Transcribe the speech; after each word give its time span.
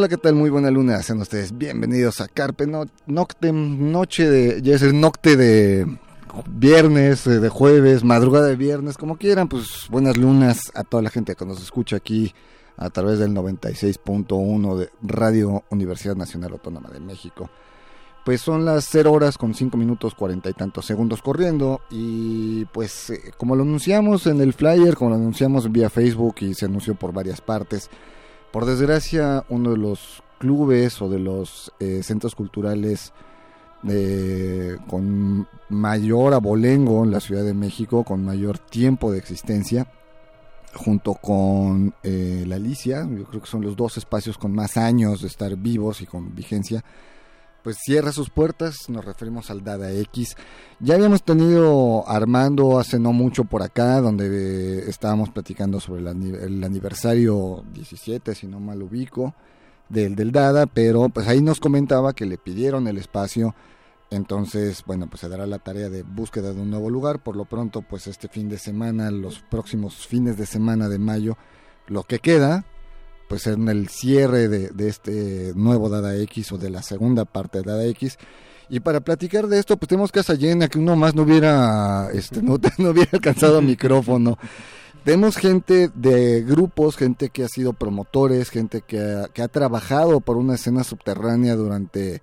Hola, 0.00 0.08
¿qué 0.08 0.16
tal? 0.16 0.34
Muy 0.34 0.48
buena 0.48 0.70
luna. 0.70 1.02
Sean 1.02 1.20
ustedes 1.20 1.58
bienvenidos 1.58 2.22
a 2.22 2.28
Carpe 2.28 2.66
Noctem, 3.04 3.92
noche 3.92 4.30
de, 4.30 4.62
ya 4.62 4.74
es 4.74 4.80
el 4.80 4.98
nocte 4.98 5.36
de 5.36 5.86
viernes, 6.48 7.26
eh, 7.26 7.38
de 7.38 7.50
jueves, 7.50 8.02
madrugada 8.02 8.46
de 8.46 8.56
viernes, 8.56 8.96
como 8.96 9.18
quieran, 9.18 9.46
pues 9.48 9.88
buenas 9.90 10.16
lunas 10.16 10.72
a 10.74 10.84
toda 10.84 11.02
la 11.02 11.10
gente 11.10 11.34
que 11.34 11.44
nos 11.44 11.62
escucha 11.62 11.96
aquí 11.96 12.32
a 12.78 12.88
través 12.88 13.18
del 13.18 13.34
96.1 13.34 14.78
de 14.78 14.88
Radio 15.02 15.64
Universidad 15.68 16.16
Nacional 16.16 16.52
Autónoma 16.52 16.88
de 16.88 17.00
México. 17.00 17.50
Pues 18.24 18.40
son 18.40 18.64
las 18.64 18.86
0 18.90 19.12
horas 19.12 19.36
con 19.36 19.52
5 19.52 19.76
minutos 19.76 20.14
40 20.14 20.48
y 20.48 20.54
tantos 20.54 20.86
segundos 20.86 21.20
corriendo 21.20 21.82
y 21.90 22.64
pues 22.72 23.10
eh, 23.10 23.20
como 23.36 23.54
lo 23.54 23.64
anunciamos 23.64 24.26
en 24.26 24.40
el 24.40 24.54
flyer, 24.54 24.94
como 24.94 25.10
lo 25.10 25.16
anunciamos 25.16 25.70
vía 25.70 25.90
Facebook 25.90 26.36
y 26.40 26.54
se 26.54 26.64
anunció 26.64 26.94
por 26.94 27.12
varias 27.12 27.42
partes, 27.42 27.90
por 28.52 28.66
desgracia, 28.66 29.44
uno 29.48 29.70
de 29.70 29.76
los 29.76 30.22
clubes 30.38 31.00
o 31.02 31.08
de 31.08 31.18
los 31.18 31.72
eh, 31.80 32.02
centros 32.02 32.34
culturales 32.34 33.12
eh, 33.88 34.76
con 34.88 35.46
mayor 35.68 36.34
abolengo 36.34 37.04
en 37.04 37.10
la 37.10 37.20
Ciudad 37.20 37.44
de 37.44 37.54
México, 37.54 38.04
con 38.04 38.24
mayor 38.24 38.58
tiempo 38.58 39.12
de 39.12 39.18
existencia, 39.18 39.86
junto 40.74 41.14
con 41.14 41.94
eh, 42.02 42.44
la 42.46 42.56
Alicia, 42.56 43.08
yo 43.10 43.24
creo 43.24 43.40
que 43.40 43.48
son 43.48 43.62
los 43.62 43.76
dos 43.76 43.96
espacios 43.96 44.38
con 44.38 44.52
más 44.52 44.76
años 44.76 45.22
de 45.22 45.28
estar 45.28 45.56
vivos 45.56 46.00
y 46.00 46.06
con 46.06 46.34
vigencia, 46.34 46.84
pues 47.62 47.78
cierra 47.78 48.12
sus 48.12 48.30
puertas, 48.30 48.88
nos 48.88 49.04
referimos 49.04 49.50
al 49.50 49.62
Dada 49.62 49.92
X. 49.92 50.36
Ya 50.80 50.94
habíamos 50.94 51.22
tenido 51.22 52.08
Armando 52.08 52.78
hace 52.78 52.98
no 52.98 53.12
mucho 53.12 53.44
por 53.44 53.62
acá, 53.62 54.00
donde 54.00 54.26
eh, 54.26 54.84
estábamos 54.88 55.30
platicando 55.30 55.80
sobre 55.80 56.00
el, 56.00 56.64
aniversario 56.64 57.64
17, 57.72 58.34
si 58.34 58.46
no 58.46 58.60
mal 58.60 58.82
ubico, 58.82 59.34
del, 59.88 60.14
del 60.16 60.32
Dada, 60.32 60.66
pero 60.66 61.08
pues 61.08 61.28
ahí 61.28 61.42
nos 61.42 61.60
comentaba 61.60 62.12
que 62.12 62.26
le 62.26 62.38
pidieron 62.38 62.86
el 62.88 62.98
espacio, 62.98 63.54
entonces, 64.10 64.82
bueno, 64.86 65.06
pues 65.08 65.20
se 65.20 65.28
dará 65.28 65.46
la 65.46 65.60
tarea 65.60 65.88
de 65.88 66.02
búsqueda 66.02 66.52
de 66.52 66.60
un 66.60 66.70
nuevo 66.70 66.90
lugar. 66.90 67.22
Por 67.22 67.36
lo 67.36 67.44
pronto, 67.44 67.82
pues 67.82 68.08
este 68.08 68.28
fin 68.28 68.48
de 68.48 68.58
semana, 68.58 69.10
los 69.10 69.40
próximos 69.40 70.06
fines 70.06 70.36
de 70.36 70.46
semana 70.46 70.88
de 70.88 70.98
mayo, 70.98 71.36
lo 71.86 72.02
que 72.02 72.18
queda, 72.18 72.64
pues 73.30 73.46
en 73.46 73.68
el 73.68 73.88
cierre 73.88 74.48
de, 74.48 74.88
este 74.88 75.52
nuevo 75.54 75.88
Dada 75.88 76.16
X 76.16 76.50
o 76.50 76.58
de 76.58 76.68
la 76.68 76.82
segunda 76.82 77.24
parte 77.24 77.58
de 77.58 77.64
Dada 77.64 77.84
X. 77.84 78.18
Y 78.68 78.80
para 78.80 78.98
platicar 78.98 79.46
de 79.46 79.60
esto, 79.60 79.76
pues 79.76 79.88
tenemos 79.88 80.10
casa 80.10 80.34
llena, 80.34 80.66
que 80.66 80.80
uno 80.80 80.96
más 80.96 81.14
no 81.14 81.22
hubiera, 81.22 82.08
este, 82.12 82.42
no, 82.42 82.58
no 82.78 82.90
hubiera 82.90 83.10
alcanzado 83.12 83.62
micrófono. 83.62 84.36
Tenemos 85.04 85.36
gente 85.36 85.92
de 85.94 86.42
grupos, 86.42 86.96
gente 86.96 87.30
que 87.30 87.44
ha 87.44 87.48
sido 87.48 87.72
promotores, 87.72 88.50
gente 88.50 88.82
que 88.82 88.98
ha, 88.98 89.28
que 89.28 89.42
ha 89.42 89.48
trabajado 89.48 90.20
por 90.20 90.36
una 90.36 90.56
escena 90.56 90.82
subterránea 90.82 91.54
durante 91.54 92.22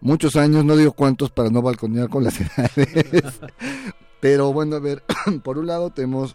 muchos 0.00 0.36
años, 0.36 0.64
no 0.64 0.74
digo 0.74 0.92
cuántos 0.92 1.30
para 1.30 1.50
no 1.50 1.60
balconear 1.60 2.08
con 2.08 2.24
las 2.24 2.40
edades. 2.40 3.40
Pero 4.20 4.54
bueno, 4.54 4.76
a 4.76 4.80
ver, 4.80 5.02
por 5.44 5.58
un 5.58 5.66
lado 5.66 5.90
tenemos 5.90 6.34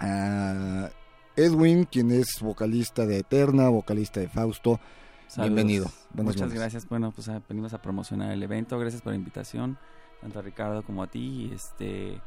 a 0.00 0.88
Edwin, 1.36 1.84
quien 1.84 2.10
es 2.10 2.40
vocalista 2.40 3.06
de 3.06 3.18
Eterna, 3.18 3.68
vocalista 3.68 4.20
de 4.20 4.28
Fausto. 4.28 4.80
Bienvenido. 5.36 5.86
Muchas 6.14 6.52
gracias. 6.52 6.88
Bueno, 6.88 7.10
pues 7.12 7.28
ah, 7.28 7.40
venimos 7.48 7.72
a 7.72 7.80
promocionar 7.80 8.32
el 8.32 8.42
evento. 8.42 8.78
Gracias 8.78 9.00
por 9.02 9.12
la 9.12 9.16
invitación, 9.16 9.78
tanto 10.20 10.38
a 10.38 10.42
Ricardo 10.42 10.82
como 10.82 11.02
a 11.02 11.06
ti. 11.06 11.48
Y 11.50 11.54
este 11.54 12.20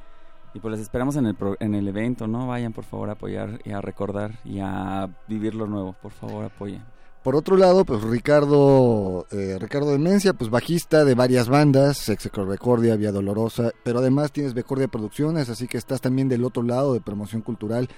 y 0.55 0.59
pues 0.59 0.71
les 0.71 0.81
esperamos 0.81 1.17
en 1.17 1.25
el, 1.25 1.35
en 1.59 1.75
el 1.75 1.87
evento, 1.87 2.27
¿no? 2.27 2.47
Vayan 2.47 2.71
por 2.71 2.85
favor 2.85 3.09
a 3.09 3.13
apoyar 3.13 3.59
y 3.65 3.71
a 3.71 3.81
recordar 3.81 4.39
y 4.45 4.59
a 4.59 5.09
vivir 5.27 5.53
lo 5.53 5.67
nuevo. 5.67 5.93
Por 6.01 6.13
favor, 6.13 6.45
apoyen. 6.45 6.81
Por 7.23 7.35
otro 7.35 7.57
lado, 7.57 7.83
pues 7.83 8.01
Ricardo, 8.03 9.25
eh, 9.31 9.57
Ricardo 9.59 9.91
Demencia, 9.91 10.33
pues 10.33 10.49
bajista 10.49 11.03
de 11.03 11.15
varias 11.15 11.49
bandas, 11.49 12.07
Execor 12.07 12.47
Becordia, 12.47 12.95
Vía 12.95 13.11
Dolorosa, 13.11 13.71
pero 13.83 13.99
además 13.99 14.31
tienes 14.31 14.53
Becordia 14.53 14.87
Producciones, 14.87 15.49
así 15.49 15.67
que 15.67 15.77
estás 15.77 16.01
también 16.01 16.29
del 16.29 16.45
otro 16.45 16.63
lado 16.63 16.93
de 16.93 17.01
promoción 17.01 17.41
cultural 17.41 17.89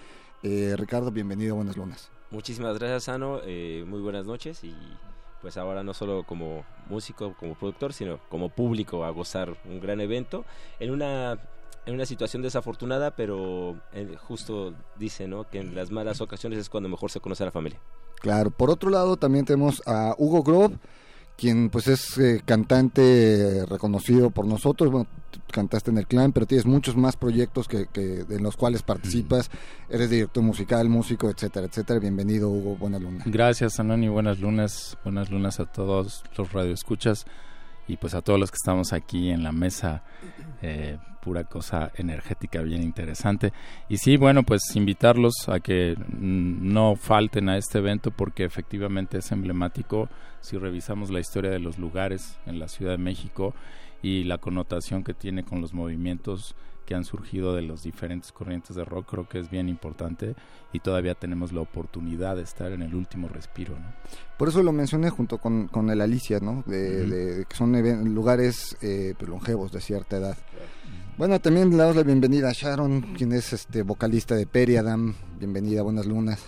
eh, 0.43 0.75
Ricardo, 0.77 1.11
bienvenido 1.11 1.55
Buenas 1.55 1.77
Lunas. 1.77 2.09
Muchísimas 2.31 2.77
gracias, 2.77 3.09
Ano. 3.09 3.39
Eh, 3.43 3.85
muy 3.87 4.01
buenas 4.01 4.25
noches 4.25 4.63
y 4.63 4.75
pues 5.41 5.57
ahora 5.57 5.83
no 5.83 5.93
solo 5.93 6.23
como 6.23 6.65
músico, 6.89 7.35
como 7.39 7.55
productor, 7.55 7.93
sino 7.93 8.19
como 8.29 8.49
público 8.49 9.05
a 9.05 9.11
gozar 9.11 9.55
un 9.65 9.79
gran 9.79 10.01
evento 10.01 10.45
en 10.79 10.91
una 10.91 11.39
en 11.85 11.93
una 11.93 12.05
situación 12.05 12.41
desafortunada, 12.41 13.15
pero 13.15 13.77
eh, 13.93 14.17
justo 14.19 14.73
dice, 14.97 15.25
¿no? 15.25 15.49
Que 15.49 15.59
en 15.59 15.73
las 15.73 15.89
malas 15.89 16.19
ocasiones 16.19 16.59
es 16.59 16.69
cuando 16.69 16.89
mejor 16.89 17.09
se 17.09 17.21
conoce 17.21 17.43
a 17.43 17.45
la 17.45 17.51
familia. 17.51 17.79
Claro. 18.19 18.51
Por 18.51 18.69
otro 18.69 18.89
lado, 18.89 19.15
también 19.15 19.45
tenemos 19.45 19.81
a 19.85 20.13
Hugo 20.17 20.43
Grove 20.43 20.77
quien 21.37 21.69
pues 21.69 21.87
es 21.87 22.17
eh, 22.17 22.41
cantante 22.43 23.63
reconocido 23.67 24.31
por 24.31 24.45
nosotros, 24.45 24.91
bueno, 24.91 25.07
cantaste 25.51 25.91
en 25.91 25.99
el 25.99 26.07
clan, 26.07 26.33
pero 26.33 26.47
tienes 26.47 26.65
muchos 26.65 26.97
más 26.97 27.15
proyectos 27.15 27.67
que, 27.67 27.85
que 27.87 28.25
en 28.27 28.43
los 28.43 28.57
cuales 28.57 28.81
participas, 28.81 29.51
eres 29.87 30.09
director 30.09 30.43
musical, 30.43 30.89
músico, 30.89 31.29
etcétera, 31.29 31.67
etcétera. 31.67 31.99
Bienvenido, 31.99 32.49
Hugo, 32.49 32.75
buenas 32.75 33.01
lunas. 33.01 33.27
Gracias, 33.27 33.79
Anoni, 33.79 34.09
buenas 34.09 34.39
lunas, 34.39 34.97
buenas 35.03 35.29
lunas 35.29 35.59
a 35.59 35.65
todos 35.65 36.23
los 36.35 36.51
radioescuchas 36.51 37.25
y 37.87 37.97
pues 37.97 38.15
a 38.15 38.21
todos 38.21 38.39
los 38.39 38.49
que 38.49 38.57
estamos 38.61 38.91
aquí 38.91 39.29
en 39.29 39.43
la 39.43 39.51
mesa, 39.51 40.03
eh, 40.61 40.97
pura 41.27 41.43
cosa 41.43 41.91
energética 41.95 42.61
bien 42.61 42.81
interesante. 42.81 43.51
Y 43.89 43.97
sí, 43.97 44.15
bueno, 44.15 44.43
pues 44.43 44.61
invitarlos 44.75 45.33
a 45.47 45.59
que 45.59 45.97
no 46.17 46.95
falten 46.95 47.49
a 47.49 47.57
este 47.57 47.79
evento 47.79 48.11
porque 48.11 48.45
efectivamente 48.45 49.17
es 49.17 49.29
emblemático 49.33 50.07
si 50.39 50.57
revisamos 50.57 51.09
la 51.09 51.19
historia 51.19 51.51
de 51.51 51.59
los 51.59 51.79
lugares 51.79 52.39
en 52.45 52.59
la 52.59 52.69
Ciudad 52.69 52.93
de 52.93 52.97
México 52.97 53.53
y 54.01 54.23
la 54.23 54.37
connotación 54.37 55.03
que 55.03 55.13
tiene 55.13 55.43
con 55.43 55.59
los 55.59 55.73
movimientos 55.73 56.55
que 56.87 56.95
han 56.95 57.03
surgido 57.03 57.53
de 57.53 57.61
los 57.61 57.83
diferentes 57.83 58.31
corrientes 58.31 58.75
de 58.75 58.85
rock 58.85 59.09
creo 59.11 59.27
que 59.27 59.39
es 59.39 59.49
bien 59.51 59.67
importante 59.67 60.35
y 60.71 60.79
todavía 60.79 61.15
tenemos 61.15 61.51
la 61.51 61.59
oportunidad 61.59 62.37
de 62.37 62.43
estar 62.43 62.71
en 62.71 62.81
el 62.81 62.95
último 62.95 63.27
respiro. 63.27 63.77
¿no? 63.77 63.93
Por 64.37 64.47
eso 64.47 64.63
lo 64.63 64.71
mencioné 64.71 65.09
junto 65.09 65.37
con, 65.37 65.67
con 65.67 65.89
el 65.89 65.99
Alicia, 65.99 66.39
¿no? 66.39 66.63
de, 66.65 67.45
que 67.47 67.55
son 67.55 67.73
lugares 68.15 68.77
eh, 68.81 69.13
pues, 69.19 69.29
longevos 69.29 69.73
de 69.73 69.81
cierta 69.81 70.15
edad. 70.15 70.37
Bueno, 71.17 71.41
también 71.41 71.71
le 71.71 71.75
damos 71.75 71.97
la 71.97 72.03
bienvenida 72.03 72.49
a 72.49 72.53
Sharon, 72.53 73.01
quien 73.15 73.33
es 73.33 73.51
este 73.51 73.83
vocalista 73.83 74.35
de 74.35 74.47
Periadam. 74.47 75.13
Bienvenida, 75.39 75.81
buenas 75.81 76.05
lunas. 76.05 76.41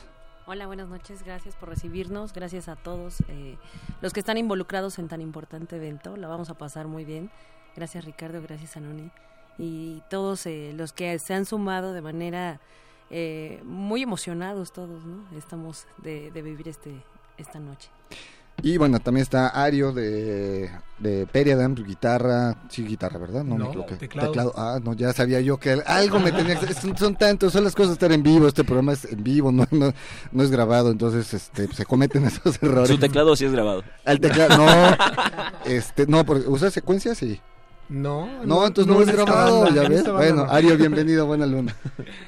Hola, 0.46 0.68
buenas 0.68 0.88
noches, 0.88 1.22
gracias 1.24 1.56
por 1.56 1.68
recibirnos, 1.70 2.32
gracias 2.32 2.70
a 2.70 2.78
todos 2.78 3.22
eh, 3.28 3.58
los 4.02 4.14
que 4.14 4.22
están 4.22 4.38
involucrados 4.38 5.00
en 5.00 5.10
tan 5.10 5.22
importante 5.22 5.76
evento, 5.76 6.16
la 6.16 6.28
vamos 6.28 6.50
a 6.50 6.58
pasar 6.58 6.88
muy 6.88 7.04
bien. 7.04 7.30
Gracias 7.76 8.06
Ricardo, 8.06 8.42
gracias 8.42 8.78
Anoni 8.78 9.12
y 9.60 10.02
todos 10.10 10.46
eh, 10.46 10.74
los 10.76 10.94
que 10.94 11.20
se 11.20 11.34
han 11.34 11.46
sumado 11.46 11.94
de 11.94 12.02
manera 12.02 12.62
eh, 13.12 13.60
muy 13.66 14.02
emocionados 14.02 14.72
todos, 14.72 15.06
¿no? 15.06 15.26
Estamos 15.38 15.86
de, 15.98 16.32
vivir 16.32 16.70
este 16.70 17.04
esta 17.38 17.60
noche. 17.60 17.90
Y 18.62 18.78
bueno, 18.78 19.00
también 19.00 19.22
está 19.22 19.48
Ario 19.48 19.94
de, 19.94 20.70
de 20.98 21.26
Periadam, 21.28 21.76
guitarra, 21.76 22.58
sí, 22.70 22.84
guitarra, 22.84 23.18
¿verdad? 23.18 23.44
No, 23.46 23.58
no 23.58 23.74
me 23.74 23.96
teclado. 23.96 24.54
Ah, 24.56 24.80
no, 24.84 24.94
ya 24.94 25.14
sabía 25.14 25.40
yo 25.40 25.58
que 25.58 25.82
algo 25.86 26.20
me 26.20 26.34
tenía 26.34 26.60
que... 26.60 26.74
Son, 26.74 26.98
son 26.98 27.16
tantos, 27.16 27.54
son 27.54 27.64
las 27.64 27.74
cosas 27.74 27.92
de 27.92 27.94
estar 27.94 28.12
en 28.12 28.22
vivo, 28.22 28.50
este 28.50 28.66
programa 28.66 28.92
es 28.92 29.06
en 29.06 29.24
vivo, 29.24 29.54
no, 29.54 29.66
no, 29.72 29.94
no 30.34 30.44
es 30.44 30.52
grabado, 30.52 30.92
entonces 30.92 31.34
este, 31.34 31.74
se 31.74 31.86
cometen 31.86 32.26
esos 32.26 32.62
errores. 32.62 32.90
Su 32.90 32.98
teclado 32.98 33.34
sí 33.38 33.46
es 33.46 33.54
grabado. 33.54 33.84
El 34.04 34.20
teclado, 34.20 34.58
no, 34.58 34.98
este, 35.66 36.06
no, 36.08 36.26
porque 36.26 36.48
usa 36.50 36.70
secuencias 36.70 37.18
sí. 37.18 37.40
No, 37.90 38.46
no, 38.46 38.68
entonces 38.68 38.94
no, 38.94 39.02
es 39.02 39.12
grabado, 39.12 39.68
ya 39.74 39.90
ves. 39.90 40.08
Bueno, 40.12 40.46
Ario, 40.48 40.78
bienvenido, 40.78 41.26
buena 41.26 41.48
luna. 41.48 41.76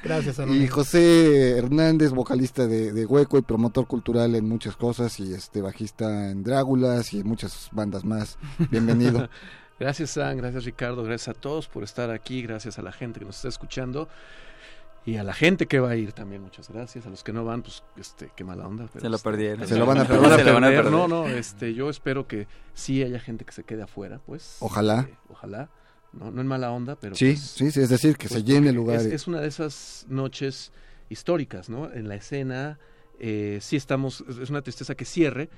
Gracias, 0.02 0.40
Y 0.48 0.66
José 0.66 1.56
Hernández, 1.56 2.10
vocalista 2.10 2.66
de, 2.66 3.06
Hueco 3.06 3.38
y 3.38 3.42
promotor 3.42 3.86
cultural 3.86 4.34
en 4.34 4.48
muchas 4.48 4.74
cosas 4.74 5.20
y 5.20 5.32
este 5.32 5.62
bajista 5.62 6.30
en 6.30 6.42
Drágulas 6.42 7.14
y 7.14 7.22
muchas 7.22 7.68
bandas 7.70 8.04
más. 8.04 8.38
Bienvenido. 8.70 9.28
gracias, 9.78 10.10
San, 10.10 10.36
gracias, 10.36 10.64
Ricardo, 10.64 11.04
gracias 11.04 11.36
a 11.36 11.40
todos 11.40 11.68
por 11.68 11.84
estar 11.84 12.10
aquí, 12.10 12.42
gracias 12.42 12.80
a 12.80 12.82
la 12.82 12.90
gente 12.90 13.20
que 13.20 13.26
nos 13.26 13.36
está 13.36 13.48
escuchando. 13.48 14.08
Y 15.04 15.16
a 15.16 15.24
la 15.24 15.34
gente 15.34 15.66
que 15.66 15.80
va 15.80 15.90
a 15.90 15.96
ir 15.96 16.12
también 16.12 16.42
muchas 16.42 16.68
gracias 16.68 17.06
a 17.06 17.10
los 17.10 17.24
que 17.24 17.32
no 17.32 17.44
van 17.44 17.62
pues 17.62 17.82
este 17.96 18.30
qué 18.36 18.44
mala 18.44 18.66
onda 18.66 18.86
pero 18.92 19.00
se 19.02 19.08
lo 19.08 19.16
este, 19.16 19.28
perdieron 19.30 19.66
Se 19.66 19.76
lo 19.76 19.86
van 19.86 19.98
a 19.98 20.02
a 20.02 20.06
Se 20.06 20.14
lo 20.14 20.20
van 20.22 20.32
a 20.32 20.36
perder. 20.36 20.54
perder. 20.84 20.90
no 20.92 21.08
no 21.08 21.26
este 21.26 21.74
yo 21.74 21.90
espero 21.90 22.28
que 22.28 22.46
sí 22.74 23.02
haya 23.02 23.18
gente 23.18 23.44
que 23.44 23.52
se 23.52 23.64
quede 23.64 23.82
afuera 23.82 24.20
pues 24.24 24.58
Ojalá. 24.60 25.00
Este, 25.00 25.16
ojalá 25.28 25.70
no 26.12 26.30
no 26.30 26.40
en 26.40 26.46
mala 26.46 26.70
onda 26.70 26.96
pero 26.96 27.14
Sí, 27.16 27.32
pues, 27.32 27.40
sí, 27.40 27.70
sí, 27.72 27.80
es 27.80 27.88
decir, 27.88 28.16
que 28.16 28.28
pues, 28.28 28.40
se 28.40 28.44
llene 28.46 28.68
el 28.70 28.76
lugar. 28.76 29.00
es, 29.00 29.06
es 29.06 29.26
una 29.26 29.40
de 29.40 29.48
esas 29.48 30.06
noches 30.08 30.70
históricas 31.08 31.68
no 31.68 31.90
en 31.92 32.08
la 32.08 32.14
escena 32.14 32.78
eh, 33.18 33.58
sí 33.60 33.76
estamos 33.76 34.22
es 34.28 34.38
es 34.38 34.50
una 34.50 34.62
tristeza 34.62 34.94
que 34.94 35.04
cierre 35.04 35.48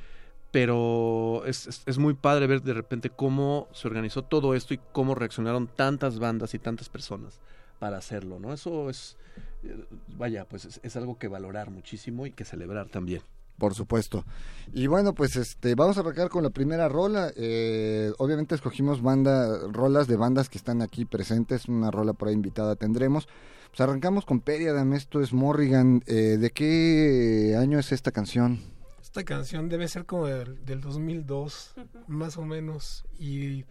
pero 0.50 1.42
es, 1.46 1.66
es, 1.66 1.82
es 1.84 1.98
muy 1.98 2.14
padre 2.14 2.46
ver 2.46 2.62
de 2.62 2.72
repente 2.74 3.10
cómo 3.10 3.68
se 3.72 3.88
organizó 3.88 4.22
todo 4.22 4.54
esto 4.54 4.72
y 4.72 4.80
cómo 4.92 5.14
reaccionaron 5.14 5.66
tantas 5.66 6.18
bandas 6.18 6.54
y 6.54 6.58
tantas 6.60 6.88
personas 6.88 7.40
para 7.84 7.98
hacerlo, 7.98 8.38
¿no? 8.40 8.54
Eso 8.54 8.88
es, 8.88 9.18
eh, 9.62 9.84
vaya, 10.16 10.46
pues 10.46 10.64
es, 10.64 10.80
es 10.82 10.96
algo 10.96 11.18
que 11.18 11.28
valorar 11.28 11.70
muchísimo 11.70 12.24
y 12.24 12.30
que 12.30 12.46
celebrar 12.46 12.88
también. 12.88 13.20
Por 13.58 13.74
supuesto. 13.74 14.24
Y 14.72 14.86
bueno, 14.86 15.14
pues 15.14 15.36
este, 15.36 15.74
vamos 15.74 15.98
a 15.98 16.00
arrancar 16.00 16.30
con 16.30 16.42
la 16.42 16.48
primera 16.48 16.88
rola. 16.88 17.30
Eh, 17.36 18.10
obviamente 18.16 18.54
escogimos 18.54 19.02
banda, 19.02 19.68
rolas 19.70 20.06
de 20.06 20.16
bandas 20.16 20.48
que 20.48 20.56
están 20.56 20.80
aquí 20.80 21.04
presentes. 21.04 21.68
Una 21.68 21.90
rola 21.90 22.14
por 22.14 22.28
ahí 22.28 22.34
invitada 22.34 22.74
tendremos. 22.74 23.28
Pues 23.68 23.80
arrancamos 23.82 24.24
con 24.24 24.40
Periadam, 24.40 24.94
esto 24.94 25.20
es 25.20 25.34
Morrigan. 25.34 26.02
Eh, 26.06 26.38
¿De 26.38 26.52
qué 26.52 27.54
año 27.60 27.78
es 27.78 27.92
esta 27.92 28.12
canción? 28.12 28.62
Esta 29.02 29.24
canción 29.24 29.68
debe 29.68 29.88
ser 29.88 30.06
como 30.06 30.24
del, 30.24 30.64
del 30.64 30.80
2002, 30.80 31.74
más 32.06 32.38
o 32.38 32.46
menos. 32.46 33.04
Y, 33.18 33.66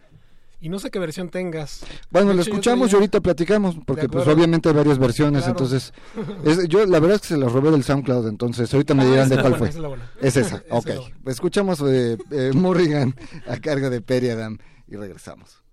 y 0.60 0.68
no 0.68 0.78
sé 0.78 0.90
qué 0.90 0.98
versión 0.98 1.28
tengas. 1.28 1.84
Bueno, 2.10 2.32
la 2.32 2.42
escuchamos 2.42 2.90
y 2.92 2.94
ahorita 2.94 3.20
platicamos, 3.20 3.76
porque 3.86 4.08
pues 4.08 4.26
obviamente 4.28 4.68
hay 4.68 4.74
varias 4.74 4.98
versiones, 4.98 5.42
Claro. 5.44 5.50
entonces 5.58 5.92
es- 6.44 6.68
yo 6.68 6.86
la 6.86 6.98
verdad 7.00 7.16
es 7.16 7.22
que 7.22 7.28
se 7.28 7.36
las 7.36 7.52
robé 7.52 7.70
del 7.70 7.84
SoundCloud, 7.84 8.28
entonces 8.28 8.72
ahorita 8.72 8.94
me 8.94 9.02
Ah, 9.02 9.06
dirán 9.06 9.28
de 9.28 9.36
la 9.36 9.42
cuál 9.42 9.52
buena, 9.54 9.58
fue. 9.58 9.68
esa 9.68 9.78
es 9.78 9.82
la 9.82 9.88
buena. 9.88 10.10
Es 10.20 10.36
esa, 10.36 10.62
ok. 10.70 10.86
es 10.88 10.96
la. 11.24 11.30
Escuchamos 11.32 11.80
eh, 11.86 12.16
eh, 12.30 12.50
Morrigan 12.54 13.14
a 13.46 13.56
cargo 13.58 13.90
de 13.90 14.00
Periadam 14.00 14.58
y 14.88 14.96
regresamos. 14.96 15.63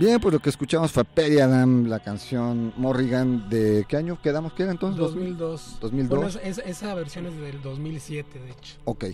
Bien, 0.00 0.18
pues 0.18 0.32
lo 0.32 0.40
que 0.40 0.48
escuchamos 0.48 0.92
fue 0.92 1.04
Perry 1.04 1.40
Adam, 1.40 1.84
la 1.84 2.00
canción 2.00 2.72
Morrigan 2.78 3.50
de 3.50 3.84
¿qué 3.86 3.98
año 3.98 4.18
quedamos 4.22 4.54
que 4.54 4.62
era 4.62 4.72
entonces? 4.72 4.98
2002. 4.98 5.76
2002. 5.78 6.18
Bueno, 6.18 6.40
esa, 6.42 6.62
esa 6.62 6.94
versión 6.94 7.26
es 7.26 7.38
del 7.38 7.60
2007, 7.60 8.38
de 8.38 8.50
hecho. 8.50 8.76
Ok, 8.86 9.04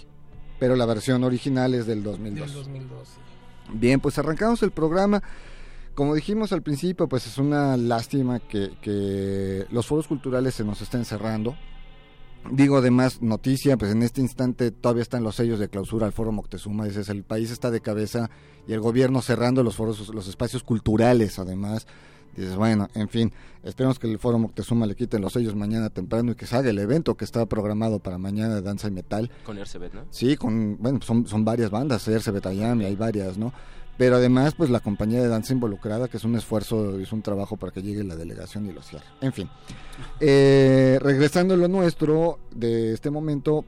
pero 0.60 0.76
la 0.76 0.86
versión 0.86 1.24
original 1.24 1.74
es 1.74 1.86
del 1.86 2.04
2002. 2.04 2.46
Del 2.46 2.54
2002. 2.54 3.08
sí. 3.08 3.20
Bien, 3.72 3.98
pues 3.98 4.16
arrancamos 4.20 4.62
el 4.62 4.70
programa. 4.70 5.24
Como 5.96 6.14
dijimos 6.14 6.52
al 6.52 6.62
principio, 6.62 7.08
pues 7.08 7.26
es 7.26 7.36
una 7.38 7.76
lástima 7.76 8.38
que, 8.38 8.70
que 8.80 9.66
los 9.72 9.86
foros 9.86 10.06
culturales 10.06 10.54
se 10.54 10.62
nos 10.62 10.80
estén 10.82 11.04
cerrando. 11.04 11.56
Digo, 12.50 12.78
además, 12.78 13.22
noticia, 13.22 13.76
pues 13.76 13.92
en 13.92 14.02
este 14.02 14.20
instante 14.20 14.70
todavía 14.70 15.02
están 15.02 15.22
los 15.22 15.36
sellos 15.36 15.58
de 15.58 15.68
clausura 15.68 16.06
al 16.06 16.12
Foro 16.12 16.32
Moctezuma. 16.32 16.84
Dices, 16.84 17.08
el 17.08 17.24
país 17.24 17.50
está 17.50 17.70
de 17.70 17.80
cabeza 17.80 18.30
y 18.66 18.72
el 18.72 18.80
gobierno 18.80 19.22
cerrando 19.22 19.62
los 19.62 19.76
foros, 19.76 20.08
los 20.08 20.28
espacios 20.28 20.62
culturales, 20.62 21.38
además. 21.38 21.86
Dices, 22.36 22.54
bueno, 22.54 22.88
en 22.94 23.08
fin, 23.08 23.32
esperemos 23.62 23.98
que 23.98 24.10
el 24.10 24.18
Foro 24.18 24.38
Moctezuma 24.38 24.86
le 24.86 24.94
quiten 24.94 25.22
los 25.22 25.32
sellos 25.32 25.54
mañana 25.54 25.88
temprano 25.88 26.32
y 26.32 26.34
que 26.34 26.46
salga 26.46 26.68
el 26.68 26.78
evento 26.78 27.16
que 27.16 27.24
estaba 27.24 27.46
programado 27.46 27.98
para 27.98 28.18
mañana 28.18 28.56
de 28.56 28.62
danza 28.62 28.88
y 28.88 28.90
metal. 28.90 29.30
Con 29.44 29.56
Ercebet, 29.56 29.94
¿no? 29.94 30.04
Sí, 30.10 30.36
con, 30.36 30.76
bueno, 30.78 31.00
son, 31.02 31.26
son 31.26 31.44
varias 31.44 31.70
bandas, 31.70 32.06
Erce 32.08 32.30
Betayam 32.30 32.82
y 32.82 32.84
hay 32.84 32.94
varias, 32.94 33.38
¿no? 33.38 33.54
Pero 33.98 34.16
además, 34.16 34.54
pues 34.54 34.68
la 34.68 34.80
compañía 34.80 35.22
de 35.22 35.28
danza 35.28 35.54
involucrada, 35.54 36.08
que 36.08 36.18
es 36.18 36.24
un 36.24 36.36
esfuerzo, 36.36 36.98
es 36.98 37.12
un 37.12 37.22
trabajo 37.22 37.56
para 37.56 37.72
que 37.72 37.82
llegue 37.82 38.04
la 38.04 38.16
delegación 38.16 38.66
y 38.66 38.72
lo 38.72 38.82
cierre. 38.82 39.06
En 39.22 39.32
fin, 39.32 39.48
eh, 40.20 40.98
regresando 41.00 41.54
a 41.54 41.56
lo 41.56 41.68
nuestro 41.68 42.38
de 42.50 42.92
este 42.92 43.10
momento, 43.10 43.64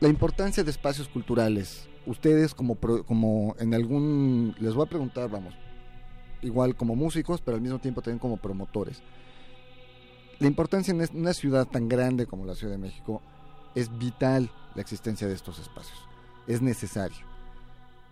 la 0.00 0.08
importancia 0.08 0.62
de 0.62 0.70
espacios 0.70 1.08
culturales. 1.08 1.88
Ustedes 2.06 2.54
como, 2.54 2.76
como 3.06 3.56
en 3.58 3.72
algún, 3.72 4.54
les 4.60 4.74
voy 4.74 4.84
a 4.84 4.90
preguntar, 4.90 5.30
vamos, 5.30 5.54
igual 6.42 6.76
como 6.76 6.94
músicos, 6.94 7.40
pero 7.40 7.56
al 7.56 7.62
mismo 7.62 7.78
tiempo 7.78 8.02
también 8.02 8.18
como 8.18 8.36
promotores. 8.36 9.02
La 10.38 10.48
importancia 10.48 10.92
en 10.92 11.08
una 11.14 11.32
ciudad 11.32 11.66
tan 11.66 11.88
grande 11.88 12.26
como 12.26 12.44
la 12.44 12.54
Ciudad 12.54 12.74
de 12.74 12.78
México 12.78 13.22
es 13.74 13.96
vital 13.96 14.50
la 14.74 14.82
existencia 14.82 15.26
de 15.26 15.34
estos 15.34 15.58
espacios. 15.58 15.98
Es 16.46 16.60
necesario. 16.60 17.33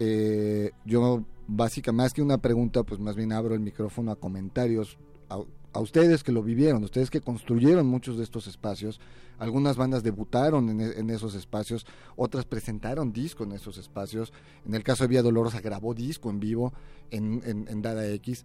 Eh, 0.05 0.73
yo, 0.85 1.25
básicamente, 1.47 2.03
más 2.03 2.13
que 2.13 2.23
una 2.23 2.39
pregunta, 2.39 2.83
pues 2.83 2.99
más 2.99 3.15
bien 3.15 3.31
abro 3.31 3.55
el 3.55 3.61
micrófono 3.61 4.11
a 4.11 4.17
comentarios 4.17 4.99
a, 5.29 5.79
ustedes 5.79 6.25
que 6.25 6.33
lo 6.33 6.43
vivieron, 6.43 6.83
ustedes 6.83 7.09
que 7.09 7.21
construyeron 7.21 7.87
muchos 7.87 8.17
de 8.17 8.25
estos 8.25 8.49
espacios. 8.49 9.01
Algunas 9.39 9.77
bandas 9.77 10.03
debutaron 10.03 10.71
en, 10.71 10.81
e- 10.81 10.99
en 10.99 11.09
esos 11.11 11.37
espacios, 11.37 11.87
otras 12.17 12.47
presentaron 12.47 13.13
disco 13.13 13.45
en 13.45 13.53
esos 13.53 13.79
espacios. 13.79 14.33
En 14.67 14.75
el 14.75 14.83
caso 14.83 15.05
de 15.05 15.09
Vía 15.09 15.23
Dolorosa 15.23 15.61
grabó 15.61 15.95
disco 15.95 16.31
en 16.31 16.41
vivo 16.41 16.73
en 17.11 17.83
Dada 17.83 18.05
X. 18.09 18.45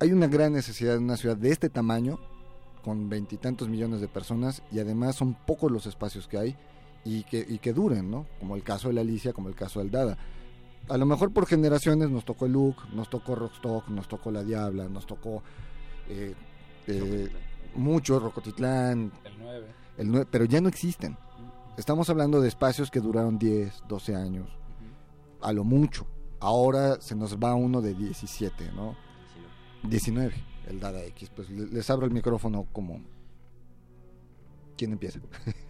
Hay 0.00 0.12
una 0.12 0.26
gran 0.26 0.52
necesidad 0.52 0.96
en 0.96 1.04
una 1.04 1.16
ciudad 1.16 1.36
de 1.36 1.50
este 1.50 1.68
tamaño, 1.68 2.18
con 2.82 3.08
veintitantos 3.08 3.68
millones 3.68 4.00
de 4.00 4.08
personas, 4.08 4.62
y 4.72 4.80
además 4.80 5.14
son 5.14 5.36
pocos 5.46 5.70
los 5.70 5.86
espacios 5.86 6.26
que 6.26 6.38
hay 6.38 6.56
y 7.04 7.22
que, 7.24 7.46
y 7.48 7.58
que 7.58 7.72
duren, 7.72 8.10
¿no? 8.10 8.26
Como 8.40 8.56
el 8.56 8.62
caso 8.62 8.88
de 8.88 8.94
la 8.94 9.02
Alicia, 9.02 9.32
como 9.32 9.48
el 9.48 9.54
caso 9.54 9.78
del 9.78 9.90
Dada. 9.90 10.18
A 10.88 10.96
lo 10.96 11.06
mejor 11.06 11.32
por 11.32 11.46
generaciones 11.46 12.10
nos 12.10 12.24
tocó 12.24 12.46
el 12.46 12.52
Look, 12.52 12.76
nos 12.92 13.08
tocó 13.08 13.34
Rockstock, 13.36 13.88
nos 13.88 14.08
tocó 14.08 14.30
La 14.32 14.42
Diabla, 14.42 14.88
nos 14.88 15.06
tocó 15.06 15.42
eh, 16.08 16.34
eh, 16.88 17.28
mucho 17.76 18.18
Rocotitlán, 18.18 19.12
El 19.24 19.38
9. 19.38 19.66
el 19.98 20.08
nue- 20.10 20.26
pero 20.28 20.44
ya 20.46 20.60
no 20.60 20.68
existen. 20.68 21.16
Estamos 21.76 22.10
hablando 22.10 22.40
de 22.40 22.48
espacios 22.48 22.90
que 22.90 22.98
duraron 23.00 23.38
10, 23.38 23.84
12 23.88 24.16
años, 24.16 24.48
a 25.40 25.52
lo 25.52 25.62
mucho. 25.64 26.06
Ahora 26.40 27.00
se 27.00 27.14
nos 27.14 27.36
va 27.38 27.54
uno 27.54 27.80
de 27.80 27.94
17, 27.94 28.72
¿no? 28.72 28.96
19, 29.84 30.34
el 30.68 30.80
Dada 30.80 31.04
X. 31.04 31.30
Pues 31.34 31.48
le- 31.50 31.66
les 31.68 31.88
abro 31.88 32.06
el 32.06 32.12
micrófono 32.12 32.66
como... 32.72 33.00
¿Quién 34.76 34.92
empieza? 34.92 35.20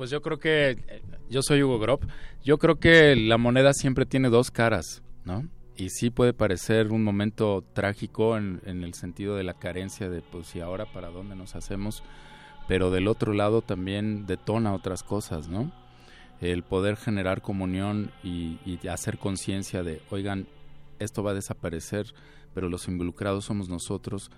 Pues 0.00 0.08
yo 0.08 0.22
creo 0.22 0.38
que, 0.38 0.70
eh, 0.70 1.02
yo 1.28 1.42
soy 1.42 1.62
Hugo 1.62 1.78
Grob, 1.78 2.00
yo 2.42 2.56
creo 2.56 2.76
que 2.76 3.14
la 3.16 3.36
moneda 3.36 3.74
siempre 3.74 4.06
tiene 4.06 4.30
dos 4.30 4.50
caras, 4.50 5.02
¿no? 5.26 5.46
Y 5.76 5.90
sí 5.90 6.08
puede 6.08 6.32
parecer 6.32 6.90
un 6.90 7.04
momento 7.04 7.62
trágico 7.74 8.38
en, 8.38 8.62
en 8.64 8.82
el 8.82 8.94
sentido 8.94 9.36
de 9.36 9.44
la 9.44 9.52
carencia 9.52 10.08
de, 10.08 10.22
pues, 10.22 10.56
y 10.56 10.60
ahora 10.60 10.86
para 10.90 11.10
dónde 11.10 11.36
nos 11.36 11.54
hacemos, 11.54 12.02
pero 12.66 12.90
del 12.90 13.08
otro 13.08 13.34
lado 13.34 13.60
también 13.60 14.24
detona 14.24 14.72
otras 14.72 15.02
cosas, 15.02 15.48
¿no? 15.48 15.70
El 16.40 16.62
poder 16.62 16.96
generar 16.96 17.42
comunión 17.42 18.10
y, 18.24 18.58
y 18.64 18.88
hacer 18.88 19.18
conciencia 19.18 19.82
de, 19.82 20.00
oigan, 20.08 20.48
esto 20.98 21.22
va 21.22 21.32
a 21.32 21.34
desaparecer, 21.34 22.06
pero 22.54 22.70
los 22.70 22.88
involucrados 22.88 23.44
somos 23.44 23.68
nosotros, 23.68 24.30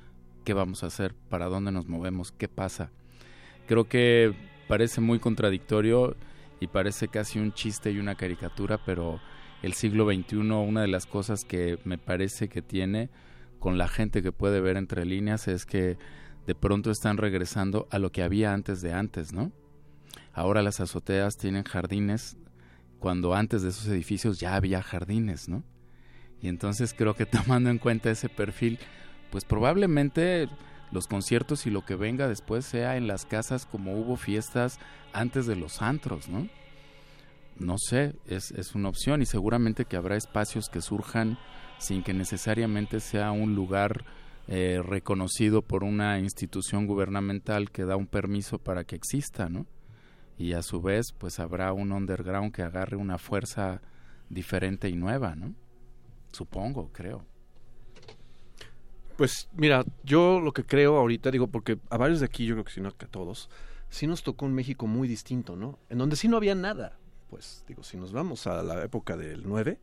¿qué 0.45 0.55
vamos 0.55 0.83
a 0.83 0.89
hacer? 0.89 1.15
¿Para 1.29 1.47
dónde 1.47 1.71
nos 1.71 1.87
movemos? 1.87 2.33
¿Qué 2.33 2.49
pasa? 2.49 2.91
Creo 3.69 3.85
que 3.85 4.35
parece 4.73 5.03
muy 5.03 5.19
contradictorio 5.19 6.17
y 6.59 6.67
parece 6.67 7.09
casi 7.09 7.39
un 7.39 7.53
chiste 7.53 7.91
y 7.91 7.99
una 7.99 8.15
caricatura, 8.15 8.79
pero 8.83 9.21
el 9.63 9.75
siglo 9.75 10.07
XXI, 10.07 10.39
una 10.39 10.81
de 10.81 10.89
las 10.89 11.05
cosas 11.05 11.45
que 11.45 11.79
me 11.85 11.99
parece 11.99 12.49
que 12.49 12.63
tiene 12.63 13.11
con 13.59 13.77
la 13.77 13.87
gente 13.87 14.23
que 14.23 14.33
puede 14.33 14.63
ver 14.63 14.79
entre 14.79 15.05
líneas 15.05 15.47
es 15.47 15.67
que 15.67 15.99
de 16.47 16.55
pronto 16.55 16.91
están 16.91 17.19
regresando 17.19 17.87
a 17.91 17.99
lo 17.99 18.13
que 18.13 18.23
había 18.23 18.55
antes 18.55 18.81
de 18.81 18.95
antes, 18.95 19.35
¿no? 19.35 19.53
Ahora 20.33 20.63
las 20.63 20.81
azoteas 20.81 21.37
tienen 21.37 21.65
jardines 21.65 22.39
cuando 22.99 23.35
antes 23.35 23.61
de 23.61 23.69
esos 23.69 23.89
edificios 23.89 24.41
ya 24.41 24.57
había 24.57 24.83
jardines, 24.83 25.51
¿no? 25.51 25.65
Y 26.41 26.49
entonces 26.49 26.95
creo 26.95 27.13
que 27.13 27.27
tomando 27.47 27.69
en 27.69 27.77
cuenta 27.77 28.11
ese 28.11 28.31
perfil, 28.31 28.79
pues 29.31 29.45
probablemente 29.45 30.49
los 30.93 31.07
conciertos 31.07 31.67
y 31.67 31.71
lo 31.71 31.85
que 31.85 31.97
venga 31.97 32.29
después 32.29 32.65
sea 32.65 32.97
en 32.97 33.07
las 33.07 33.27
casas 33.27 33.67
como 33.67 33.97
hubo 33.97 34.17
fiestas 34.17 34.79
antes 35.13 35.47
de 35.47 35.57
los 35.57 35.83
antros, 35.83 36.29
¿no? 36.29 36.49
No 37.59 37.77
sé, 37.79 38.15
es, 38.27 38.51
es 38.53 38.75
una 38.75 38.89
opción 38.89 39.23
y 39.23 39.27
seguramente 39.27 39.85
que 39.85 39.97
habrá 39.97 40.17
espacios 40.17 40.69
que 40.69 40.81
surjan 40.81 41.39
sin 41.79 42.03
que 42.03 42.15
necesariamente 42.15 43.01
sea 43.01 43.33
un 43.33 43.55
lugar 43.55 44.05
eh, 44.49 44.83
reconocido 44.85 45.63
por 45.63 45.85
una 45.85 46.19
institución 46.19 46.87
gubernamental 46.87 47.71
que 47.71 47.85
da 47.85 47.97
un 47.97 48.07
permiso 48.07 48.59
para 48.59 48.85
que 48.85 48.97
exista, 48.97 49.49
¿no? 49.49 49.67
Y 50.37 50.55
a 50.55 50.63
su 50.63 50.81
vez, 50.81 51.13
pues 51.13 51.39
habrá 51.39 51.73
un 51.73 51.93
underground 51.93 52.53
que 52.53 52.63
agarre 52.63 52.97
una 52.97 53.19
fuerza 53.19 53.81
diferente 54.29 54.89
y 54.89 54.97
nueva, 54.97 55.37
¿no? 55.37 55.55
Supongo, 56.33 56.91
creo. 56.93 57.25
Pues 59.23 59.49
mira, 59.53 59.85
yo 60.03 60.41
lo 60.41 60.53
que 60.53 60.65
creo 60.65 60.97
ahorita, 60.97 61.31
digo, 61.31 61.47
porque 61.47 61.79
a 61.91 61.97
varios 61.97 62.19
de 62.19 62.27
aquí, 62.27 62.45
yo 62.45 62.57
creo 62.57 62.65
que 62.65 62.73
si 62.73 62.81
no 62.81 62.91
que 62.91 63.05
a 63.05 63.09
todos, 63.09 63.51
sí 63.89 64.09
nos 64.09 64.25
tocó 64.25 64.47
un 64.47 64.53
México 64.53 64.89
muy 64.89 65.07
distinto, 65.07 65.55
¿no? 65.55 65.79
En 65.91 65.99
donde 65.99 66.17
sí 66.17 66.27
no 66.27 66.39
había 66.39 66.57
nada. 66.57 66.99
Pues 67.31 67.65
digo, 67.69 67.85
si 67.85 67.97
nos 67.97 68.13
vamos 68.13 68.49
a 68.49 68.65
la 68.65 68.83
época 68.83 69.17
del 69.17 69.45
9, 69.47 69.79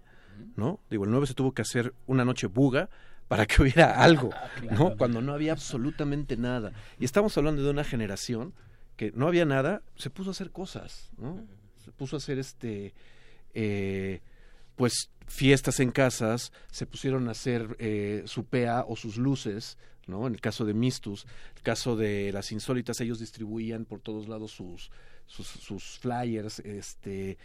¿no? 0.57 0.81
Digo, 0.89 1.05
el 1.05 1.11
9 1.11 1.25
se 1.25 1.35
tuvo 1.35 1.53
que 1.53 1.61
hacer 1.61 1.93
una 2.05 2.25
noche 2.25 2.47
buga 2.47 2.89
para 3.29 3.45
que 3.45 3.61
hubiera 3.61 4.03
algo, 4.03 4.29
¿no? 4.71 4.97
Cuando 4.97 5.21
no 5.21 5.31
había 5.31 5.53
absolutamente 5.53 6.35
nada. 6.35 6.73
Y 6.99 7.05
estamos 7.05 7.37
hablando 7.37 7.63
de 7.63 7.69
una 7.69 7.85
generación 7.85 8.53
que 8.97 9.13
no 9.13 9.25
había 9.25 9.45
nada, 9.45 9.83
se 9.95 10.09
puso 10.09 10.31
a 10.31 10.33
hacer 10.33 10.51
cosas, 10.51 11.11
¿no? 11.17 11.47
Se 11.85 11.93
puso 11.93 12.17
a 12.17 12.19
hacer 12.19 12.39
este, 12.39 12.93
eh, 13.53 14.19
pues 14.79 15.09
fiestas 15.27 15.81
en 15.81 15.91
casas, 15.91 16.53
se 16.71 16.85
pusieron 16.85 17.27
a 17.27 17.31
hacer 17.31 17.75
eh, 17.79 18.23
su 18.27 18.45
PA 18.45 18.85
o 18.87 18.95
sus 18.95 19.17
luces, 19.17 19.77
¿no? 20.07 20.25
En 20.25 20.35
el 20.35 20.39
caso 20.39 20.63
de 20.63 20.73
Mistus, 20.73 21.27
el 21.57 21.61
caso 21.63 21.97
de 21.97 22.31
las 22.31 22.53
insólitas, 22.53 23.01
ellos 23.01 23.19
distribuían 23.19 23.83
por 23.83 23.99
todos 23.99 24.29
lados 24.29 24.51
sus, 24.51 24.89
sus, 25.27 25.99
flyers, 25.99 26.59
este, 26.59 27.37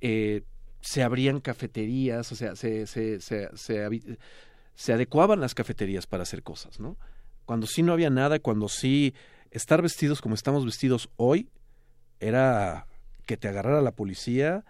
eh, 0.00 0.44
se 0.80 1.02
abrían 1.02 1.40
cafeterías, 1.40 2.32
o 2.32 2.36
sea, 2.36 2.56
se, 2.56 2.86
se, 2.86 3.20
se, 3.20 3.50
se 4.74 4.92
adecuaban 4.94 5.42
las 5.42 5.54
cafeterías 5.54 6.06
para 6.06 6.22
hacer 6.22 6.42
cosas, 6.42 6.80
¿no? 6.80 6.96
Cuando 7.44 7.66
sí 7.66 7.82
no 7.82 7.92
había 7.92 8.08
nada, 8.08 8.38
cuando 8.38 8.70
sí 8.70 9.12
estar 9.50 9.82
vestidos 9.82 10.22
como 10.22 10.34
estamos 10.34 10.64
vestidos 10.64 11.10
hoy, 11.16 11.50
era 12.18 12.86
que 13.26 13.36
te 13.36 13.46
agarrara 13.46 13.82
la 13.82 13.92
policía, 13.92 14.64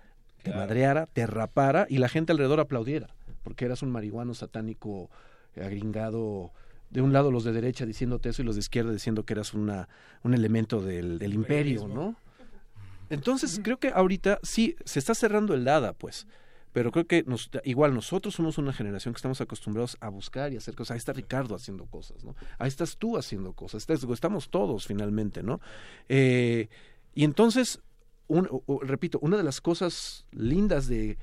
te 0.53 0.57
madreara, 0.57 1.07
te 1.07 1.27
rapara 1.27 1.87
y 1.89 1.99
la 1.99 2.09
gente 2.09 2.33
alrededor 2.33 2.61
aplaudiera, 2.61 3.09
porque 3.43 3.65
eras 3.65 3.83
un 3.83 3.91
marihuano 3.91 4.35
satánico 4.35 5.11
eh, 5.57 5.63
agringado. 5.65 6.53
De 6.91 7.03
un 7.03 7.13
lado 7.13 7.31
los 7.31 7.45
de 7.45 7.53
derecha 7.53 7.85
diciéndote 7.85 8.31
eso 8.31 8.41
y 8.41 8.47
los 8.47 8.55
de 8.55 8.61
izquierda 8.61 8.91
diciendo 8.93 9.25
que 9.25 9.35
eras 9.35 9.53
una, 9.53 9.89
un 10.23 10.33
elemento 10.33 10.81
del, 10.81 11.19
del 11.19 11.35
imperio, 11.35 11.87
¿no? 11.87 12.17
Entonces 13.11 13.61
creo 13.63 13.79
que 13.79 13.89
ahorita 13.89 14.39
sí, 14.43 14.77
se 14.85 14.99
está 14.99 15.15
cerrando 15.15 15.55
el 15.55 15.65
Dada, 15.65 15.93
pues. 15.93 16.27
Pero 16.73 16.93
creo 16.93 17.07
que 17.07 17.25
nos, 17.27 17.51
igual 17.65 17.95
nosotros 17.95 18.35
somos 18.35 18.59
una 18.59 18.73
generación 18.75 19.15
que 19.15 19.19
estamos 19.19 19.41
acostumbrados 19.41 19.97
a 20.01 20.11
buscar 20.11 20.53
y 20.53 20.57
hacer 20.57 20.75
cosas. 20.75 20.93
Ahí 20.93 20.99
está 20.99 21.15
Ricardo 21.15 21.55
haciendo 21.55 21.87
cosas, 21.87 22.23
¿no? 22.25 22.35
Ahí 22.59 22.69
estás 22.69 22.97
tú 22.99 23.17
haciendo 23.17 23.55
cosas. 23.55 23.83
Estás- 23.83 24.05
estamos 24.11 24.51
todos 24.51 24.87
finalmente, 24.87 25.43
¿no? 25.43 25.61
Eh, 26.09 26.69
y 27.15 27.25
entonces, 27.25 27.81
repito, 28.83 29.19
una 29.23 29.37
de 29.37 29.43
las 29.43 29.61
cosas 29.61 30.27
lindas 30.33 30.87
de 30.87 31.19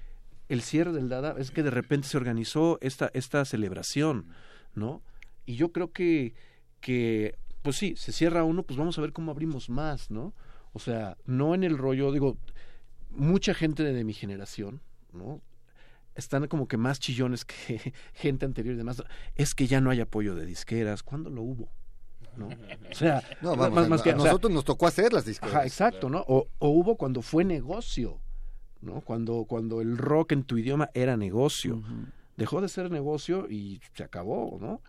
el 0.50 0.62
cierre 0.62 0.91
del 0.91 1.09
Dada 1.09 1.35
es 1.38 1.51
que 1.51 1.63
de 1.63 1.71
repente 1.71 2.07
se 2.07 2.17
organizó 2.17 2.77
esta, 2.81 3.09
esta 3.13 3.45
celebración, 3.45 4.27
¿no? 4.74 5.01
Y 5.45 5.55
yo 5.55 5.71
creo 5.71 5.91
que, 5.91 6.33
que, 6.81 7.38
pues 7.62 7.77
sí, 7.77 7.95
se 7.95 8.12
cierra 8.12 8.43
uno, 8.43 8.63
pues 8.63 8.77
vamos 8.77 8.97
a 8.97 9.01
ver 9.01 9.13
cómo 9.13 9.31
abrimos 9.31 9.69
más, 9.69 10.12
¿no? 10.12 10.33
O 10.74 10.79
sea, 10.79 11.17
no 11.25 11.55
en 11.55 11.63
el 11.63 11.77
rollo, 11.77 12.12
digo, 12.12 12.38
mucha 13.09 13.53
gente 13.53 13.83
de, 13.83 14.03
mi 14.03 14.13
generación, 14.13 14.81
¿no? 15.13 15.41
Están 16.15 16.47
como 16.47 16.67
que 16.67 16.77
más 16.77 17.00
chillones 17.00 17.45
que 17.45 17.93
gente 18.13 18.45
anterior 18.45 18.75
y 18.75 18.77
demás. 18.77 19.03
Es 19.35 19.55
que 19.55 19.67
ya 19.67 19.81
no 19.81 19.89
hay 19.89 20.01
apoyo 20.01 20.35
de 20.35 20.45
disqueras. 20.45 21.03
¿Cuándo 21.03 21.29
lo 21.29 21.41
hubo? 21.41 21.71
¿No? 22.37 22.47
O 22.47 22.93
sea, 22.93 23.23
más, 23.41 24.01
que, 24.01 24.11
a 24.11 24.15
nosotros 24.15 24.51
nos 24.51 24.63
tocó 24.63 24.87
hacer 24.87 25.13
las 25.13 25.25
disqueras. 25.25 25.65
exacto, 25.65 26.09
¿no? 26.09 26.23
O, 26.27 26.47
o, 26.59 26.69
hubo 26.69 26.97
cuando 26.97 27.21
fue 27.21 27.43
negocio, 27.43 28.19
¿no? 28.81 29.01
Cuando, 29.01 29.45
cuando 29.45 29.81
el 29.81 29.98
rock 29.98 30.33
en 30.33 30.43
tu 30.43 30.57
idioma 30.57 30.89
era 30.93 31.17
negocio. 31.17 31.81
Dejó 32.37 32.61
de 32.61 32.67
ser 32.67 32.91
negocio 32.91 33.48
y 33.50 33.79
se 33.93 34.03
acabó, 34.03 34.57
¿no? 34.59 34.81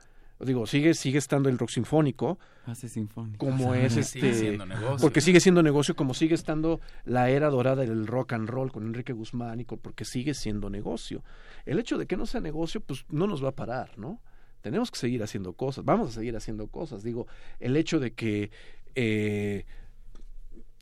digo, 0.44 0.66
sigue, 0.66 0.92
sigue 0.94 1.18
estando 1.18 1.48
el 1.48 1.59
rock 1.59 1.70
sinfónico. 1.70 2.38
Hace 2.66 2.88
sinfónico. 2.88 3.46
Como 3.46 3.74
es 3.74 3.96
este. 3.96 4.59
Porque 5.00 5.20
sigue 5.20 5.40
siendo 5.40 5.62
negocio, 5.62 5.96
como 5.96 6.12
sigue 6.12 6.35
estando 6.35 6.80
la 7.04 7.30
era 7.30 7.48
dorada 7.48 7.82
del 7.82 8.06
rock 8.06 8.35
and 8.35 8.48
roll 8.48 8.70
con 8.70 8.85
Enrique 8.85 9.12
Guzmán 9.12 9.61
y 9.61 9.64
porque 9.64 10.04
sigue 10.04 10.35
siendo 10.35 10.68
negocio. 10.68 11.22
El 11.64 11.78
hecho 11.78 11.96
de 11.96 12.06
que 12.06 12.16
no 12.16 12.26
sea 12.26 12.40
negocio, 12.40 12.80
pues 12.80 13.06
no 13.09 13.26
nos 13.26 13.42
va 13.42 13.50
a 13.50 13.54
parar, 13.54 13.96
¿no? 13.96 14.20
Tenemos 14.66 14.90
que 14.90 14.98
seguir 14.98 15.22
haciendo 15.22 15.52
cosas, 15.52 15.85
vamos 15.85 16.09
a 16.09 16.12
seguir 16.12 16.37
haciendo 16.37 16.66
cosas. 16.66 17.05
Digo, 17.05 17.29
el 17.61 17.76
hecho 17.76 18.00
de 18.00 18.14
que 18.14 18.50
eh, 18.96 19.64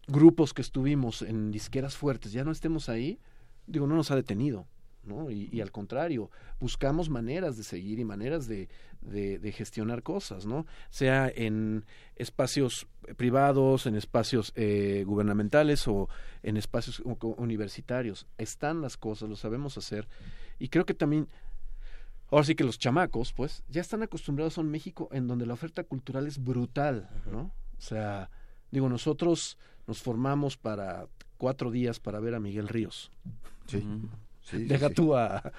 grupos 0.07 0.55
que 0.55 0.63
estuvimos 0.63 1.21
en 1.21 1.51
disqueras 1.51 1.95
fuertes 1.95 2.33
ya 2.33 2.45
no 2.45 2.51
estemos 2.51 2.89
ahí, 2.89 3.21
digo, 3.67 3.87
no 3.87 3.95
nos 3.95 4.11
ha 4.11 4.17
detenido. 4.17 4.67
¿no? 5.03 5.31
Y, 5.31 5.61
al 5.61 5.71
contrario, 5.71 6.31
buscamos 6.59 7.11
maneras 7.11 7.59
de 7.59 7.63
seguir 7.63 7.99
y 7.99 8.07
maneras 8.07 8.49
de, 8.49 8.71
de, 9.03 9.53
gestionar 9.53 10.03
cosas, 10.03 10.47
¿no? 10.47 10.65
Sea 10.89 11.29
en 11.29 11.85
espacios 12.17 12.87
privados, 13.19 13.85
en 13.85 13.97
espacios 13.97 14.55
eh, 14.57 15.05
gubernamentales 15.07 15.87
o 15.89 16.09
en 16.43 16.57
espacios 16.57 17.03
universitarios. 17.37 18.27
Están 18.39 18.81
las 18.81 18.97
cosas, 18.97 19.29
lo 19.29 19.37
sabemos 19.37 19.77
hacer. 19.77 20.09
Y 20.59 20.69
creo 20.69 20.87
que 20.87 20.95
también, 20.95 21.29
ahora 22.35 22.45
sí 22.45 22.55
que 22.57 22.65
los 22.65 22.79
chamacos, 22.79 23.33
pues, 23.33 23.63
ya 23.69 23.81
están 23.81 24.03
acostumbrados 24.03 24.59
a 24.59 24.61
un 24.61 24.69
México 24.71 25.09
en 25.13 25.29
donde 25.29 25.47
la 25.47 25.55
oferta 25.55 25.85
cultural 25.85 26.27
es 26.27 26.43
brutal, 26.43 27.09
¿no? 27.31 27.53
O 27.79 27.81
sea, 27.81 28.29
digo, 28.71 28.89
nosotros 28.89 29.57
nos 29.87 30.03
formamos 30.03 30.57
para 30.57 31.07
cuatro 31.39 31.71
días 31.71 32.01
para 32.01 32.19
ver 32.19 32.35
a 32.35 32.41
Miguel 32.41 32.67
Ríos. 32.69 33.13
Sí. 33.67 33.87
Deja 34.67 34.91
tú 34.91 35.15
a, 35.15 35.53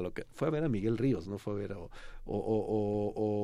lo 0.00 0.12
que 0.14 0.24
fue 0.30 0.46
a 0.48 0.50
ver 0.52 0.62
a 0.64 0.68
Miguel 0.68 0.96
Ríos, 0.96 1.26
no 1.26 1.38
fue 1.38 1.54
a 1.54 1.56
ver 1.56 1.72
o, 1.72 1.90
o, 2.24 3.36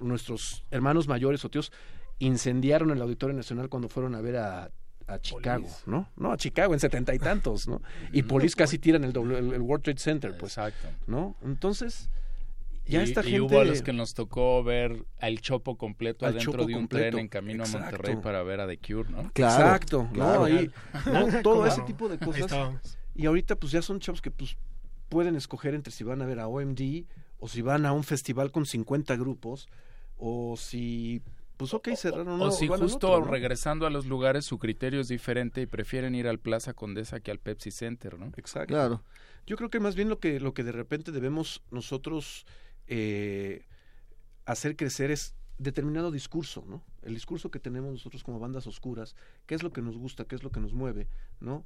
nuestros 0.00 0.64
hermanos 0.70 1.08
mayores 1.08 1.44
o 1.44 1.50
tíos 1.50 1.70
incendiaron 2.20 2.90
el 2.90 3.02
Auditorio 3.02 3.36
Nacional 3.36 3.68
cuando 3.68 3.88
fueron 3.88 4.14
a 4.14 4.20
ver 4.20 4.38
a, 4.38 4.70
a 5.06 5.18
Chicago, 5.18 5.68
¿no? 5.86 6.08
No, 6.16 6.32
a 6.32 6.36
Chicago 6.36 6.74
en 6.74 6.80
setenta 6.80 7.14
y 7.14 7.18
tantos, 7.18 7.68
¿no? 7.68 7.82
Y 8.12 8.22
Police 8.22 8.56
casi 8.56 8.78
tiran 8.78 9.04
el, 9.04 9.16
el, 9.16 9.60
World 9.60 9.84
Trade 9.84 9.98
Center, 9.98 10.36
pues. 10.36 10.56
Exacto. 10.56 10.88
¿No? 11.06 11.36
Entonces, 11.42 12.08
ya 12.86 13.02
esta 13.02 13.22
gente... 13.22 13.36
Y 13.36 13.40
hubo 13.40 13.60
a 13.60 13.64
los 13.64 13.82
que 13.82 13.92
nos 13.92 14.14
tocó 14.14 14.62
ver 14.62 15.04
al 15.20 15.40
Chopo 15.40 15.76
completo 15.76 16.26
adentro 16.26 16.66
de 16.66 16.74
un 16.74 16.88
tren 16.88 17.18
en 17.18 17.28
camino 17.28 17.64
a 17.64 17.66
Monterrey 17.66 18.16
para 18.16 18.42
ver 18.42 18.60
a 18.60 18.66
The 18.66 18.78
Cure, 18.78 19.10
¿no? 19.10 19.22
Exacto, 19.34 20.08
¿no? 20.12 20.44
Ahí, 20.44 20.70
Todo 21.42 21.66
ese 21.66 21.82
tipo 21.82 22.08
de 22.08 22.18
cosas 22.18 22.52
y 23.14 23.26
ahorita 23.26 23.56
pues 23.56 23.72
ya 23.72 23.80
son 23.80 24.00
chavos 24.00 24.20
que 24.20 24.30
pues 24.30 24.56
pueden 25.08 25.36
escoger 25.36 25.74
entre 25.74 25.92
si 25.92 26.02
van 26.02 26.20
a 26.22 26.26
ver 26.26 26.40
a 26.40 26.48
OMD 26.48 27.04
o 27.38 27.48
si 27.48 27.62
van 27.62 27.86
a 27.86 27.92
un 27.92 28.02
festival 28.02 28.50
con 28.50 28.66
50 28.66 29.14
grupos 29.16 29.68
o 30.18 30.56
si 30.56 31.22
pues 31.56 31.72
ok, 31.72 31.90
cerraron 31.96 32.40
O, 32.40 32.50
si 32.50 32.68
justo 32.68 33.20
regresando 33.22 33.86
a 33.86 33.90
los 33.90 34.06
lugares 34.06 34.44
su 34.44 34.58
criterio 34.58 35.00
es 35.00 35.08
diferente 35.08 35.62
y 35.62 35.66
prefieren 35.66 36.14
ir 36.14 36.26
al 36.26 36.38
Plaza 36.38 36.74
Condesa 36.74 37.20
que 37.20 37.30
al 37.30 37.38
Pepsi 37.38 37.70
Center, 37.70 38.18
¿no? 38.18 38.26
Exacto. 38.36 38.74
Claro. 38.74 39.02
Yo 39.46 39.56
creo 39.56 39.70
que 39.70 39.80
más 39.80 39.94
bien 39.94 40.08
lo 40.08 40.18
que, 40.18 40.40
lo 40.40 40.54
que 40.54 40.64
de 40.64 40.72
repente 40.72 41.12
debemos 41.12 41.62
nosotros 41.70 42.46
eh, 42.86 43.66
hacer 44.46 44.76
crecer 44.76 45.10
es 45.10 45.34
determinado 45.58 46.10
discurso, 46.10 46.64
¿no? 46.66 46.82
El 47.02 47.14
discurso 47.14 47.50
que 47.50 47.60
tenemos 47.60 47.92
nosotros 47.92 48.24
como 48.24 48.40
bandas 48.40 48.66
oscuras, 48.66 49.14
qué 49.46 49.54
es 49.54 49.62
lo 49.62 49.72
que 49.72 49.82
nos 49.82 49.96
gusta, 49.96 50.24
qué 50.24 50.34
es 50.34 50.42
lo 50.42 50.50
que 50.50 50.60
nos 50.60 50.72
mueve, 50.72 51.08
¿no? 51.40 51.64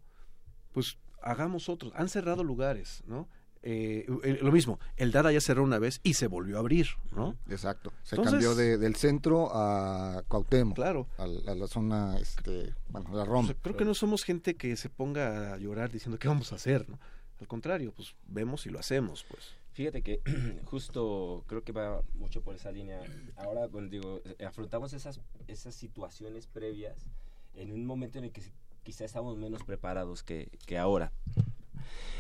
Pues 0.72 0.98
hagamos 1.22 1.68
otros. 1.68 1.92
Han 1.96 2.08
cerrado 2.08 2.44
lugares, 2.44 3.02
¿no? 3.06 3.28
Eh, 3.62 4.06
lo 4.40 4.52
mismo, 4.52 4.78
el 4.96 5.10
Dada 5.12 5.32
ya 5.32 5.40
cerró 5.40 5.64
una 5.64 5.78
vez 5.78 6.00
y 6.02 6.14
se 6.14 6.26
volvió 6.26 6.56
a 6.56 6.60
abrir, 6.60 6.88
¿no? 7.12 7.36
Exacto. 7.48 7.92
Se 8.02 8.16
cambió 8.16 8.54
de, 8.54 8.78
del 8.78 8.96
centro 8.96 9.50
a 9.52 10.22
Cuauhtémoc. 10.28 10.76
Claro. 10.76 11.08
A, 11.18 11.26
la 11.26 11.66
zona, 11.66 12.18
este, 12.18 12.74
bueno, 12.88 13.10
la 13.14 13.24
Roma. 13.24 13.54
creo 13.60 13.76
que 13.76 13.84
no 13.84 13.94
somos 13.94 14.24
gente 14.24 14.56
que 14.56 14.76
se 14.76 14.88
ponga 14.88 15.54
a 15.54 15.58
llorar 15.58 15.90
diciendo 15.90 16.18
qué 16.18 16.28
vamos 16.28 16.52
a 16.52 16.56
hacer, 16.56 16.88
¿no? 16.88 16.98
Al 17.40 17.46
contrario, 17.46 17.92
pues 17.94 18.14
vemos 18.26 18.66
y 18.66 18.70
lo 18.70 18.78
hacemos, 18.78 19.24
pues. 19.28 19.54
Fíjate 19.72 20.02
que 20.02 20.20
justo 20.64 21.44
creo 21.46 21.62
que 21.62 21.72
va 21.72 22.02
mucho 22.14 22.42
por 22.42 22.56
esa 22.56 22.72
línea. 22.72 23.00
Ahora, 23.36 23.66
bueno, 23.66 23.88
digo, 23.88 24.20
afrontamos 24.44 24.92
esas, 24.92 25.20
esas 25.46 25.74
situaciones 25.74 26.46
previas 26.46 27.10
en 27.54 27.72
un 27.72 27.86
momento 27.86 28.18
en 28.18 28.24
el 28.24 28.32
que 28.32 28.42
quizá 28.82 29.04
estamos 29.04 29.36
menos 29.36 29.62
preparados 29.64 30.22
que, 30.22 30.48
ahora. 30.78 31.12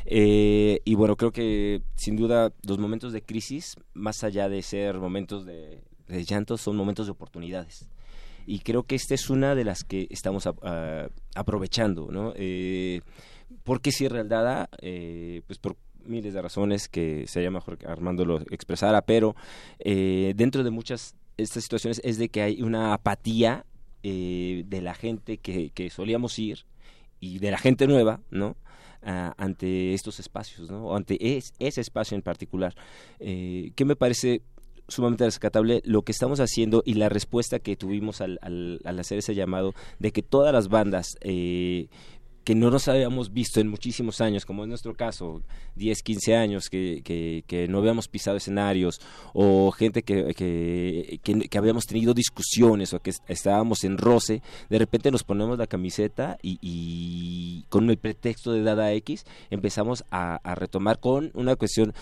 Eh, 0.04 0.80
y 0.84 0.94
bueno, 0.94 1.16
creo 1.16 1.32
que 1.32 1.82
sin 1.96 2.16
duda 2.16 2.52
los 2.66 2.78
momentos 2.78 3.12
de 3.12 3.22
crisis, 3.22 3.76
más 3.94 4.24
allá 4.24 4.48
de 4.48 4.62
ser 4.62 4.98
momentos 4.98 5.44
de, 5.44 5.82
llanto, 6.08 6.56
son 6.56 6.76
momentos 6.76 7.06
de 7.06 7.12
oportunidades. 7.12 7.88
Y 8.46 8.60
creo 8.60 8.84
que 8.84 8.94
esta 8.94 9.14
es 9.14 9.28
una 9.28 9.54
de 9.54 9.64
las 9.64 9.84
que 9.84 10.06
estamos 10.10 10.48
aprovechando, 11.34 12.08
¿no? 12.10 12.32
Eh, 12.36 13.02
¿Por 13.64 13.80
qué 13.80 13.92
cierra 13.92 14.20
el 14.20 14.28
Dada? 14.28 14.70
Eh, 14.80 15.42
pues 15.46 15.58
por 15.58 15.76
miles 16.04 16.34
de 16.34 16.42
razones 16.42 16.88
que 16.88 17.26
sería 17.26 17.50
mejor 17.50 17.78
que 17.78 17.86
Armando 17.86 18.24
lo 18.24 18.40
expresara, 18.50 19.02
pero 19.02 19.36
eh, 19.78 20.32
dentro 20.36 20.64
de 20.64 20.70
muchas 20.70 21.14
estas 21.36 21.62
situaciones 21.62 22.00
es 22.04 22.18
de 22.18 22.30
que 22.30 22.42
hay 22.42 22.62
una 22.62 22.92
apatía 22.92 23.64
eh, 24.02 24.64
de 24.66 24.82
la 24.82 24.94
gente 24.94 25.38
que, 25.38 25.70
que, 25.70 25.90
solíamos 25.90 26.38
ir 26.38 26.64
y 27.20 27.38
de 27.38 27.50
la 27.50 27.58
gente 27.58 27.86
nueva, 27.86 28.20
¿no? 28.30 28.56
Ante 29.02 29.94
estos 29.94 30.20
espacios, 30.20 30.70
¿no? 30.70 30.86
O 30.86 30.96
ante 30.96 31.16
ese 31.58 31.80
espacio 31.80 32.14
en 32.14 32.22
particular. 32.22 32.74
Eh, 33.20 33.72
que 33.74 33.84
me 33.84 33.96
parece 33.96 34.42
sumamente 34.88 35.24
rescatable 35.24 35.82
lo 35.84 36.02
que 36.02 36.12
estamos 36.12 36.40
haciendo 36.40 36.82
y 36.84 36.94
la 36.94 37.08
respuesta 37.08 37.58
que 37.58 37.76
tuvimos 37.76 38.20
al, 38.20 38.38
al, 38.42 38.80
al 38.84 38.98
hacer 38.98 39.18
ese 39.18 39.34
llamado 39.34 39.74
de 39.98 40.12
que 40.12 40.22
todas 40.22 40.52
las 40.52 40.68
bandas 40.68 41.16
eh, 41.20 41.88
que 42.44 42.54
no 42.54 42.70
nos 42.70 42.88
habíamos 42.88 43.32
visto 43.32 43.60
en 43.60 43.68
muchísimos 43.68 44.20
años, 44.22 44.46
como 44.46 44.64
en 44.64 44.70
nuestro 44.70 44.94
caso, 44.94 45.42
10, 45.76 46.02
15 46.02 46.36
años, 46.36 46.70
que, 46.70 47.02
que, 47.04 47.68
no 47.68 47.78
habíamos 47.78 48.08
pisado 48.08 48.38
escenarios, 48.38 49.00
o 49.34 49.70
gente 49.70 50.02
que, 50.02 50.32
que, 50.34 51.20
que, 51.22 51.58
habíamos 51.58 51.86
tenido 51.86 52.14
discusiones 52.14 52.94
o 52.94 53.00
que 53.00 53.12
estábamos 53.28 53.84
en 53.84 53.98
roce, 53.98 54.42
de 54.70 54.78
repente 54.78 55.10
nos 55.10 55.24
ponemos 55.24 55.58
la 55.58 55.66
camiseta 55.66 56.38
y, 56.42 57.66
con 57.68 57.90
el 57.90 57.98
pretexto 57.98 58.52
de 58.52 58.62
Dada 58.62 58.92
X 58.92 59.26
empezamos 59.50 60.04
a, 60.10 60.36
a 60.36 60.54
retomar 60.54 61.00
con 61.00 61.30
una 61.34 61.54
cuestión, 61.56 61.92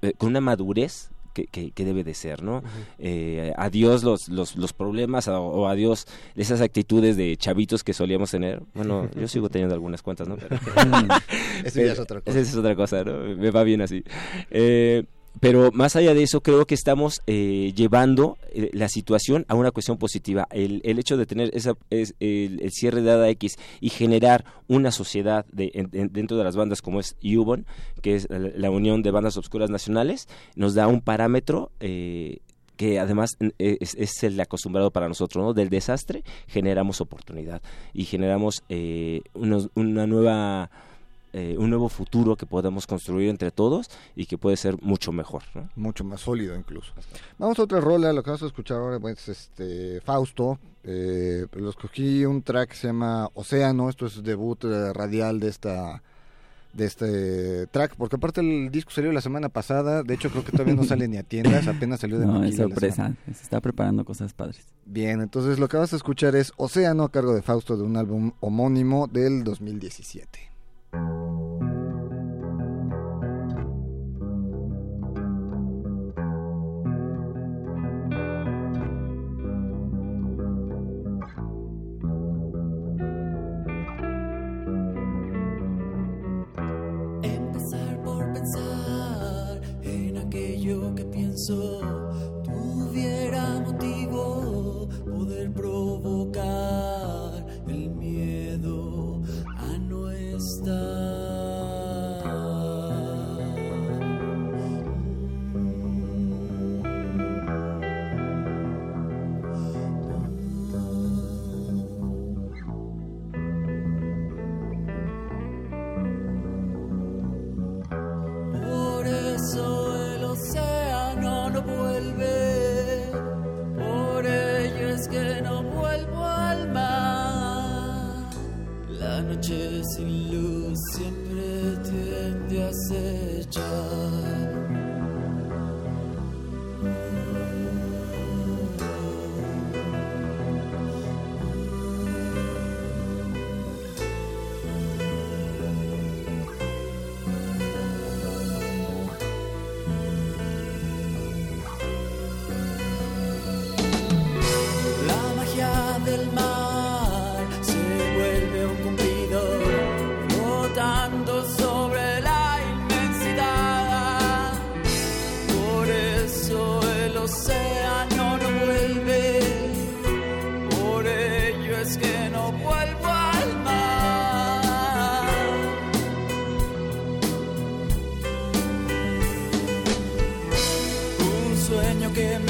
eh, 0.00 0.14
con 0.18 0.30
una 0.30 0.40
madurez 0.40 1.11
que, 1.32 1.46
que, 1.46 1.84
debe 1.84 2.04
de 2.04 2.14
ser, 2.14 2.42
¿no? 2.42 2.62
eh, 2.98 3.52
adiós 3.56 4.02
los, 4.02 4.28
los, 4.28 4.56
los 4.56 4.72
problemas 4.72 5.28
o, 5.28 5.68
adiós 5.68 6.06
esas 6.36 6.60
actitudes 6.60 7.16
de 7.16 7.36
chavitos 7.36 7.84
que 7.84 7.92
solíamos 7.92 8.30
tener. 8.30 8.62
Bueno, 8.74 9.08
yo 9.18 9.28
sigo 9.28 9.48
teniendo 9.48 9.74
algunas 9.74 10.02
cuentas, 10.02 10.28
¿no? 10.28 10.36
Pero, 10.36 10.56
Eso 11.64 11.80
ya 11.80 11.92
es 11.92 11.98
otra 12.00 12.20
cosa. 12.20 12.38
Esa 12.38 12.50
es 12.50 12.56
otra 12.56 12.76
cosa, 12.76 13.04
¿no? 13.04 13.36
Me 13.36 13.50
va 13.50 13.62
bien 13.64 13.82
así. 13.82 14.04
Eh, 14.50 15.04
pero 15.40 15.72
más 15.72 15.96
allá 15.96 16.14
de 16.14 16.22
eso, 16.22 16.42
creo 16.42 16.66
que 16.66 16.74
estamos 16.74 17.20
eh, 17.26 17.72
llevando 17.74 18.38
eh, 18.52 18.70
la 18.72 18.88
situación 18.88 19.44
a 19.48 19.54
una 19.54 19.70
cuestión 19.70 19.98
positiva. 19.98 20.46
El, 20.50 20.80
el 20.84 20.98
hecho 20.98 21.16
de 21.16 21.26
tener 21.26 21.50
esa, 21.54 21.74
es, 21.90 22.14
el, 22.20 22.60
cierre 22.70 23.02
de 23.02 23.10
ADA 23.10 23.28
X 23.30 23.58
y 23.80 23.90
generar 23.90 24.44
una 24.68 24.92
sociedad 24.92 25.46
de, 25.52 25.88
dentro 26.10 26.36
de 26.36 26.44
las 26.44 26.56
bandas 26.56 26.82
como 26.82 27.00
es 27.00 27.16
UBON, 27.22 27.66
que 28.02 28.14
es 28.14 28.28
la, 28.30 28.70
Unión 28.70 29.02
de 29.02 29.10
Bandas 29.10 29.36
Obscuras 29.36 29.70
Nacionales, 29.70 30.28
nos 30.54 30.74
da 30.74 30.86
un 30.86 31.00
parámetro 31.00 31.70
eh, 31.80 32.38
que 32.76 32.98
además 32.98 33.36
es, 33.58 33.94
es, 33.94 34.22
el 34.22 34.40
acostumbrado 34.40 34.90
para 34.90 35.08
nosotros, 35.08 35.44
¿no? 35.44 35.52
Del 35.52 35.68
desastre 35.68 36.24
generamos 36.46 37.00
oportunidad 37.00 37.60
y 37.92 38.04
generamos 38.04 38.62
una 39.74 40.06
nueva 40.06 40.70
eh, 41.32 41.56
un 41.58 41.70
nuevo 41.70 41.88
futuro 41.88 42.36
que 42.36 42.44
podemos 42.44 42.86
construir 42.86 43.30
entre 43.30 43.50
todos 43.50 43.90
y 44.14 44.26
que 44.26 44.36
puede 44.36 44.56
ser 44.56 44.76
mucho 44.82 45.12
mejor. 45.12 45.42
Mucho 45.76 46.04
más 46.04 46.20
sólido 46.20 46.54
incluso. 46.56 46.92
Vamos 47.38 47.58
a 47.58 47.62
otra 47.62 47.80
rola, 47.80 48.12
lo 48.12 48.22
que 48.22 48.30
vamos 48.30 48.42
a 48.42 48.46
escuchar 48.46 48.78
ahora 48.78 48.98
es 49.10 49.28
este 49.28 50.00
Fausto. 50.02 50.58
Eh, 50.84 51.46
lo 51.52 51.70
escogí 51.70 52.26
un 52.26 52.42
track 52.42 52.70
que 52.70 52.76
se 52.76 52.88
llama 52.88 53.30
Océano, 53.34 53.88
esto 53.88 54.06
es 54.06 54.22
debut 54.22 54.62
eh, 54.64 54.92
radial 54.92 55.40
de 55.40 55.48
esta 55.48 56.02
de 56.72 56.86
este 56.86 57.66
track, 57.66 57.96
porque 57.96 58.16
aparte 58.16 58.40
el 58.40 58.70
disco 58.70 58.90
salió 58.90 59.12
la 59.12 59.20
semana 59.20 59.50
pasada, 59.50 60.02
de 60.02 60.14
hecho 60.14 60.30
creo 60.30 60.42
que 60.42 60.52
todavía 60.52 60.74
no 60.74 60.84
sale 60.84 61.06
ni 61.06 61.18
a 61.18 61.22
tiendas, 61.22 61.68
apenas 61.68 62.00
salió 62.00 62.18
de 62.18 62.26
No, 62.26 62.42
es 62.42 62.56
sorpresa. 62.56 63.14
Se 63.26 63.42
está 63.42 63.60
preparando 63.60 64.04
cosas 64.04 64.32
padres. 64.32 64.66
Bien, 64.86 65.20
entonces 65.20 65.58
lo 65.58 65.68
que 65.68 65.76
vas 65.76 65.92
a 65.92 65.96
escuchar 65.96 66.34
es 66.34 66.52
Océano 66.56 67.04
a 67.04 67.10
cargo 67.10 67.34
de 67.34 67.42
Fausto 67.42 67.76
de 67.76 67.82
un 67.82 67.96
álbum 67.96 68.32
homónimo 68.40 69.06
del 69.06 69.44
2017. 69.44 70.51
Empezar 70.92 71.51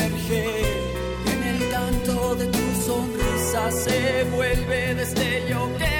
en 0.04 1.42
el 1.44 1.70
canto 1.70 2.34
de 2.34 2.46
tu 2.46 2.82
sonrisa 2.84 3.70
se 3.70 4.24
vuelve 4.34 4.94
destello 4.96 5.68
que 5.78 5.91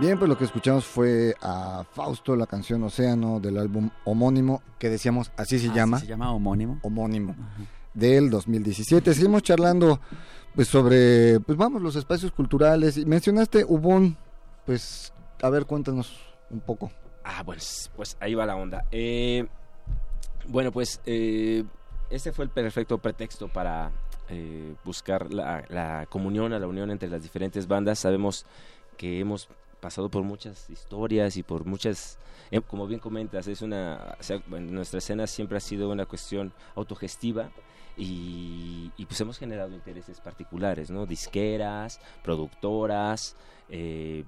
Bien, 0.00 0.18
pues 0.18 0.28
lo 0.28 0.36
que 0.36 0.44
escuchamos 0.44 0.84
fue 0.84 1.34
a 1.40 1.84
Fausto, 1.92 2.34
la 2.34 2.46
canción 2.46 2.82
Océano 2.82 3.38
del 3.38 3.58
álbum 3.58 3.90
homónimo, 4.04 4.60
que 4.78 4.90
decíamos 4.90 5.30
así 5.36 5.58
se 5.58 5.68
Ah, 5.70 5.74
llama, 5.74 6.00
¿Se 6.00 6.06
llama 6.06 6.32
homónimo? 6.32 6.78
homónimo, 6.82 7.34
del 7.94 8.28
2017. 8.28 9.14
Seguimos 9.14 9.42
charlando 9.42 10.00
pues 10.54 10.68
sobre, 10.68 11.38
pues 11.40 11.56
vamos, 11.56 11.80
los 11.80 11.94
espacios 11.96 12.32
culturales. 12.32 12.96
Y 12.96 13.06
mencionaste 13.06 13.64
Ubón, 13.64 14.16
pues 14.66 15.12
a 15.40 15.48
ver, 15.48 15.64
cuéntanos 15.64 16.20
un 16.50 16.60
poco. 16.60 16.90
Ah, 17.24 17.42
pues, 17.44 17.90
pues 17.96 18.16
ahí 18.20 18.34
va 18.34 18.46
la 18.46 18.56
onda. 18.56 18.84
Eh, 18.90 19.46
bueno, 20.48 20.72
pues 20.72 21.00
eh, 21.06 21.64
este 22.10 22.32
fue 22.32 22.44
el 22.46 22.50
perfecto 22.50 22.98
pretexto 22.98 23.46
para 23.48 23.92
eh, 24.28 24.74
buscar 24.84 25.32
la, 25.32 25.64
la 25.68 26.06
comunión, 26.10 26.52
a 26.52 26.58
la 26.58 26.66
unión 26.66 26.90
entre 26.90 27.08
las 27.08 27.22
diferentes 27.22 27.68
bandas. 27.68 28.00
Sabemos 28.00 28.44
que 28.96 29.20
hemos 29.20 29.48
pasado 29.84 30.08
por 30.08 30.22
muchas 30.22 30.70
historias 30.70 31.36
y 31.36 31.42
por 31.42 31.66
muchas, 31.66 32.16
eh, 32.50 32.62
como 32.62 32.86
bien 32.86 33.00
comentas, 33.00 33.46
es 33.48 33.60
una, 33.60 34.16
o 34.18 34.22
sea, 34.22 34.42
nuestra 34.48 34.96
escena 34.96 35.26
siempre 35.26 35.58
ha 35.58 35.60
sido 35.60 35.90
una 35.90 36.06
cuestión 36.06 36.54
autogestiva 36.74 37.50
y, 37.94 38.90
pues 39.06 39.20
hemos 39.20 39.36
generado 39.36 39.74
intereses 39.74 40.20
particulares, 40.22 40.90
¿no? 40.90 41.04
Disqueras, 41.04 42.00
productoras, 42.22 43.36
eh, 43.68 44.24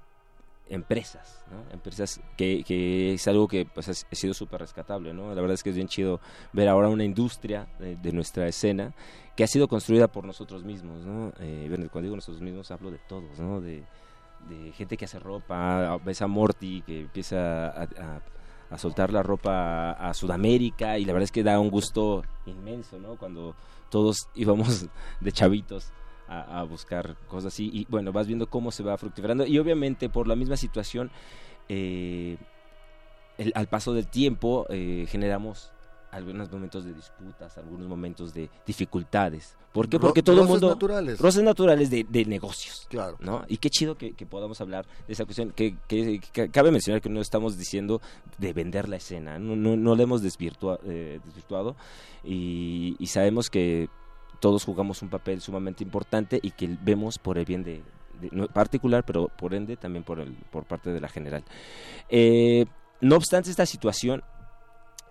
empresas, 0.68 1.42
¿no? 1.50 1.72
Empresas 1.72 2.20
que, 2.36 3.14
es 3.14 3.26
algo 3.26 3.48
que 3.48 3.64
pues, 3.64 3.88
ha 3.88 3.94
sido 3.94 4.34
súper 4.34 4.60
rescatable, 4.60 5.14
¿no? 5.14 5.34
La 5.34 5.40
verdad 5.40 5.54
es 5.54 5.62
que 5.62 5.70
es 5.70 5.76
bien 5.76 5.88
chido 5.88 6.20
ver 6.52 6.68
ahora 6.68 6.90
una 6.90 7.04
industria 7.04 7.66
de, 7.78 8.12
nuestra 8.12 8.46
escena 8.46 8.92
que 9.34 9.42
ha 9.42 9.46
sido 9.46 9.68
construida 9.68 10.06
por 10.06 10.26
nosotros 10.26 10.64
mismos, 10.64 11.06
¿no? 11.06 11.32
Eh, 11.40 11.66
cuando 11.90 12.02
digo 12.02 12.16
nosotros 12.16 12.42
mismos 12.42 12.70
hablo 12.70 12.90
de 12.90 12.98
todos, 13.08 13.38
¿no? 13.38 13.62
De, 13.62 13.84
de 14.48 14.72
gente 14.72 14.96
que 14.96 15.04
hace 15.04 15.18
ropa, 15.18 15.98
ves 16.04 16.22
a 16.22 16.26
Morty 16.26 16.82
que 16.82 17.00
empieza 17.00 17.68
a, 17.68 18.78
soltar 18.78 19.12
la 19.12 19.22
ropa 19.22 19.92
a, 19.92 20.12
Sudamérica 20.14 20.98
y 20.98 21.04
la 21.04 21.12
verdad 21.12 21.24
es 21.24 21.32
que 21.32 21.42
da 21.42 21.60
un 21.60 21.70
gusto 21.70 22.22
inmenso, 22.46 22.98
¿no? 22.98 23.16
Cuando 23.16 23.54
todos 23.90 24.28
íbamos 24.34 24.86
de 25.20 25.32
chavitos 25.32 25.92
a, 26.28 26.62
buscar 26.64 27.16
cosas 27.28 27.52
así 27.52 27.70
y 27.72 27.86
bueno, 27.88 28.12
vas 28.12 28.26
viendo 28.26 28.48
cómo 28.48 28.72
se 28.72 28.82
va 28.82 28.98
fructificando 28.98 29.46
y 29.46 29.58
obviamente 29.58 30.08
por 30.08 30.26
la 30.26 30.34
misma 30.34 30.56
situación, 30.56 31.10
eh, 31.68 32.36
al 33.54 33.68
paso 33.68 33.92
del 33.92 34.08
tiempo 34.08 34.66
eh, 34.70 35.06
generamos 35.08 35.72
algunos 36.16 36.50
momentos 36.50 36.84
de 36.84 36.92
disputas, 36.94 37.56
algunos 37.58 37.86
momentos 37.86 38.32
de 38.34 38.48
dificultades. 38.66 39.56
¿Por 39.72 39.88
qué? 39.88 39.98
Porque 40.00 40.22
todo 40.22 40.40
el 40.42 40.48
mundo... 40.48 40.70
naturales. 40.70 41.20
Roces 41.20 41.42
naturales 41.42 41.90
de, 41.90 42.04
de 42.08 42.24
negocios. 42.24 42.86
Claro. 42.88 43.16
¿no? 43.20 43.44
Y 43.48 43.58
qué 43.58 43.68
chido 43.70 43.96
que, 43.96 44.12
que 44.14 44.24
podamos 44.26 44.60
hablar 44.60 44.86
de 45.06 45.12
esa 45.12 45.24
cuestión. 45.26 45.50
Que, 45.52 45.76
que- 45.86 46.20
que 46.32 46.50
cabe 46.50 46.70
mencionar 46.70 47.00
que 47.02 47.08
no 47.10 47.20
estamos 47.20 47.58
diciendo 47.58 48.00
de 48.38 48.52
vender 48.52 48.88
la 48.88 48.96
escena, 48.96 49.38
no, 49.38 49.54
no, 49.54 49.76
no 49.76 49.94
la 49.94 50.02
hemos 50.02 50.22
desvirtua- 50.22 50.78
eh, 50.84 51.20
desvirtuado 51.24 51.76
y, 52.24 52.96
y 52.98 53.06
sabemos 53.08 53.50
que 53.50 53.88
todos 54.40 54.64
jugamos 54.64 55.02
un 55.02 55.08
papel 55.08 55.40
sumamente 55.40 55.84
importante 55.84 56.38
y 56.42 56.50
que 56.52 56.76
vemos 56.82 57.18
por 57.18 57.36
el 57.38 57.44
bien 57.44 57.62
de, 57.62 57.82
de- 58.20 58.30
no 58.32 58.46
particular, 58.48 59.04
pero 59.04 59.28
por 59.28 59.52
ende 59.54 59.76
también 59.76 60.04
por, 60.04 60.20
el, 60.20 60.32
por 60.50 60.64
parte 60.64 60.90
de 60.90 61.00
la 61.00 61.08
general. 61.08 61.44
Eh, 62.08 62.64
no 63.00 63.16
obstante 63.16 63.50
esta 63.50 63.66
situación, 63.66 64.22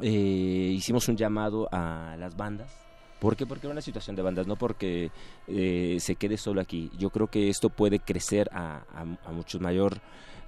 eh, 0.01 0.73
hicimos 0.75 1.08
un 1.08 1.17
llamado 1.17 1.67
a 1.71 2.15
las 2.17 2.36
bandas. 2.36 2.71
¿Por 3.19 3.36
qué? 3.36 3.45
Porque 3.45 3.67
era 3.67 3.71
una 3.71 3.81
situación 3.81 4.15
de 4.15 4.21
bandas, 4.21 4.45
no 4.45 4.55
porque 4.55 5.10
eh, 5.47 5.97
se 5.99 6.15
quede 6.15 6.38
solo 6.38 6.62
aquí. 6.62 6.91
Yo 6.97 7.10
creo 7.10 7.27
que 7.27 7.49
esto 7.49 7.69
puede 7.69 7.99
crecer 7.99 8.49
a, 8.51 8.84
a, 8.93 9.29
a 9.29 9.31
mucho 9.31 9.60
mayor 9.60 10.01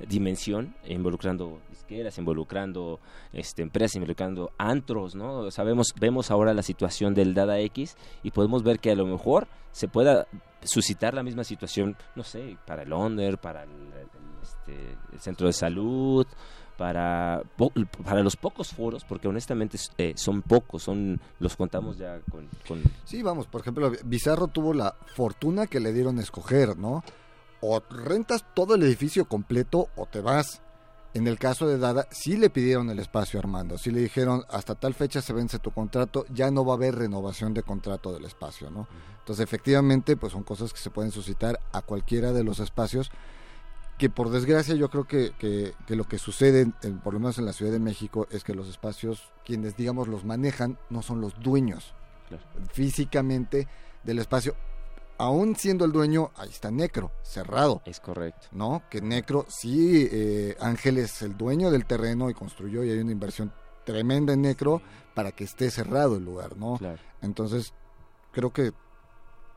dimensión, 0.05 0.75
involucrando 0.85 1.59
disqueras, 1.69 2.17
involucrando 2.17 2.99
este, 3.33 3.61
empresas, 3.61 3.95
involucrando 3.95 4.51
antros, 4.57 5.15
¿no? 5.15 5.49
Sabemos, 5.51 5.87
vemos 5.99 6.29
ahora 6.29 6.53
la 6.53 6.61
situación 6.61 7.13
del 7.13 7.33
Dada 7.33 7.59
X 7.59 7.95
y 8.23 8.31
podemos 8.31 8.63
ver 8.63 8.79
que 8.79 8.91
a 8.91 8.95
lo 8.95 9.05
mejor 9.05 9.47
se 9.71 9.87
pueda 9.87 10.27
suscitar 10.61 11.13
la 11.13 11.23
misma 11.23 11.43
situación, 11.43 11.95
no 12.15 12.23
sé, 12.23 12.57
para 12.65 12.83
el 12.83 12.93
Onder, 12.93 13.37
para 13.37 13.63
el, 13.63 13.69
este, 14.41 14.97
el 15.13 15.19
centro 15.19 15.47
de 15.47 15.53
salud, 15.53 16.27
para, 16.77 17.41
para 18.05 18.21
los 18.21 18.35
pocos 18.35 18.69
foros, 18.73 19.03
porque 19.03 19.27
honestamente 19.27 19.77
eh, 19.97 20.13
son 20.15 20.41
pocos, 20.41 20.83
son 20.83 21.19
los 21.39 21.55
contamos 21.55 21.97
ya 21.97 22.19
con... 22.31 22.47
con 22.67 22.83
Sí, 23.03 23.23
vamos, 23.23 23.47
por 23.47 23.61
ejemplo, 23.61 23.91
Bizarro 24.05 24.47
tuvo 24.47 24.73
la 24.73 24.95
fortuna 25.15 25.67
que 25.67 25.79
le 25.79 25.91
dieron 25.91 26.19
a 26.19 26.21
escoger, 26.21 26.77
¿no? 26.77 27.03
O 27.61 27.81
rentas 27.89 28.45
todo 28.53 28.75
el 28.75 28.83
edificio 28.83 29.25
completo 29.25 29.89
o 29.95 30.05
te 30.05 30.21
vas. 30.21 30.61
En 31.13 31.25
el 31.25 31.39
caso 31.39 31.67
de 31.67 31.79
Dada, 31.79 32.07
sí 32.11 32.37
le 32.37 32.51
pidieron 32.51 32.91
el 32.91 32.99
espacio 32.99 33.39
a 33.39 33.41
Armando, 33.41 33.79
sí 33.79 33.89
le 33.89 34.01
dijeron 34.01 34.43
hasta 34.49 34.75
tal 34.75 34.93
fecha 34.93 35.19
se 35.21 35.33
vence 35.33 35.57
tu 35.57 35.71
contrato, 35.71 36.25
ya 36.31 36.51
no 36.51 36.63
va 36.63 36.73
a 36.73 36.75
haber 36.75 36.93
renovación 36.93 37.55
de 37.55 37.63
contrato 37.63 38.13
del 38.13 38.25
espacio, 38.25 38.69
¿no? 38.69 38.87
Entonces, 39.19 39.43
efectivamente, 39.43 40.15
pues 40.15 40.33
son 40.33 40.43
cosas 40.43 40.71
que 40.71 40.79
se 40.79 40.91
pueden 40.91 41.11
suscitar 41.11 41.59
a 41.71 41.81
cualquiera 41.81 42.33
de 42.33 42.43
los 42.43 42.59
espacios, 42.59 43.09
que 43.97 44.09
por 44.09 44.29
desgracia 44.29 44.75
yo 44.75 44.89
creo 44.89 45.05
que, 45.05 45.31
que- 45.39 45.73
que 45.87 45.95
lo 45.95 46.03
que 46.03 46.17
sucede, 46.19 46.71
en- 46.83 46.99
por 46.99 47.13
lo 47.13 47.19
menos 47.19 47.37
en 47.39 47.45
la 47.45 47.53
Ciudad 47.53 47.71
de 47.71 47.79
México, 47.79 48.27
es 48.31 48.43
que 48.43 48.53
los 48.53 48.67
espacios, 48.67 49.31
quienes 49.45 49.75
digamos 49.75 50.07
los 50.07 50.23
manejan, 50.23 50.77
no 50.89 51.01
son 51.01 51.19
los 51.21 51.39
dueños 51.39 51.93
Claro. 52.29 52.43
físicamente 52.73 53.67
del 54.03 54.19
espacio. 54.19 54.55
Aún 55.17 55.55
siendo 55.55 55.83
el 55.83 55.91
dueño, 55.91 56.29
ahí 56.35 56.49
está 56.49 56.69
Necro, 56.69 57.11
cerrado. 57.23 57.81
Es 57.85 57.99
correcto. 57.99 58.47
¿No? 58.51 58.83
Que 58.89 59.01
Necro, 59.01 59.45
sí, 59.49 60.07
eh, 60.11 60.55
Ángel 60.59 60.99
es 60.99 61.23
el 61.23 61.35
dueño 61.35 61.71
del 61.71 61.85
terreno 61.87 62.29
y 62.29 62.35
construyó 62.35 62.83
y 62.83 62.91
hay 62.91 62.99
una 62.99 63.11
inversión 63.11 63.51
tremenda 63.83 64.33
en 64.33 64.43
Necro 64.43 64.81
para 65.15 65.31
que 65.31 65.43
esté 65.43 65.71
cerrado 65.71 66.17
el 66.17 66.23
lugar, 66.25 66.55
¿no? 66.55 66.77
Claro. 66.77 66.99
Entonces, 67.23 67.73
creo 68.31 68.53
que 68.53 68.73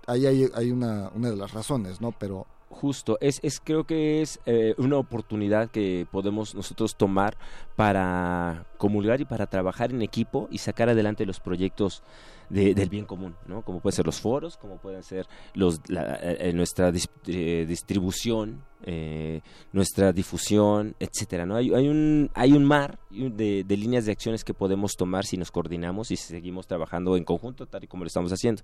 ahí 0.07 0.25
hay, 0.25 0.49
hay 0.55 0.71
una, 0.71 1.11
una 1.15 1.29
de 1.31 1.37
las 1.37 1.53
razones, 1.53 2.01
¿no? 2.01 2.13
Pero 2.13 2.47
Justo, 2.71 3.19
es, 3.21 3.41
es 3.43 3.61
creo 3.61 3.83
que 3.83 4.23
es 4.23 4.39
eh, 4.47 4.75
una 4.79 4.97
oportunidad 4.97 5.71
que 5.71 6.07
podemos 6.09 6.55
nosotros 6.55 6.95
tomar 6.95 7.37
para 7.75 8.65
comulgar 8.79 9.21
y 9.21 9.25
para 9.25 9.47
trabajar 9.47 9.91
en 9.91 10.03
equipo 10.03 10.47
y 10.53 10.59
sacar 10.59 10.89
adelante 10.89 11.27
los 11.27 11.41
proyectos 11.41 12.05
de- 12.51 12.75
del 12.75 12.89
bien 12.91 13.07
común, 13.07 13.35
¿no? 13.47 13.63
Como 13.63 13.81
pueden 13.81 13.97
ser 13.97 14.05
los 14.07 14.21
foros, 14.21 14.57
como 14.59 14.77
pueden 14.77 15.03
ser 15.03 15.27
los, 15.55 15.81
la- 15.89 16.17
eh, 16.17 16.49
eh, 16.49 16.53
nuestra 16.53 16.91
dis- 16.93 17.09
eh, 17.27 17.65
distribución, 17.67 18.63
eh, 18.85 19.41
nuestra 19.73 20.13
difusión, 20.13 20.95
etcétera, 21.01 21.47
¿no? 21.47 21.57
Hay, 21.57 21.73
hay 21.73 21.89
un 21.89 22.31
hay 22.35 22.53
un 22.53 22.65
mar 22.65 22.99
de, 23.11 23.65
de 23.65 23.77
líneas 23.77 24.05
de 24.07 24.13
acciones 24.13 24.43
que 24.45 24.53
podemos 24.55 24.97
tomar 24.97 25.25
si 25.25 25.37
nos 25.37 25.51
coordinamos 25.51 26.11
y 26.11 26.17
si 26.17 26.25
seguimos 26.29 26.67
trabajando 26.67 27.17
en 27.17 27.25
conjunto, 27.25 27.67
tal 27.67 27.85
y 27.85 27.87
como 27.87 28.05
lo 28.05 28.09
estamos 28.09 28.33
haciendo. 28.33 28.63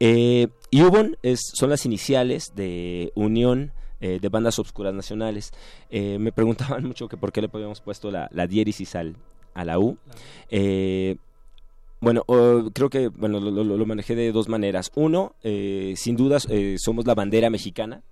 Eh, 0.00 0.48
UBON 0.72 1.16
es, 1.22 1.40
son 1.54 1.70
las 1.70 1.86
iniciales 1.86 2.52
de 2.54 3.12
Unión 3.14 3.72
de 4.00 4.28
Bandas 4.30 4.58
Obscuras 4.58 4.92
Nacionales. 4.92 5.52
Me 5.92 6.32
preguntaban 6.32 6.82
mucho 6.88 7.06
que 7.06 7.16
por 7.16 7.30
qué 7.30 7.40
le 7.40 7.48
habíamos 7.52 7.80
puesto 7.80 8.10
la, 8.10 8.28
la 8.32 8.48
diéresis 8.48 8.96
al, 8.96 9.14
a 9.54 9.64
la 9.64 9.78
U. 9.78 9.96
Eh, 10.50 11.18
bueno, 12.02 12.22
o- 12.26 12.70
creo 12.74 12.90
que 12.90 13.08
bueno 13.08 13.40
lo, 13.40 13.50
lo- 13.50 13.76
lo 13.78 13.86
manejé 13.86 14.14
de 14.14 14.30
dos 14.32 14.48
maneras. 14.48 14.90
Uno, 14.94 15.34
eh, 15.42 15.94
sin 15.96 16.16
dudas, 16.16 16.46
eh, 16.50 16.76
somos 16.78 17.06
la 17.06 17.14
bandera 17.14 17.48
mexicana 17.48 18.02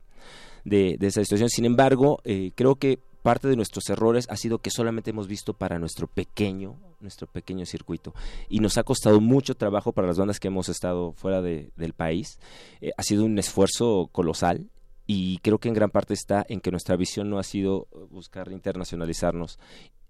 de, 0.64 0.96
de 0.98 1.07
esa 1.09 1.20
situación. 1.22 1.50
Sin 1.50 1.66
embargo, 1.66 2.20
eh, 2.24 2.53
creo 2.55 2.76
que 2.76 2.98
parte 3.22 3.48
de 3.48 3.57
nuestros 3.57 3.90
errores 3.90 4.26
ha 4.31 4.37
sido 4.37 4.61
que 4.61 4.70
solamente 4.70 5.11
hemos 5.11 5.29
visto 5.29 5.53
para 5.53 5.79
nuestro 5.79 6.07
pequeño, 6.07 6.76
nuestro 7.00 7.26
pequeño 7.26 7.66
circuito. 7.66 8.14
Y 8.48 8.61
nos 8.61 8.79
ha 8.79 8.83
costado 8.83 9.20
mucho 9.20 9.55
trabajo 9.55 9.92
para 9.92 10.07
las 10.09 10.16
bandas 10.16 10.40
que 10.40 10.48
hemos 10.48 10.70
estado 10.70 11.12
fuera 11.12 11.42
de- 11.42 11.70
del 11.76 11.92
país. 11.92 12.38
Eh, 12.81 12.92
ha 12.96 13.03
sido 13.03 13.24
un 13.26 13.38
esfuerzo 13.38 14.09
colosal. 14.12 14.68
Y 15.12 15.38
creo 15.38 15.58
que 15.58 15.66
en 15.68 15.74
gran 15.74 15.90
parte 15.90 16.14
está 16.14 16.46
en 16.48 16.60
que 16.60 16.70
nuestra 16.70 16.94
visión 16.94 17.28
no 17.30 17.38
ha 17.38 17.42
sido 17.42 17.88
eh, 17.92 17.96
buscar 18.10 18.52
internacionalizarnos. 18.52 19.58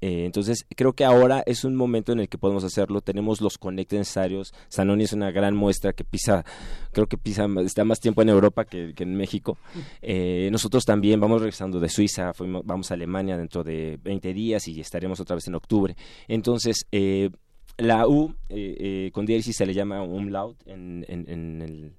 Eh, 0.02 0.24
entonces, 0.26 0.66
creo 0.76 0.92
que 0.94 1.04
ahora 1.06 1.42
es 1.46 1.64
un 1.64 1.74
momento 1.74 2.12
en 2.12 2.20
el 2.20 2.28
que 2.28 2.36
podemos 2.36 2.64
hacerlo. 2.64 3.00
Tenemos 3.00 3.40
los 3.40 3.56
conectes 3.56 3.98
necesarios. 3.98 4.52
Sanoni 4.68 5.04
es 5.04 5.12
una 5.14 5.30
gran 5.30 5.56
muestra 5.56 5.94
que 5.94 6.04
pisa, 6.04 6.44
creo 6.92 7.06
que 7.06 7.16
pisa, 7.16 7.46
está 7.64 7.84
más 7.84 8.00
tiempo 8.00 8.20
en 8.20 8.28
Europa 8.28 8.64
que, 8.66 8.92
en 8.96 9.14
México. 9.14 9.56
Eh, 10.02 10.50
nosotros 10.52 10.84
también 10.84 11.18
vamos 11.18 11.40
regresando 11.40 11.80
de 11.80 11.88
Suiza, 11.88 12.32
fuimos- 12.34 12.62
vamos 12.66 12.90
a 12.90 12.94
Alemania 12.94 13.36
dentro 13.38 13.62
de 13.64 13.98
20 14.02 14.34
días 14.34 14.68
y 14.68 14.80
estaremos 14.80 15.18
otra 15.20 15.34
vez 15.36 15.46
en 15.48 15.54
octubre. 15.54 15.96
Entonces, 16.28 16.86
eh, 16.92 17.30
la 17.78 18.06
U 18.06 18.34
eh, 18.50 19.10
con 19.14 19.24
diéresis 19.24 19.56
se 19.56 19.64
le 19.64 19.72
llama 19.72 20.02
umlaut 20.02 20.56
en, 20.66 21.04
en, 21.08 21.62
el, 21.62 21.92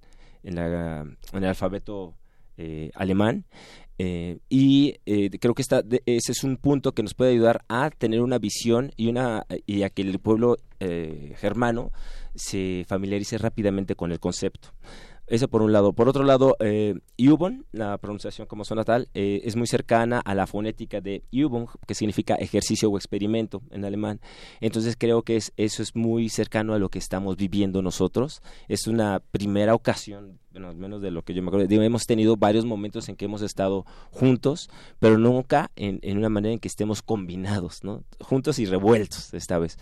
en 0.44 0.58
el 0.58 1.46
alfabeto 1.46 2.16
eh, 2.58 2.92
alemán. 2.96 3.46
Eh, 4.04 4.40
y 4.50 4.96
eh, 5.06 5.30
creo 5.40 5.54
que 5.54 5.62
ese 5.62 6.32
es 6.32 6.44
un 6.44 6.58
punto 6.58 6.94
que 6.94 7.04
nos 7.04 7.14
puede 7.14 7.34
ayudar 7.34 7.64
a 7.68 7.92
tener 7.92 8.22
una 8.22 8.40
visión 8.40 8.92
y, 8.98 9.10
una, 9.10 9.46
y 9.68 9.84
a 9.84 9.92
que 9.92 10.02
el 10.02 10.18
pueblo 10.18 10.58
eh, 10.80 11.36
germano 11.38 11.92
se 12.34 12.84
familiarice 12.88 13.38
rápidamente 13.38 13.94
con 13.94 14.12
el 14.12 14.20
concepto. 14.20 14.70
Eso 15.32 15.48
por 15.48 15.62
un 15.62 15.72
lado. 15.72 15.94
Por 15.94 16.10
otro 16.10 16.26
lado, 16.26 16.58
eh, 16.60 17.00
Übung, 17.16 17.64
la 17.72 17.98
pronunciación 18.00 18.48
como 18.48 18.66
suena 18.66 18.84
tal, 18.84 19.08
eh, 19.14 19.40
es 19.46 19.56
muy 19.56 19.66
cercana 19.66 20.20
a 20.20 20.36
la 20.36 20.46
fonética 20.46 21.00
de 21.00 21.24
Übung, 21.32 21.70
que 21.88 21.96
significa 21.96 22.36
ejercicio 22.36 22.90
o 22.92 22.98
experimento 22.98 23.62
en 23.72 23.86
alemán. 23.86 24.20
Entonces 24.60 24.98
creo 25.00 25.22
que 25.22 25.38
es, 25.38 25.54
eso 25.56 25.84
es 25.84 25.96
muy 25.96 26.28
cercano 26.28 26.74
a 26.74 26.80
lo 26.80 26.90
que 26.90 27.00
estamos 27.00 27.38
viviendo 27.38 27.82
nosotros. 27.82 28.42
Es 28.68 28.88
una 28.88 29.22
primera 29.32 29.74
ocasión, 29.74 30.38
bueno, 30.52 30.68
al 30.68 30.76
menos 30.76 31.02
de 31.02 31.12
lo 31.12 31.24
que 31.24 31.34
yo 31.34 31.42
me 31.42 31.48
acuerdo. 31.48 31.66
Digo, 31.66 31.82
hemos 31.82 32.04
tenido 32.04 32.36
varios 32.36 32.66
momentos 32.66 33.08
en 33.08 33.16
que 33.16 33.24
hemos 33.24 33.42
estado 33.42 33.86
juntos, 34.10 34.70
pero 35.00 35.18
nunca 35.18 35.72
en, 35.78 36.00
en 36.02 36.18
una 36.18 36.28
manera 36.28 36.52
en 36.52 36.60
que 36.60 36.68
estemos 36.68 37.02
combinados, 37.02 37.86
¿no? 37.86 38.04
Juntos 38.20 38.60
y 38.60 38.66
revueltos 38.66 39.34
esta 39.34 39.58
vez. 39.60 39.78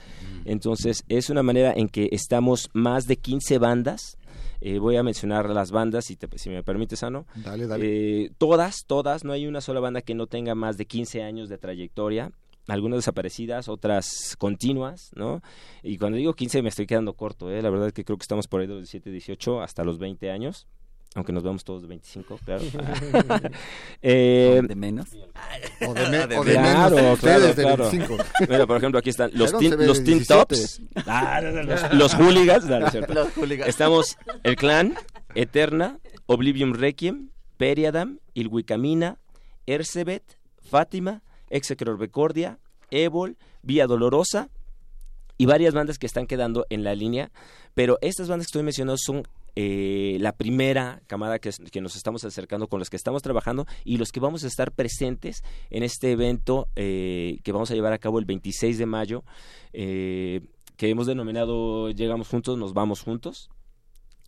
Entonces 0.46 1.06
es 1.10 1.32
una 1.32 1.42
manera 1.42 1.74
en 1.76 1.90
que 1.90 2.10
estamos 2.12 2.70
más 2.74 3.08
de 3.08 3.18
15 3.18 3.58
bandas. 3.58 4.19
Eh, 4.62 4.80
voy 4.80 4.98
a 4.98 5.04
mencionar 5.04 5.50
las 5.50 5.72
bandas, 5.72 6.06
si, 6.06 6.16
te- 6.16 6.38
si 6.38 6.50
me 6.50 6.64
permites, 6.64 7.02
Ano. 7.04 7.26
dale, 7.36 7.66
dale. 7.68 8.26
Eh, 8.26 8.32
todas, 8.38 8.86
todas, 8.86 9.24
no 9.24 9.32
hay 9.34 9.48
una 9.48 9.62
sola 9.62 9.80
banda 9.80 10.02
que 10.02 10.16
no 10.16 10.28
tenga 10.28 10.56
más 10.56 10.78
de 10.78 10.86
15 10.86 11.24
años 11.24 11.48
de 11.50 11.58
trayectoria. 11.58 12.32
Algunas 12.68 12.98
desaparecidas, 13.00 13.68
otras 13.68 14.36
continuas, 14.38 15.12
¿no? 15.16 15.42
Y 15.82 15.98
cuando 15.98 16.18
digo 16.18 16.34
15 16.34 16.62
me 16.62 16.70
estoy 16.70 16.86
quedando 16.86 17.14
corto, 17.14 17.50
¿eh? 17.50 17.62
La 17.64 17.70
verdad 17.72 17.88
es 17.88 17.94
que 17.94 18.04
creo 18.04 18.18
que 18.18 18.24
estamos 18.24 18.48
por 18.48 18.62
ahí 18.62 18.68
de 18.68 18.74
los 18.74 18.82
17, 18.84 19.10
18 19.10 19.62
hasta 19.62 19.84
los 19.84 19.98
20 19.98 20.30
años. 20.30 20.68
Aunque 21.16 21.34
nos 21.34 21.42
vemos 21.44 21.64
todos 21.64 21.82
de 21.82 21.88
25, 21.88 22.40
claro. 22.46 22.64
eh, 24.02 24.62
¿De 24.64 24.76
menos? 24.76 25.08
o 25.88 25.94
de, 25.94 26.10
me- 26.10 26.38
o 26.38 26.44
de 26.44 26.54
claro, 26.54 26.96
menos 26.96 27.14
ustedes 27.16 27.20
claro, 27.20 27.48
de 27.48 27.64
claro. 27.64 27.90
25. 27.92 28.24
Mira, 28.48 28.68
por 28.68 28.78
ejemplo, 28.78 29.00
aquí 29.00 29.10
están 29.10 29.32
los, 29.34 29.52
ve 29.54 29.70
los 29.86 30.04
17. 30.04 30.26
Tops, 30.34 30.82
Ah, 31.08 31.42
los, 31.42 31.94
los 31.94 32.14
hooligans, 32.16 32.66
no, 32.66 32.80
no 32.80 32.86
es 32.86 32.92
cierto. 32.92 33.14
Los 33.16 33.34
hooligans. 33.36 33.68
Estamos 33.70 34.18
el 34.44 34.56
Clan, 34.56 34.96
Eterna, 35.36 36.00
Oblivion 36.28 36.74
Requiem, 36.76 37.30
Periadam, 37.58 38.20
Ilwicamina, 38.36 39.18
Ercebet, 39.66 40.38
Fátima, 40.70 41.24
Execrorbecordia, 41.50 42.60
Ébol, 42.92 43.38
Vía 43.64 43.88
Dolorosa 43.88 44.50
y 45.38 45.46
varias 45.48 45.74
bandas 45.74 45.98
que 45.98 46.06
están 46.06 46.28
quedando 46.28 46.66
en 46.70 46.84
la 46.84 46.94
línea, 46.94 47.32
pero 47.74 47.98
estas 48.02 48.28
bandas 48.28 48.46
que 48.46 48.50
estoy 48.50 48.64
mencionando 48.64 48.98
son 48.98 49.28
eh, 49.62 50.16
la 50.22 50.32
primera 50.32 51.02
camada 51.06 51.38
que, 51.38 51.52
nos 51.82 51.98
estamos 51.98 52.24
acercando, 52.24 52.70
con 52.70 52.80
los 52.80 52.90
que 52.90 52.96
estamos 52.96 53.22
trabajando 53.22 53.66
y 53.84 53.98
los 53.98 54.14
que 54.14 54.22
vamos 54.22 54.46
a 54.46 54.48
estar 54.48 54.72
presentes 54.72 55.44
en 55.70 55.84
este 55.84 56.14
evento 56.14 56.70
eh, 56.78 57.40
que 57.44 57.52
vamos 57.52 57.70
a 57.70 57.74
llevar 57.74 57.92
a 57.92 57.98
cabo 57.98 58.20
el 58.20 58.26
26 58.26 58.78
de 58.78 58.86
mayo, 58.86 59.26
eh, 59.74 60.48
que 60.78 60.90
hemos 60.90 61.08
denominado 61.08 61.90
Llegamos 61.90 62.30
juntos, 62.30 62.58
nos 62.58 62.74
vamos 62.74 63.02
juntos 63.02 63.50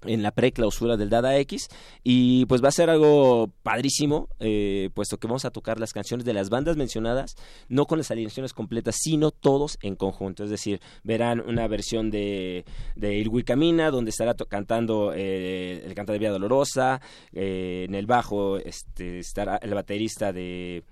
en 0.06 0.24
la 0.24 0.32
preclausura 0.32 0.98
del 0.98 1.10
Dada 1.10 1.38
X 1.38 1.68
y 2.04 2.46
pues 2.46 2.64
va 2.64 2.70
a 2.70 2.72
ser 2.72 2.90
algo 2.90 3.52
padrísimo 3.64 4.30
eh, 4.40 4.90
puesto 4.94 5.18
que 5.18 5.28
vamos 5.28 5.46
a 5.46 5.52
tocar 5.52 5.80
las 5.80 5.94
canciones 5.94 6.26
de 6.26 6.34
las 6.34 6.50
bandas 6.50 6.78
mencionadas 6.78 7.36
no 7.70 7.86
con 7.86 7.98
las 7.98 8.12
alineaciones 8.12 8.54
completas 8.54 8.96
sino 9.00 9.32
todos 9.32 9.78
en 9.82 9.96
conjunto. 9.96 10.44
Es 10.44 10.50
decir 10.50 10.82
verán 11.04 11.40
una 11.42 11.68
versión 11.68 12.10
de 12.10 12.66
de 12.96 13.16
Ilwi 13.18 13.44
Camina 13.44 13.92
donde 13.92 14.10
estará 14.10 14.34
cantando 14.34 15.14
eh, 15.14 15.84
el 15.86 15.94
canta 15.94 16.14
de 16.14 16.20
Vía 16.20 16.32
Dolorosa 16.32 17.02
eh, 17.34 17.86
en 17.88 17.96
el 17.96 18.06
bajo 18.06 18.58
este 18.58 19.20
estará 19.20 19.58
el 19.58 19.74
baterista 19.74 20.32
de 20.34 20.84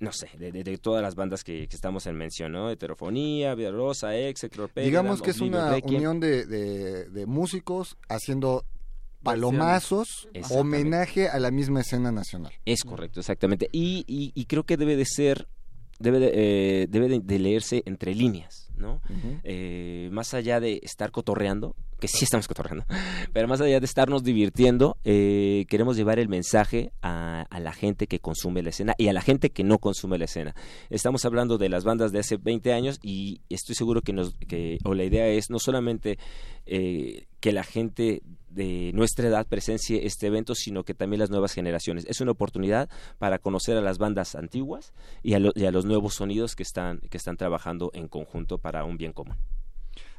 no 0.00 0.12
sé, 0.12 0.30
de, 0.38 0.52
de, 0.52 0.62
de, 0.62 0.78
todas 0.78 1.02
las 1.02 1.14
bandas 1.14 1.42
que, 1.42 1.66
que, 1.66 1.74
estamos 1.74 2.06
en 2.06 2.16
mención, 2.16 2.52
¿no? 2.52 2.70
Heterofonía, 2.70 3.54
Vida 3.54 3.72
Rosa, 3.72 4.16
Execro, 4.16 4.70
Digamos 4.76 5.22
que 5.22 5.30
es 5.30 5.40
una 5.40 5.76
unión 5.82 6.20
de, 6.20 6.44
de, 6.46 7.26
músicos 7.26 7.96
haciendo 8.08 8.64
palomazos, 9.22 10.28
homenaje 10.50 11.28
a 11.28 11.38
la 11.38 11.50
misma 11.50 11.80
escena 11.80 12.12
nacional. 12.12 12.52
Es 12.64 12.84
correcto, 12.84 13.20
exactamente. 13.20 13.68
Y, 13.72 14.04
y, 14.06 14.32
y 14.34 14.44
creo 14.46 14.64
que 14.64 14.76
debe 14.76 14.96
de 14.96 15.04
ser, 15.04 15.48
debe 15.98 16.20
de, 16.20 16.30
eh, 16.34 16.86
debe 16.88 17.20
de, 17.20 17.38
leerse 17.38 17.82
entre 17.84 18.14
líneas, 18.14 18.67
¿no? 18.78 19.00
Uh 19.08 19.12
-huh. 19.12 19.40
eh, 19.44 20.08
más 20.12 20.34
allá 20.34 20.60
de 20.60 20.80
estar 20.82 21.10
cotorreando, 21.10 21.74
que 22.00 22.08
sí 22.08 22.24
estamos 22.24 22.48
cotorreando, 22.48 22.86
pero 23.32 23.48
más 23.48 23.60
allá 23.60 23.80
de 23.80 23.86
estarnos 23.86 24.22
divirtiendo, 24.22 24.96
eh, 25.04 25.66
queremos 25.68 25.96
llevar 25.96 26.18
el 26.18 26.28
mensaje 26.28 26.92
a, 27.02 27.46
a, 27.50 27.60
la 27.60 27.72
gente 27.72 28.06
que 28.06 28.20
consume 28.20 28.62
la 28.62 28.70
escena 28.70 28.94
y 28.98 29.08
a 29.08 29.12
la 29.12 29.20
gente 29.20 29.50
que 29.50 29.64
no 29.64 29.78
consume 29.78 30.18
la 30.18 30.24
escena. 30.24 30.54
Estamos 30.90 31.24
hablando 31.24 31.58
de 31.58 31.68
las 31.68 31.84
bandas 31.84 32.12
de 32.12 32.20
hace 32.20 32.36
20 32.36 32.72
años 32.72 32.98
y 33.02 33.40
estoy 33.48 33.74
seguro 33.74 34.02
que, 34.02 34.12
nos, 34.12 34.34
que 34.48 34.78
o 34.84 34.94
la 34.94 35.04
idea 35.04 35.26
es 35.28 35.50
no 35.50 35.58
solamente 35.58 36.18
eh, 36.66 37.26
que 37.40 37.52
la 37.52 37.64
gente 37.64 38.22
de 38.50 38.92
nuestra 38.94 39.28
edad 39.28 39.46
presencie 39.46 40.06
este 40.06 40.26
evento, 40.26 40.54
sino 40.54 40.84
que 40.84 40.94
también 40.94 41.20
las 41.20 41.30
nuevas 41.30 41.52
generaciones. 41.52 42.04
Es 42.08 42.20
una 42.20 42.32
oportunidad 42.32 42.88
para 43.18 43.38
conocer 43.38 43.76
a 43.76 43.80
las 43.80 43.98
bandas 43.98 44.34
antiguas 44.34 44.92
y 45.22 45.34
a, 45.34 45.38
lo, 45.38 45.52
y 45.54 45.66
a 45.66 45.70
los 45.70 45.84
nuevos 45.84 46.14
sonidos 46.14 46.56
que 46.56 46.62
están, 46.62 46.98
que 47.10 47.16
están 47.16 47.36
trabajando 47.36 47.90
en 47.94 48.08
conjunto 48.08 48.58
para 48.58 48.84
un 48.84 48.96
bien 48.96 49.12
común. 49.12 49.36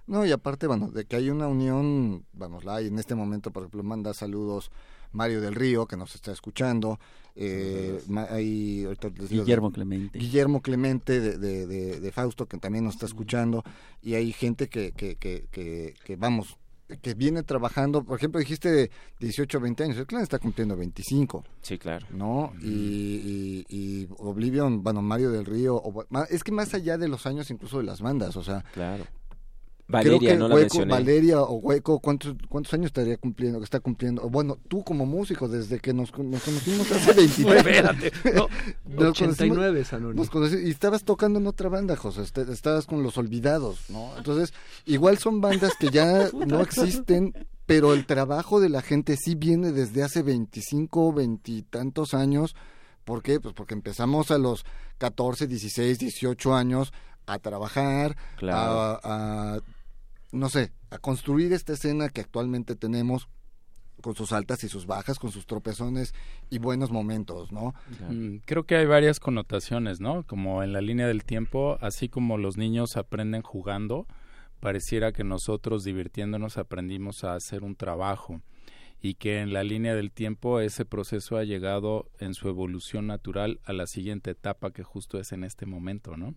No, 0.08 0.26
y 0.26 0.32
aparte, 0.32 0.65
bueno, 0.65 0.89
de 0.89 1.06
que 1.06 1.18
hay 1.18 1.30
una 1.30 1.48
unión, 1.48 2.26
vamos, 2.34 2.65
la 2.65 2.78
hay 2.78 2.88
en 2.88 2.98
este 2.98 3.13
momento, 3.13 3.52
por 3.52 3.62
ejemplo, 3.62 3.84
manda 3.84 4.12
saludos 4.15 4.72
Mario 5.12 5.39
del 5.39 5.54
Río, 5.54 5.86
que 5.86 5.98
nos 5.98 6.15
está 6.15 6.32
escuchando, 6.32 7.00
eh, 7.36 8.02
hay, 8.30 8.88
Guillermo 9.30 9.72
Clemente. 9.72 10.18
Guillermo 10.18 10.62
Clemente 10.62 11.20
de, 11.20 11.38
de, 11.38 11.68
de, 11.68 12.00
de, 12.00 12.12
Fausto, 12.12 12.48
que 12.48 12.58
también 12.58 12.86
nos 12.86 12.96
está 12.96 13.06
escuchando, 13.06 13.63
y 14.02 14.15
hay 14.15 14.34
gente 14.34 14.68
que, 14.68 14.92
que, 14.94 15.15
que, 15.15 15.48
que, 15.52 15.94
que 16.04 16.15
vamos, 16.15 16.58
que 17.02 17.13
viene 17.13 17.43
trabajando, 17.43 18.04
por 18.04 18.17
ejemplo, 18.17 18.39
dijiste 18.39 18.69
de 18.69 18.91
18 19.19 19.60
20 19.60 19.84
años, 19.84 19.97
el 19.97 20.08
clan 20.08 20.23
está 20.23 20.39
cumpliendo 20.39 20.75
25. 20.75 21.43
Sí, 21.62 21.78
claro. 21.78 22.08
¿No? 22.12 22.54
Y, 22.62 22.67
y, 22.67 23.65
y, 23.69 24.08
Oblivion, 24.17 24.84
bueno, 24.84 25.02
Mario 25.02 25.32
del 25.32 25.45
Río, 25.45 25.75
o, 25.75 26.06
es 26.30 26.43
que 26.43 26.52
más 26.52 26.73
allá 26.73 26.97
de 26.97 27.08
los 27.08 27.25
años 27.25 27.52
incluso 27.52 27.78
de 27.78 27.84
las 27.84 28.02
bandas, 28.02 28.36
o 28.36 28.43
sea, 28.43 28.63
claro. 28.73 29.06
Valeria, 29.91 30.17
Creo 30.19 30.30
que 30.32 30.38
no 30.38 30.45
Hueco, 30.45 30.56
la 30.56 30.62
mencioné. 30.62 30.91
Valeria 30.93 31.41
o 31.41 31.56
Hueco, 31.56 31.99
¿cuántos, 31.99 32.36
¿cuántos 32.47 32.73
años 32.75 32.86
estaría 32.88 33.17
cumpliendo? 33.17 33.58
Que 33.58 33.63
está 33.65 33.80
cumpliendo. 33.80 34.30
Bueno, 34.30 34.56
tú 34.67 34.84
como 34.84 35.08
músico, 35.08 35.47
desde 35.47 35.80
que 35.80 35.93
nos, 35.93 36.15
nos 36.17 36.43
conocimos 36.43 36.91
hace 36.91 37.13
23 37.15 37.58
Espérate, 37.58 38.12
no, 38.36 38.47
Nos 38.86 39.10
89 39.10 39.84
Sanoni. 39.84 40.15
Nos 40.15 40.54
y 40.54 40.69
estabas 40.69 41.04
tocando 41.04 41.39
en 41.39 41.47
otra 41.47 41.69
banda, 41.69 41.95
José. 41.95 42.21
este- 42.21 42.52
Estabas 42.52 42.86
con 42.86 43.02
Los 43.02 43.17
Olvidados, 43.17 43.89
¿no? 43.89 44.15
Entonces, 44.17 44.54
igual 44.86 45.17
son 45.17 45.41
bandas 45.41 45.73
que 45.80 45.89
ya 45.89 46.30
no 46.47 46.62
existen, 46.62 47.34
pero 47.65 47.93
el 47.95 48.06
trabajo 48.06 48.60
de 48.60 48.69
la 48.69 48.84
gente 48.84 49.17
sí 49.17 49.34
viene 49.34 49.71
desde 49.71 50.04
hace 50.04 50.21
25, 50.21 51.13
veintitantos 51.13 52.13
años. 52.13 52.56
¿Por 53.06 53.23
qué? 53.23 53.39
Pues 53.39 53.56
porque 53.56 53.73
empezamos 53.73 54.30
a 54.30 54.38
los 54.38 54.65
14, 54.99 55.47
16, 55.47 55.97
18 55.97 56.54
años 56.54 56.93
a 57.25 57.39
trabajar, 57.39 58.15
Claro. 58.37 59.00
a, 59.04 59.56
a, 59.56 59.60
no 60.32 60.50
sé, 60.50 60.71
a 60.90 60.98
construir 60.98 61.54
esta 61.54 61.73
escena 61.73 62.10
que 62.10 62.21
actualmente 62.21 62.75
tenemos 62.75 63.30
con 64.02 64.15
sus 64.15 64.32
altas 64.32 64.63
y 64.63 64.69
sus 64.69 64.86
bajas, 64.86 65.19
con 65.19 65.32
sus 65.32 65.46
tropezones 65.46 66.13
y 66.50 66.60
buenos 66.60 66.92
momentos, 66.92 67.52
¿no? 67.52 67.73
Mm, 68.10 68.38
Creo 68.46 68.65
que 68.65 68.75
hay 68.75 68.86
varias 68.86 69.19
connotaciones, 69.19 70.00
¿no? 70.00 70.25
Como 70.25 70.63
en 70.63 70.73
la 70.73 70.82
línea 70.82 71.08
del 71.08 71.25
tiempo, 71.25 71.77
así 71.82 72.10
como 72.10 72.38
los 72.38 72.58
niños 72.58 72.96
aprenden 72.98 73.42
jugando, 73.42 74.08
pareciera 74.60 75.12
que 75.12 75.23
nosotros 75.23 75.84
divirtiéndonos 75.84 76.58
aprendimos 76.58 77.23
a 77.23 77.36
hacer 77.36 77.63
un 77.63 77.75
trabajo 77.75 78.42
y 79.02 79.15
que 79.15 79.40
en 79.40 79.54
la 79.54 79.63
línea 79.63 79.96
del 79.96 80.12
tiempo 80.12 80.60
ese 80.60 80.86
proceso 80.86 81.38
ha 81.38 81.44
llegado 81.44 82.10
en 82.19 82.34
su 82.34 82.50
evolución 82.50 83.08
natural 83.08 83.60
a 83.63 83.73
la 83.73 83.88
siguiente 83.88 84.32
etapa 84.32 84.71
que 84.71 84.84
justo 84.84 85.19
es 85.19 85.32
en 85.32 85.44
este 85.44 85.65
momento, 85.65 86.17
¿no? 86.17 86.36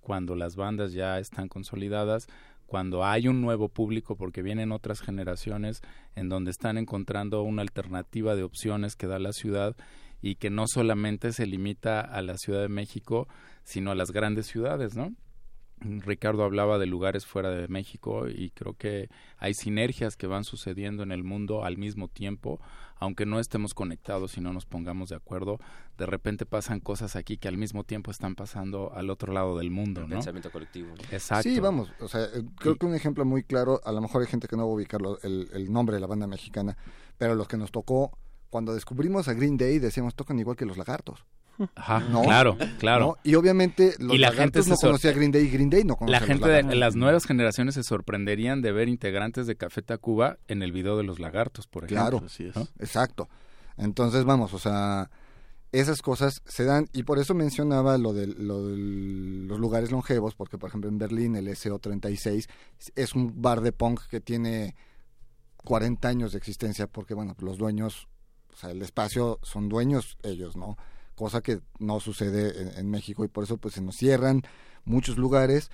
Cuando 0.00 0.34
las 0.34 0.56
bandas 0.56 0.94
ya 0.94 1.18
están 1.18 1.48
consolidadas, 1.48 2.26
cuando 2.70 3.04
hay 3.04 3.26
un 3.26 3.40
nuevo 3.40 3.68
público 3.68 4.14
porque 4.14 4.42
vienen 4.42 4.70
otras 4.70 5.00
generaciones 5.00 5.82
en 6.14 6.28
donde 6.28 6.52
están 6.52 6.78
encontrando 6.78 7.42
una 7.42 7.62
alternativa 7.62 8.36
de 8.36 8.44
opciones 8.44 8.94
que 8.94 9.08
da 9.08 9.18
la 9.18 9.32
ciudad 9.32 9.74
y 10.22 10.36
que 10.36 10.50
no 10.50 10.66
solamente 10.68 11.32
se 11.32 11.46
limita 11.46 12.00
a 12.00 12.22
la 12.22 12.36
Ciudad 12.36 12.60
de 12.60 12.68
México, 12.68 13.26
sino 13.64 13.90
a 13.90 13.96
las 13.96 14.12
grandes 14.12 14.46
ciudades, 14.46 14.94
¿no? 14.94 15.12
Ricardo 15.80 16.44
hablaba 16.44 16.78
de 16.78 16.86
lugares 16.86 17.26
fuera 17.26 17.50
de 17.50 17.66
México 17.68 18.28
y 18.28 18.50
creo 18.50 18.74
que 18.74 19.08
hay 19.38 19.54
sinergias 19.54 20.16
que 20.16 20.26
van 20.26 20.44
sucediendo 20.44 21.02
en 21.02 21.10
el 21.10 21.24
mundo 21.24 21.64
al 21.64 21.78
mismo 21.78 22.08
tiempo, 22.08 22.60
aunque 22.96 23.24
no 23.24 23.40
estemos 23.40 23.72
conectados 23.72 24.36
y 24.36 24.42
no 24.42 24.52
nos 24.52 24.66
pongamos 24.66 25.08
de 25.08 25.16
acuerdo, 25.16 25.58
de 25.96 26.06
repente 26.06 26.44
pasan 26.44 26.80
cosas 26.80 27.16
aquí 27.16 27.38
que 27.38 27.48
al 27.48 27.56
mismo 27.56 27.84
tiempo 27.84 28.10
están 28.10 28.34
pasando 28.34 28.92
al 28.94 29.08
otro 29.08 29.32
lado 29.32 29.56
del 29.56 29.70
mundo, 29.70 30.02
El 30.02 30.10
¿no? 30.10 30.16
pensamiento 30.16 30.50
colectivo. 30.50 30.88
¿no? 30.88 31.02
Exacto. 31.10 31.48
Sí, 31.48 31.58
vamos, 31.60 31.90
o 32.00 32.08
sea, 32.08 32.24
eh, 32.24 32.44
creo 32.56 32.76
que 32.76 32.86
un 32.86 32.94
ejemplo 32.94 33.24
muy 33.24 33.42
claro, 33.42 33.80
a 33.84 33.92
lo 33.92 34.02
mejor 34.02 34.20
hay 34.20 34.28
gente 34.28 34.48
que 34.48 34.56
no 34.56 34.66
va 34.66 34.72
a 34.72 34.74
ubicar 34.74 35.00
el, 35.22 35.48
el 35.52 35.72
nombre 35.72 35.94
de 35.94 36.00
la 36.00 36.06
banda 36.06 36.26
mexicana, 36.26 36.76
pero 37.16 37.34
los 37.34 37.48
que 37.48 37.56
nos 37.56 37.72
tocó, 37.72 38.18
cuando 38.50 38.74
descubrimos 38.74 39.28
a 39.28 39.32
Green 39.34 39.56
Day, 39.56 39.78
decíamos, 39.78 40.14
tocan 40.14 40.38
igual 40.38 40.56
que 40.56 40.66
los 40.66 40.76
lagartos. 40.76 41.24
Ajá, 41.74 42.00
¿no? 42.10 42.22
claro, 42.22 42.56
claro. 42.78 43.06
¿no? 43.06 43.16
Y 43.24 43.34
obviamente 43.34 43.94
los 43.98 44.14
Y 44.14 44.18
la 44.18 44.32
gente 44.32 44.60
no 44.66 44.76
conocía 44.76 45.10
a 45.10 45.14
Green 45.14 45.32
Day 45.32 45.44
y 45.44 45.50
Green 45.50 45.70
Day 45.70 45.84
no 45.84 45.96
conocía 45.96 46.20
La 46.20 46.26
gente 46.26 46.62
los 46.62 46.70
de 46.70 46.76
las 46.76 46.96
nuevas 46.96 47.26
generaciones 47.26 47.74
se 47.74 47.82
sorprenderían 47.82 48.62
de 48.62 48.72
ver 48.72 48.88
integrantes 48.88 49.46
de 49.46 49.56
Café 49.56 49.82
Tacuba 49.82 50.38
en 50.48 50.62
el 50.62 50.72
video 50.72 50.96
de 50.96 51.04
los 51.04 51.18
lagartos, 51.18 51.66
por 51.66 51.84
ejemplo. 51.84 52.18
Claro, 52.18 52.26
Así 52.26 52.46
es. 52.46 52.56
¿no? 52.56 52.66
exacto. 52.78 53.28
Entonces, 53.76 54.24
vamos, 54.24 54.52
o 54.52 54.58
sea, 54.58 55.10
esas 55.72 56.02
cosas 56.02 56.42
se 56.46 56.64
dan, 56.64 56.88
y 56.92 57.04
por 57.04 57.18
eso 57.18 57.34
mencionaba 57.34 57.96
lo 57.96 58.12
de, 58.12 58.26
lo 58.26 58.66
de 58.66 58.76
los 58.76 59.58
lugares 59.60 59.92
longevos, 59.92 60.34
porque 60.34 60.58
por 60.58 60.68
ejemplo 60.68 60.90
en 60.90 60.98
Berlín 60.98 61.36
el 61.36 61.48
SO36 61.48 62.48
es 62.96 63.14
un 63.14 63.40
bar 63.40 63.60
de 63.60 63.72
punk 63.72 64.00
que 64.08 64.20
tiene 64.20 64.74
40 65.58 66.08
años 66.08 66.32
de 66.32 66.38
existencia, 66.38 66.88
porque 66.88 67.14
bueno, 67.14 67.36
los 67.38 67.56
dueños, 67.56 68.08
o 68.52 68.56
sea, 68.56 68.70
el 68.70 68.82
espacio 68.82 69.38
son 69.42 69.68
dueños 69.68 70.18
ellos, 70.22 70.56
¿no? 70.56 70.76
Cosa 71.20 71.42
que 71.42 71.60
no 71.78 72.00
sucede 72.00 72.62
en, 72.62 72.68
en 72.78 72.90
México 72.90 73.24
y 73.24 73.28
por 73.28 73.44
eso 73.44 73.58
pues 73.58 73.74
se 73.74 73.82
nos 73.82 73.94
cierran 73.96 74.40
muchos 74.86 75.18
lugares 75.18 75.70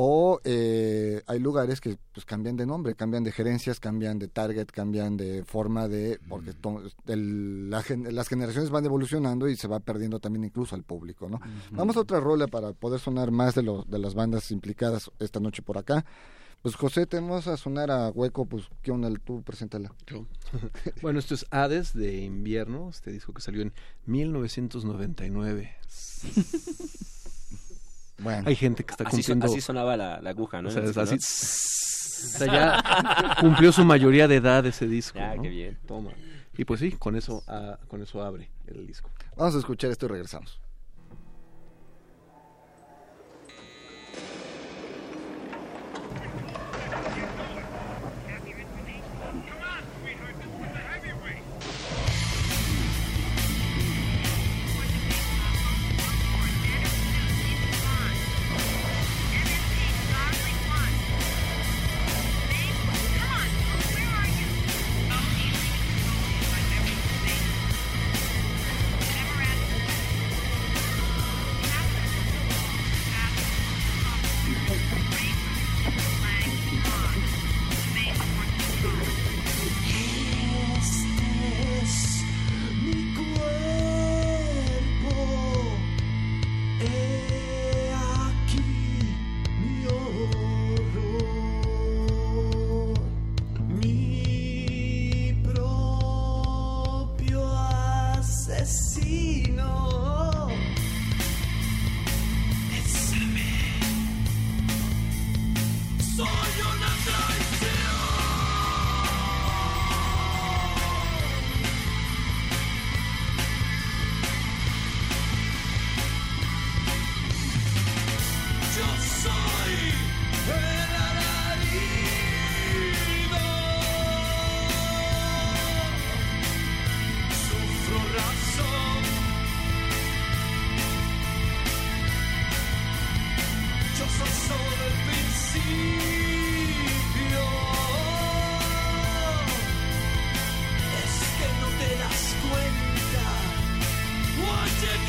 o 0.00 0.40
eh, 0.44 1.22
hay 1.26 1.40
lugares 1.40 1.80
que 1.80 1.98
pues 2.14 2.24
cambian 2.24 2.56
de 2.56 2.64
nombre, 2.64 2.94
cambian 2.94 3.22
de 3.24 3.32
gerencias, 3.32 3.80
cambian 3.80 4.18
de 4.18 4.28
target, 4.28 4.66
cambian 4.72 5.16
de 5.18 5.44
forma 5.44 5.88
de 5.88 6.18
porque 6.28 6.54
to- 6.54 6.82
el- 7.06 7.68
la 7.68 7.82
gen- 7.82 8.14
las 8.14 8.28
generaciones 8.28 8.70
van 8.70 8.84
evolucionando 8.86 9.46
y 9.48 9.56
se 9.56 9.66
va 9.68 9.80
perdiendo 9.80 10.20
también 10.20 10.44
incluso 10.44 10.74
al 10.74 10.84
público, 10.84 11.28
¿no? 11.28 11.38
Vamos 11.72 11.96
a 11.96 12.00
otra 12.00 12.20
rola 12.20 12.46
para 12.46 12.72
poder 12.72 13.00
sonar 13.00 13.30
más 13.30 13.54
de, 13.56 13.62
lo- 13.64 13.82
de 13.88 13.98
las 13.98 14.14
bandas 14.14 14.50
implicadas 14.52 15.10
esta 15.18 15.40
noche 15.40 15.60
por 15.62 15.76
acá. 15.78 16.04
Pues 16.62 16.74
José, 16.74 17.06
tenemos 17.06 17.46
a 17.46 17.56
sonar 17.56 17.90
a 17.90 18.08
Hueco, 18.10 18.44
pues 18.46 18.64
¿qué 18.82 18.90
onda? 18.90 19.08
Tú 19.24 19.42
preséntala. 19.42 19.92
Yo. 20.06 20.26
bueno, 21.02 21.18
esto 21.18 21.34
es 21.34 21.46
Hades 21.50 21.92
de 21.94 22.22
invierno, 22.24 22.90
este 22.90 23.12
disco 23.12 23.32
que 23.32 23.40
salió 23.40 23.62
en 23.62 23.72
1999. 24.06 25.76
Bueno, 28.20 28.48
Hay 28.48 28.56
gente 28.56 28.82
que 28.84 28.90
está 28.90 29.04
Así, 29.04 29.22
son- 29.22 29.34
cumpliendo... 29.34 29.46
así 29.46 29.60
sonaba 29.60 29.96
la, 29.96 30.20
la 30.20 30.30
aguja, 30.30 30.60
¿no? 30.60 30.70
o 30.70 30.72
sea, 30.72 30.82
es 30.82 30.96
así... 30.96 31.14
O 32.18 32.30
sea, 32.38 32.46
ya 32.48 33.36
cumplió 33.40 33.70
su 33.70 33.84
mayoría 33.84 34.26
de 34.26 34.34
edad 34.36 34.66
ese 34.66 34.88
disco. 34.88 35.20
¿no? 35.20 35.40
qué 35.40 35.48
bien. 35.48 35.78
Toma. 35.86 36.10
Y 36.56 36.64
pues 36.64 36.80
sí, 36.80 36.90
con 36.90 37.14
eso, 37.14 37.44
ah, 37.46 37.78
con 37.86 38.02
eso 38.02 38.20
abre 38.20 38.50
el 38.66 38.88
disco. 38.88 39.08
Vamos 39.36 39.54
a 39.54 39.58
escuchar 39.58 39.92
esto 39.92 40.06
y 40.06 40.08
regresamos. 40.08 40.60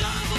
Ha 0.06 0.12
llegado 0.12 0.39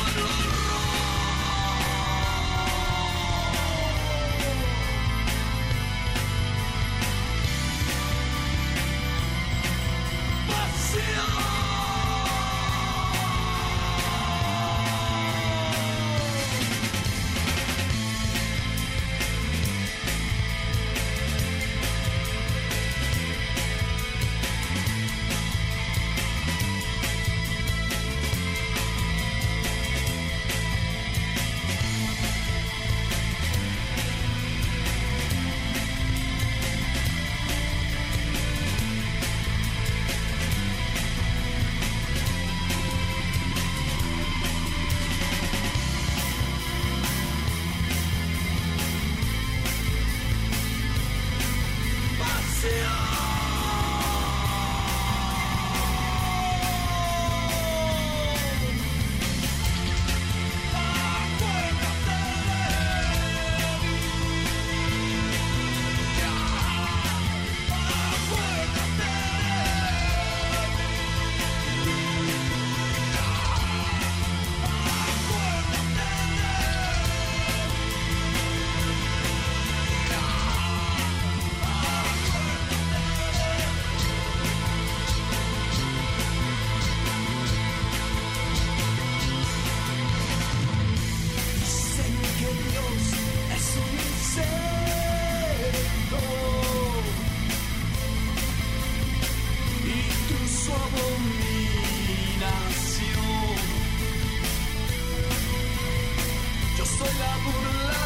soy 107.01 107.15
la 107.19 107.35
burla 107.45 108.03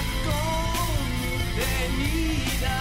contenida. 1.47 2.76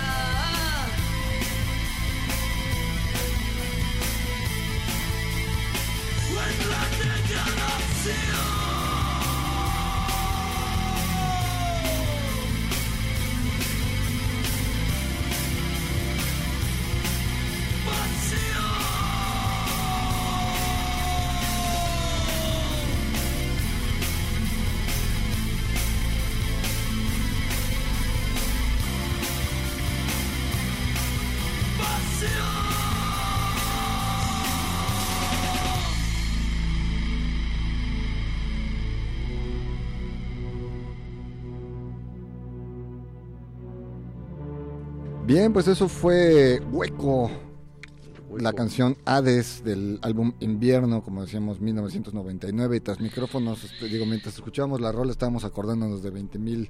En 6.46 6.58
la 6.70 6.84
degradación. 7.00 8.63
Bien, 45.34 45.52
pues 45.52 45.68
eso 45.68 45.90
fue 45.90 46.62
Hueco, 46.72 47.32
la 48.38 48.54
canción 48.54 48.96
Hades 49.04 49.64
del 49.64 49.98
álbum 50.04 50.34
Invierno, 50.40 51.02
como 51.04 51.24
decíamos, 51.24 51.60
1999. 51.60 52.76
Y 52.78 52.80
tras 52.82 53.00
micrófonos, 53.00 53.64
este, 53.64 53.88
digo, 53.88 54.06
mientras 54.06 54.36
escuchábamos 54.36 54.80
la 54.80 54.92
rola, 54.92 55.12
estábamos 55.12 55.44
acordándonos 55.44 56.04
de 56.04 56.12
20 56.12 56.38
mil 56.38 56.70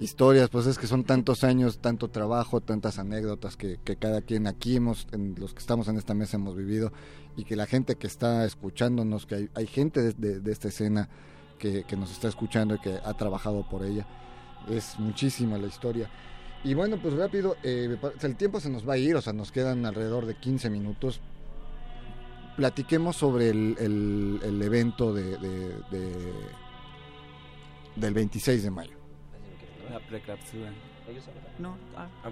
historias. 0.00 0.50
Pues 0.50 0.66
es 0.66 0.76
que 0.76 0.86
son 0.86 1.04
tantos 1.04 1.44
años, 1.44 1.78
tanto 1.78 2.10
trabajo, 2.10 2.60
tantas 2.60 2.98
anécdotas 2.98 3.56
que, 3.56 3.80
que 3.82 3.96
cada 3.96 4.20
quien 4.20 4.48
aquí 4.48 4.76
hemos, 4.76 5.06
en 5.12 5.34
los 5.38 5.54
que 5.54 5.60
estamos 5.60 5.88
en 5.88 5.96
esta 5.96 6.12
mesa, 6.12 6.36
hemos 6.36 6.54
vivido. 6.56 6.92
Y 7.38 7.44
que 7.44 7.56
la 7.56 7.64
gente 7.64 7.94
que 7.96 8.06
está 8.06 8.44
escuchándonos, 8.44 9.24
que 9.24 9.34
hay, 9.36 9.50
hay 9.54 9.66
gente 9.66 10.02
de, 10.02 10.12
de- 10.12 10.40
de 10.40 10.52
esta 10.52 10.68
escena 10.68 11.08
que, 11.58 11.84
que 11.84 11.96
nos 11.96 12.12
está 12.12 12.28
escuchando 12.28 12.74
y 12.74 12.80
que 12.80 12.98
ha 13.02 13.14
trabajado 13.14 13.66
por 13.66 13.82
ella. 13.82 14.06
Es 14.68 14.98
muchísima 14.98 15.56
la 15.56 15.68
historia. 15.68 16.10
Y 16.64 16.72
bueno, 16.74 16.96
pues 17.00 17.14
rápido, 17.14 17.56
eh, 17.62 17.96
el 18.22 18.36
tiempo 18.36 18.58
se 18.58 18.70
nos 18.70 18.88
va 18.88 18.94
a 18.94 18.96
ir, 18.98 19.14
o 19.16 19.20
sea, 19.20 19.32
nos 19.34 19.52
quedan 19.52 19.84
alrededor 19.86 20.26
de 20.26 20.34
15 20.34 20.70
minutos. 20.70 21.20
platiquemos 22.56 23.16
sobre 23.16 23.48
el, 23.50 23.74
el- 23.80 24.38
el 24.44 24.62
evento 24.62 25.12
de, 25.12 25.36
de- 25.38 25.74
de- 25.90 26.32
del 27.96 28.14
26 28.14 28.62
de 28.62 28.70
mayo. 28.70 28.96
La 29.90 29.98
precapsula. 29.98 30.70
No, 31.58 31.76
ah, 31.96 32.06
Ah. 32.24 32.30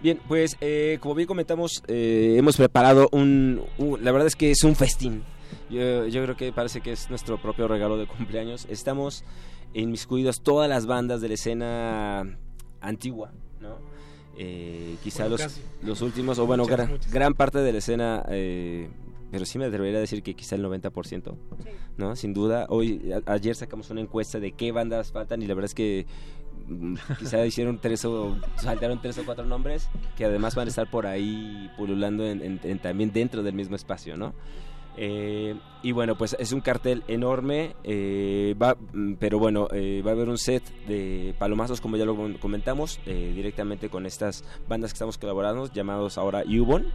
Bien, 0.00 0.20
pues 0.28 0.56
eh, 0.60 0.98
como 1.00 1.16
bien 1.16 1.26
comentamos, 1.26 1.82
eh, 1.88 2.36
hemos 2.38 2.56
preparado 2.56 3.08
un, 3.10 3.62
un- 3.78 4.04
La 4.04 4.12
verdad 4.12 4.28
es 4.28 4.36
que 4.36 4.52
es 4.52 4.62
un 4.62 4.76
festín. 4.76 5.24
Yo, 5.68 6.06
yo 6.06 6.22
creo 6.22 6.36
que 6.36 6.52
parece 6.52 6.80
que 6.80 6.92
es 6.92 7.10
nuestro 7.10 7.42
propio 7.42 7.66
regalo 7.66 7.98
de 7.98 8.06
cumpleaños. 8.06 8.66
Estamos 8.70 9.24
inmiscuidos 9.74 10.40
todas 10.40 10.68
las 10.68 10.86
bandas 10.86 11.20
de 11.20 11.26
la 11.28 11.34
escena 11.34 12.38
antigua. 12.80 13.32
Eh, 14.36 14.96
quizá 15.02 15.28
Bueno, 15.28 15.44
los, 15.44 15.60
los 15.82 16.02
últimos, 16.02 16.38
o 16.38 16.46
bueno, 16.46 16.64
Muchas, 16.64 16.76
gran, 16.76 16.90
muchas. 16.90 17.12
gran 17.12 17.34
parte 17.34 17.58
de 17.58 17.72
la 17.72 17.78
escena, 17.78 18.24
eh, 18.28 18.88
pero 19.30 19.44
sí 19.46 19.58
me 19.58 19.66
atrevería 19.66 19.98
a 19.98 20.00
decir 20.00 20.22
que 20.22 20.34
quizá 20.34 20.56
el 20.56 20.62
90%, 20.64 21.34
¿no? 21.96 22.16
Sin 22.16 22.34
duda. 22.34 22.66
Hoy, 22.68 23.12
a- 23.12 23.32
ayer 23.32 23.54
sacamos 23.56 23.90
una 23.90 24.00
encuesta 24.00 24.40
de 24.40 24.52
qué 24.52 24.72
bandas 24.72 25.12
faltan 25.12 25.42
y 25.42 25.46
la 25.46 25.54
verdad 25.54 25.66
es 25.66 25.74
que 25.74 26.06
mm, 26.66 26.94
quizá 27.18 27.44
hicieron 27.46 27.78
tres 27.80 28.04
o 28.04 28.36
saltaron 28.56 29.00
tres 29.02 29.18
o 29.18 29.24
cuatro 29.24 29.44
nombres 29.44 29.88
que 30.16 30.24
además 30.24 30.54
van 30.54 30.66
a 30.66 30.70
estar 30.70 30.90
por 30.90 31.06
ahí 31.06 31.70
pululando 31.76 32.26
en- 32.26 32.42
en- 32.42 32.60
en- 32.62 32.78
también 32.78 33.12
dentro 33.12 33.42
del 33.42 33.54
mismo 33.54 33.76
espacio, 33.76 34.16
¿no? 34.16 34.34
Eh, 34.96 35.54
y 35.82 35.92
bueno, 35.92 36.14
pues 36.16 36.36
es 36.38 36.52
un 36.52 36.60
cartel 36.60 37.02
enorme, 37.08 37.74
eh, 37.82 38.54
va, 38.62 38.76
mm, 38.92 39.14
pero 39.18 39.38
bueno, 39.38 39.66
eh, 39.72 40.02
va 40.06 40.10
a 40.12 40.14
haber 40.14 40.28
un 40.28 40.38
set 40.38 40.62
de 40.86 41.34
palomazos, 41.38 41.80
como 41.80 41.96
ya 41.96 42.04
lo 42.04 42.14
com- 42.16 42.34
comentamos, 42.34 43.00
eh, 43.06 43.32
directamente 43.34 43.88
con 43.88 44.06
estas 44.06 44.44
bandas 44.68 44.92
que 44.92 44.94
estamos 44.96 45.18
colaborando, 45.18 45.70
llamados 45.72 46.16
ahora 46.16 46.44
Ubon. 46.46 46.86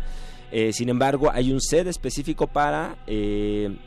Eh, 0.52 0.72
sin 0.74 0.90
embargo, 0.90 1.30
hay 1.32 1.52
un 1.52 1.60
set 1.62 1.88
específico 1.88 2.48
para, 2.48 2.98
eh, 3.06 3.78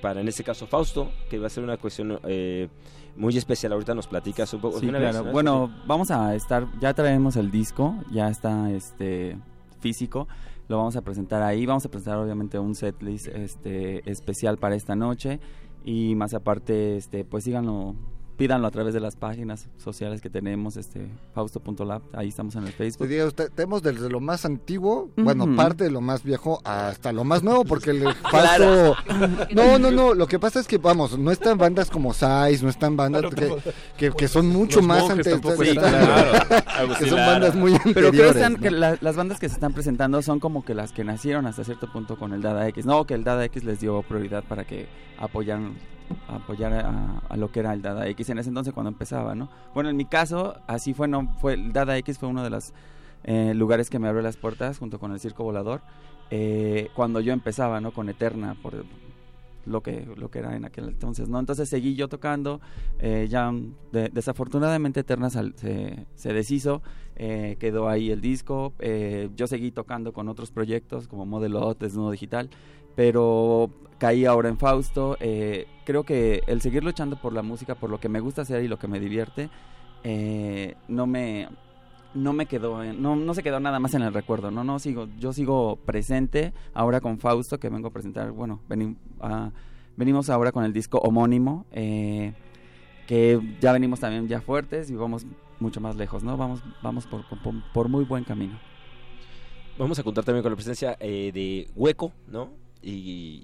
para 0.00 0.20
en 0.20 0.28
este 0.28 0.44
caso 0.44 0.66
Fausto, 0.66 1.10
que 1.28 1.38
va 1.38 1.48
a 1.48 1.50
ser 1.50 1.64
una 1.64 1.76
cuestión 1.76 2.18
eh, 2.24 2.68
muy 3.16 3.36
especial. 3.36 3.72
Ahorita 3.72 3.94
nos 3.94 4.06
platicas 4.06 4.54
un 4.54 4.60
poco. 4.60 4.78
Sí, 4.78 4.86
vez, 4.86 5.00
claro. 5.00 5.24
¿no? 5.24 5.32
Bueno, 5.32 5.70
vamos 5.86 6.10
a 6.10 6.34
estar, 6.34 6.66
ya 6.80 6.94
traemos 6.94 7.36
el 7.36 7.50
disco, 7.50 7.96
ya 8.12 8.28
está 8.28 8.70
este 8.70 9.36
físico, 9.80 10.26
lo 10.68 10.78
vamos 10.78 10.96
a 10.96 11.02
presentar 11.02 11.42
ahí, 11.42 11.66
vamos 11.66 11.84
a 11.86 11.90
presentar 11.90 12.18
obviamente 12.18 12.58
un 12.58 12.74
setlist 12.74 13.28
este 13.28 14.08
especial 14.10 14.58
para 14.58 14.74
esta 14.74 14.96
noche. 14.96 15.40
Y 15.84 16.14
más 16.16 16.34
aparte 16.34 16.96
este 16.96 17.24
pues 17.24 17.44
síganlo 17.44 17.94
pídanlo 18.36 18.66
a 18.66 18.70
través 18.70 18.92
de 18.92 19.00
las 19.00 19.16
páginas 19.16 19.66
sociales 19.78 20.20
que 20.20 20.28
tenemos, 20.28 20.76
este 20.76 21.06
fausto.lab, 21.34 22.02
ahí 22.12 22.28
estamos 22.28 22.54
en 22.56 22.64
el 22.64 22.70
Te 22.72 22.76
Facebook. 22.76 23.08
diga 23.08 23.24
usted, 23.26 23.50
tenemos 23.54 23.82
desde 23.82 24.10
lo 24.10 24.20
más 24.20 24.44
antiguo, 24.44 25.10
bueno, 25.16 25.56
parte 25.56 25.84
de 25.84 25.90
lo 25.90 26.00
más 26.02 26.22
viejo 26.22 26.60
hasta 26.64 27.12
lo 27.12 27.24
más 27.24 27.42
nuevo, 27.42 27.64
porque 27.64 27.90
el 27.90 28.02
Fausto... 28.14 28.94
No, 29.54 29.78
no, 29.78 29.90
no, 29.90 30.12
lo 30.14 30.26
que 30.26 30.38
pasa 30.38 30.60
es 30.60 30.66
que, 30.66 30.76
vamos, 30.78 31.18
no 31.18 31.30
están 31.30 31.56
bandas 31.56 31.90
como 31.90 32.12
Size, 32.12 32.60
no 32.62 32.68
están 32.68 32.96
bandas 32.96 33.24
que, 33.34 33.54
que, 33.96 34.10
que 34.10 34.28
son 34.28 34.48
mucho 34.48 34.80
Los 34.80 34.86
más 34.86 35.08
antes, 35.10 35.32
tampoco 35.32 35.58
que 35.62 35.70
están. 35.70 35.94
son 37.08 37.16
bandas 37.18 37.54
muy 37.54 37.78
Pero 37.94 38.10
creo 38.10 38.34
que, 38.34 38.48
¿no? 38.50 38.58
que 38.58 38.70
la- 38.70 38.98
las 39.00 39.16
bandas 39.16 39.38
que 39.40 39.48
se 39.48 39.54
están 39.54 39.72
presentando 39.72 40.20
son 40.22 40.40
como 40.40 40.64
que 40.64 40.74
las 40.74 40.92
que 40.92 41.04
nacieron 41.04 41.46
hasta 41.46 41.64
cierto 41.64 41.90
punto 41.90 42.16
con 42.16 42.32
el 42.34 42.42
Dada 42.42 42.68
X. 42.68 42.84
No, 42.86 43.04
que 43.06 43.14
el 43.14 43.24
Dada 43.24 43.44
X 43.46 43.64
les 43.64 43.80
dio 43.80 44.02
prioridad 44.02 44.44
para 44.44 44.64
que 44.64 44.86
apoyaran 45.18 45.74
apoyar 46.28 46.72
a, 46.72 47.18
a 47.28 47.36
lo 47.36 47.50
que 47.50 47.60
era 47.60 47.72
el 47.72 47.82
Dada 47.82 48.06
X 48.08 48.30
en 48.30 48.38
ese 48.38 48.48
entonces 48.50 48.72
cuando 48.74 48.88
empezaba, 48.90 49.34
¿no? 49.34 49.48
Bueno, 49.74 49.88
en 49.90 49.96
mi 49.96 50.04
caso, 50.04 50.56
así 50.66 50.94
fue, 50.94 51.08
no 51.08 51.28
fue 51.40 51.54
el 51.54 51.72
Dada 51.72 51.96
X 51.98 52.18
fue 52.18 52.28
uno 52.28 52.42
de 52.42 52.50
los 52.50 52.72
eh, 53.24 53.54
lugares 53.54 53.90
que 53.90 53.98
me 53.98 54.08
abrió 54.08 54.22
las 54.22 54.36
puertas 54.36 54.78
junto 54.78 54.98
con 54.98 55.12
el 55.12 55.20
Circo 55.20 55.42
Volador 55.44 55.80
eh, 56.30 56.88
cuando 56.94 57.20
yo 57.20 57.32
empezaba, 57.32 57.80
¿no? 57.80 57.92
Con 57.92 58.08
Eterna, 58.08 58.56
por 58.62 58.84
lo 59.64 59.82
que 59.82 60.06
lo 60.16 60.30
que 60.30 60.38
era 60.38 60.54
en 60.54 60.64
aquel 60.64 60.84
entonces, 60.88 61.28
¿no? 61.28 61.40
Entonces 61.40 61.68
seguí 61.68 61.96
yo 61.96 62.08
tocando, 62.08 62.60
eh, 63.00 63.26
ya 63.28 63.52
de- 63.90 64.10
desafortunadamente 64.10 65.00
Eterna 65.00 65.28
sal- 65.28 65.54
se, 65.56 66.06
se 66.14 66.32
deshizo, 66.32 66.82
eh, 67.16 67.56
quedó 67.58 67.88
ahí 67.88 68.10
el 68.12 68.20
disco, 68.20 68.74
eh, 68.78 69.28
yo 69.34 69.48
seguí 69.48 69.72
tocando 69.72 70.12
con 70.12 70.28
otros 70.28 70.52
proyectos 70.52 71.08
como 71.08 71.26
Modelo 71.26 71.74
Desnudo 71.74 72.12
Digital, 72.12 72.48
pero 72.94 73.70
caí 73.98 74.24
ahora 74.24 74.48
en 74.48 74.58
Fausto, 74.58 75.16
eh, 75.20 75.66
creo 75.84 76.04
que 76.04 76.42
el 76.46 76.60
seguir 76.60 76.84
luchando 76.84 77.16
por 77.16 77.32
la 77.32 77.42
música, 77.42 77.74
por 77.74 77.90
lo 77.90 77.98
que 77.98 78.08
me 78.08 78.20
gusta 78.20 78.42
hacer 78.42 78.62
y 78.64 78.68
lo 78.68 78.78
que 78.78 78.88
me 78.88 79.00
divierte, 79.00 79.48
eh, 80.04 80.74
no 80.88 81.06
me 81.06 81.48
no 82.14 82.32
me 82.32 82.46
quedó 82.46 82.82
no, 82.94 83.14
no 83.14 83.34
se 83.34 83.42
quedó 83.42 83.60
nada 83.60 83.78
más 83.78 83.92
en 83.92 84.00
el 84.00 84.14
recuerdo 84.14 84.50
no 84.50 84.64
no 84.64 84.78
sigo 84.78 85.06
yo 85.18 85.34
sigo 85.34 85.76
presente 85.84 86.54
ahora 86.72 87.02
con 87.02 87.18
Fausto 87.18 87.58
que 87.58 87.68
vengo 87.68 87.88
a 87.88 87.90
presentar 87.90 88.30
bueno 88.30 88.60
veni- 88.70 88.96
ah, 89.20 89.50
venimos 89.98 90.30
ahora 90.30 90.50
con 90.50 90.64
el 90.64 90.72
disco 90.72 90.96
homónimo 90.98 91.66
eh, 91.72 92.32
que 93.06 93.38
ya 93.60 93.72
venimos 93.72 94.00
también 94.00 94.28
ya 94.28 94.40
fuertes 94.40 94.88
y 94.90 94.94
vamos 94.94 95.26
mucho 95.60 95.80
más 95.82 95.96
lejos 95.96 96.22
no 96.22 96.38
vamos 96.38 96.62
vamos 96.82 97.06
por, 97.06 97.22
por, 97.28 97.38
por 97.74 97.88
muy 97.90 98.04
buen 98.04 98.24
camino. 98.24 98.58
Vamos 99.78 99.98
a 99.98 100.02
contar 100.02 100.24
también 100.24 100.42
con 100.42 100.52
la 100.52 100.56
presencia 100.56 100.96
eh, 101.00 101.32
de 101.34 101.68
Hueco, 101.76 102.12
¿no? 102.28 102.48
Y, 102.82 102.90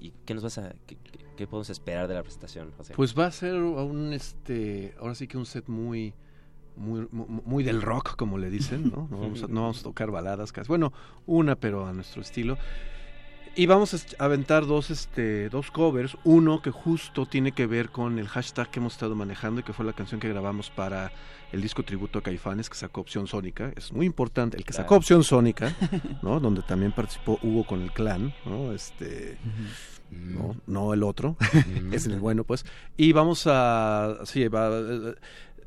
y 0.01 0.13
¿qué 0.25 0.33
nos 0.33 0.43
vas 0.43 0.57
a, 0.57 0.73
qué, 0.87 0.97
qué- 1.37 1.47
podemos 1.47 1.69
esperar 1.69 2.07
de 2.07 2.13
la 2.13 2.21
presentación? 2.23 2.71
Pues 2.95 3.17
va 3.17 3.25
a 3.25 3.31
ser 3.31 3.55
un, 3.55 4.13
este, 4.13 4.93
ahora 4.99 5.15
sí 5.15 5.27
que 5.27 5.37
un 5.37 5.45
set 5.45 5.67
muy, 5.67 6.13
muy, 6.77 7.07
mu- 7.11 7.27
muy 7.45 7.63
del 7.63 7.81
rock, 7.81 8.15
como 8.15 8.37
le 8.37 8.49
dicen, 8.49 8.89
¿no? 8.91 9.07
No 9.11 9.19
vamos 9.19 9.43
a, 9.43 9.47
no 9.47 9.61
vamos 9.61 9.79
a 9.81 9.83
tocar 9.83 10.11
baladas, 10.11 10.51
casi. 10.51 10.67
bueno, 10.69 10.93
una, 11.25 11.55
pero 11.55 11.85
a 11.85 11.93
nuestro 11.93 12.21
estilo. 12.21 12.57
Y 13.55 13.67
vamos 13.67 13.93
a 13.93 14.23
aventar 14.25 14.65
dos, 14.65 14.89
este, 14.89 15.47
dos 15.49 15.69
covers, 15.69 16.17
uno 16.23 16.61
que 16.63 16.71
justo 16.71 17.27
tiene 17.27 17.51
que 17.51 17.67
ver 17.67 17.89
con 17.89 18.17
el 18.17 18.27
hashtag 18.27 18.69
que 18.71 18.79
hemos 18.79 18.93
estado 18.93 19.13
manejando 19.15 19.61
y 19.61 19.63
que 19.63 19.73
fue 19.73 19.85
la 19.85 19.93
canción 19.93 20.19
que 20.19 20.27
grabamos 20.27 20.71
para 20.71 21.11
el 21.51 21.61
disco 21.61 21.83
tributo 21.83 22.17
a 22.17 22.23
Caifanes 22.23 22.67
que 22.67 22.75
sacó 22.75 23.01
Opción 23.01 23.27
Sónica. 23.27 23.71
Es 23.75 23.93
muy 23.93 24.07
importante, 24.07 24.57
el 24.57 24.63
que 24.63 24.71
Claro. 24.73 24.83
sacó 24.85 24.95
Opción 24.95 25.23
Sónica, 25.23 25.75
¿no? 26.23 26.39
Donde 26.39 26.63
también 26.63 26.93
participó 26.93 27.37
Hugo 27.43 27.63
con 27.63 27.81
el 27.83 27.91
clan, 27.91 28.33
¿no? 28.43 28.71
Este, 28.73 29.37
no, 30.09 30.55
no 30.65 30.91
el 30.95 31.03
otro, 31.03 31.37
es 31.91 32.07
el 32.07 32.19
bueno, 32.19 32.43
pues. 32.45 32.65
Y 32.97 33.11
vamos 33.13 33.43
a, 33.45 34.17
sí, 34.25 34.47
va, 34.47 34.69
eh, 34.79 35.13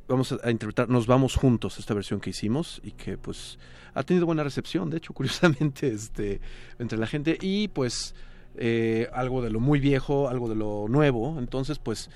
vamos 0.08 0.32
a 0.32 0.50
interpretar, 0.50 0.88
nos 0.88 1.06
vamos 1.06 1.36
juntos 1.36 1.78
esta 1.78 1.94
versión 1.94 2.20
que 2.20 2.30
hicimos 2.30 2.80
y 2.84 2.92
que 2.92 3.18
pues 3.18 3.58
ha 3.94 4.02
tenido 4.02 4.26
buena 4.26 4.44
recepción, 4.44 4.90
de 4.90 4.98
hecho, 4.98 5.12
curiosamente, 5.14 5.88
este, 5.88 6.40
entre 6.78 6.98
la 6.98 7.06
gente 7.06 7.38
y 7.40 7.68
pues 7.68 8.14
eh, 8.56 9.08
algo 9.12 9.42
de 9.42 9.50
lo 9.50 9.60
muy 9.60 9.80
viejo, 9.80 10.28
algo 10.28 10.48
de 10.48 10.54
lo 10.54 10.86
nuevo, 10.88 11.38
entonces 11.38 11.78
pues, 11.78 12.10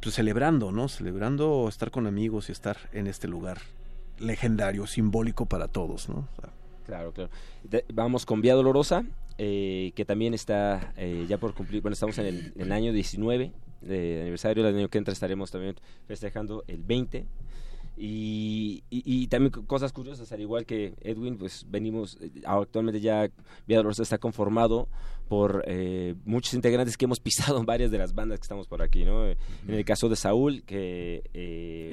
pues 0.00 0.14
celebrando, 0.14 0.72
¿no? 0.72 0.88
Celebrando 0.88 1.68
estar 1.68 1.90
con 1.90 2.06
amigos 2.06 2.48
y 2.48 2.52
estar 2.52 2.76
en 2.92 3.06
este 3.06 3.28
lugar 3.28 3.58
legendario, 4.18 4.86
simbólico 4.86 5.46
para 5.46 5.68
todos, 5.68 6.08
¿no? 6.08 6.28
Claro, 6.86 7.12
claro. 7.12 7.30
Vamos 7.92 8.24
con 8.24 8.40
Vía 8.40 8.54
Dolorosa, 8.54 9.04
eh, 9.38 9.92
que 9.96 10.04
también 10.04 10.32
está 10.34 10.92
eh, 10.96 11.26
ya 11.28 11.38
por 11.38 11.52
cumplir, 11.52 11.82
bueno, 11.82 11.94
estamos 11.94 12.16
en 12.18 12.26
el, 12.26 12.52
en 12.54 12.62
el 12.62 12.72
año 12.72 12.92
19 12.92 13.52
de 13.86 14.20
aniversario, 14.22 14.66
el 14.66 14.74
año 14.76 14.88
que 14.88 14.98
entra 14.98 15.12
estaremos 15.12 15.50
también 15.50 15.76
festejando 16.06 16.64
el 16.66 16.82
20. 16.82 17.26
Y, 17.98 18.82
y, 18.90 19.02
y 19.06 19.26
también 19.28 19.50
co- 19.50 19.64
cosas 19.64 19.90
curiosas, 19.92 20.30
al 20.30 20.40
igual 20.42 20.66
que 20.66 20.92
Edwin, 21.00 21.38
pues 21.38 21.64
venimos, 21.70 22.18
eh, 22.20 22.30
actualmente 22.44 23.00
ya 23.00 23.30
Vía 23.66 23.78
Dolorosa 23.78 24.02
está 24.02 24.18
conformado 24.18 24.86
por 25.30 25.64
eh, 25.66 26.14
muchos 26.26 26.52
integrantes 26.52 26.98
que 26.98 27.06
hemos 27.06 27.20
pisado 27.26 27.58
en 27.58 27.64
varias 27.64 27.90
de 27.90 27.96
las 27.96 28.14
bandas 28.14 28.38
que 28.38 28.42
estamos 28.44 28.66
por 28.66 28.82
aquí, 28.82 29.04
¿no? 29.06 29.26
En 29.26 29.36
el 29.66 29.84
caso 29.86 30.10
de 30.10 30.16
Saúl, 30.16 30.62
que... 30.64 31.22
eh, 31.32 31.90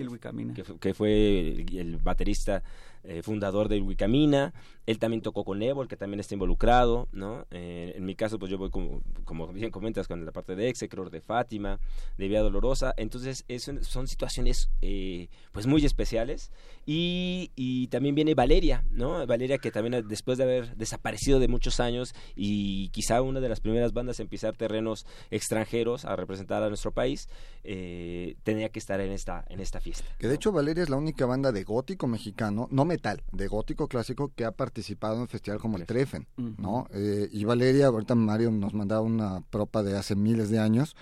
que, 0.54 0.64
que 0.78 0.94
fue 0.94 1.40
el, 1.52 1.78
el 1.78 1.98
baterista 1.98 2.64
eh, 3.04 3.22
fundador 3.22 3.68
de 3.68 3.82
Wicamina. 3.82 4.54
Él 4.86 5.00
también 5.00 5.22
tocó 5.22 5.44
con 5.44 5.62
Evo, 5.62 5.82
el 5.82 5.88
que 5.88 5.98
también 5.98 6.20
está 6.20 6.36
involucrado, 6.36 7.08
¿no? 7.12 7.46
Eh, 7.52 7.94
en 7.96 8.06
mi 8.06 8.16
caso, 8.16 8.40
pues 8.40 8.52
yo 8.52 8.58
voy 8.58 8.70
como, 8.70 9.02
como 9.26 9.48
bien 9.48 9.72
comentas 9.72 10.08
con 10.08 10.26
la 10.26 10.32
parte 10.32 10.56
de 10.56 10.70
Execror, 10.70 11.10
de 11.10 11.22
Fátima, 11.22 11.80
de 12.18 12.28
Vía 12.28 12.42
Dolorosa. 12.42 12.94
Entonces, 12.98 13.46
es 13.48 13.70
son 13.82 14.08
situaciones 14.08 14.70
eh, 14.82 15.30
pues 15.52 15.68
muy 15.68 15.86
especiales. 15.86 16.52
Y, 16.86 17.52
y 17.56 17.88
también 17.88 18.16
viene 18.16 18.36
Valeria, 18.36 18.84
¿no? 18.92 19.26
Valeria 19.26 19.58
que 19.58 19.72
también 19.72 20.06
después 20.08 20.38
de 20.38 20.44
haber 20.44 20.76
desaparecido 20.76 21.40
de 21.40 21.48
muchos 21.48 21.80
años 21.80 22.14
y 22.36 22.90
quizá 22.90 23.22
una 23.22 23.40
de 23.40 23.50
las 23.50 23.62
primeras 23.62 23.94
bandas 23.94 24.20
en 24.20 24.28
pisar 24.28 24.56
terrenos 24.58 25.06
extranjeros 25.32 26.04
a 26.04 26.16
representar 26.16 26.62
a 26.62 26.68
nuestro 26.68 26.92
país, 26.92 27.30
tenía 27.64 28.70
que 28.70 28.80
estar 28.80 29.00
en 29.00 29.12
esta, 29.12 29.46
en 29.50 29.62
esta 29.62 29.80
fiesta. 29.80 30.06
Que 30.20 30.28
de 30.28 30.36
hecho 30.36 30.52
Valeria 30.52 30.84
es 30.84 30.90
la 30.90 30.98
única 30.98 31.26
banda 31.26 31.54
de 31.54 31.64
gótico 31.64 32.08
mexicano, 32.08 32.68
no 32.70 32.84
metal, 32.94 33.24
de 33.32 33.48
gótico 33.48 33.88
clásico 33.88 34.32
que 34.36 34.46
ha 34.46 34.52
participado 34.52 35.16
en 35.16 35.22
un 35.22 35.28
festival 35.28 35.60
como 35.60 35.78
el 35.78 35.86
Treffen, 35.86 36.28
¿no? 36.38 36.88
Eh, 36.94 37.28
y 37.32 37.44
Valeria, 37.44 37.88
ahorita 37.88 38.14
Mario 38.14 38.52
nos 38.52 38.74
mandaba 38.74 39.02
una 39.02 39.42
propa 39.50 39.82
de 39.82 39.98
hace 39.98 40.16
miles 40.16 40.50
de 40.50 40.60
años, 40.60 40.96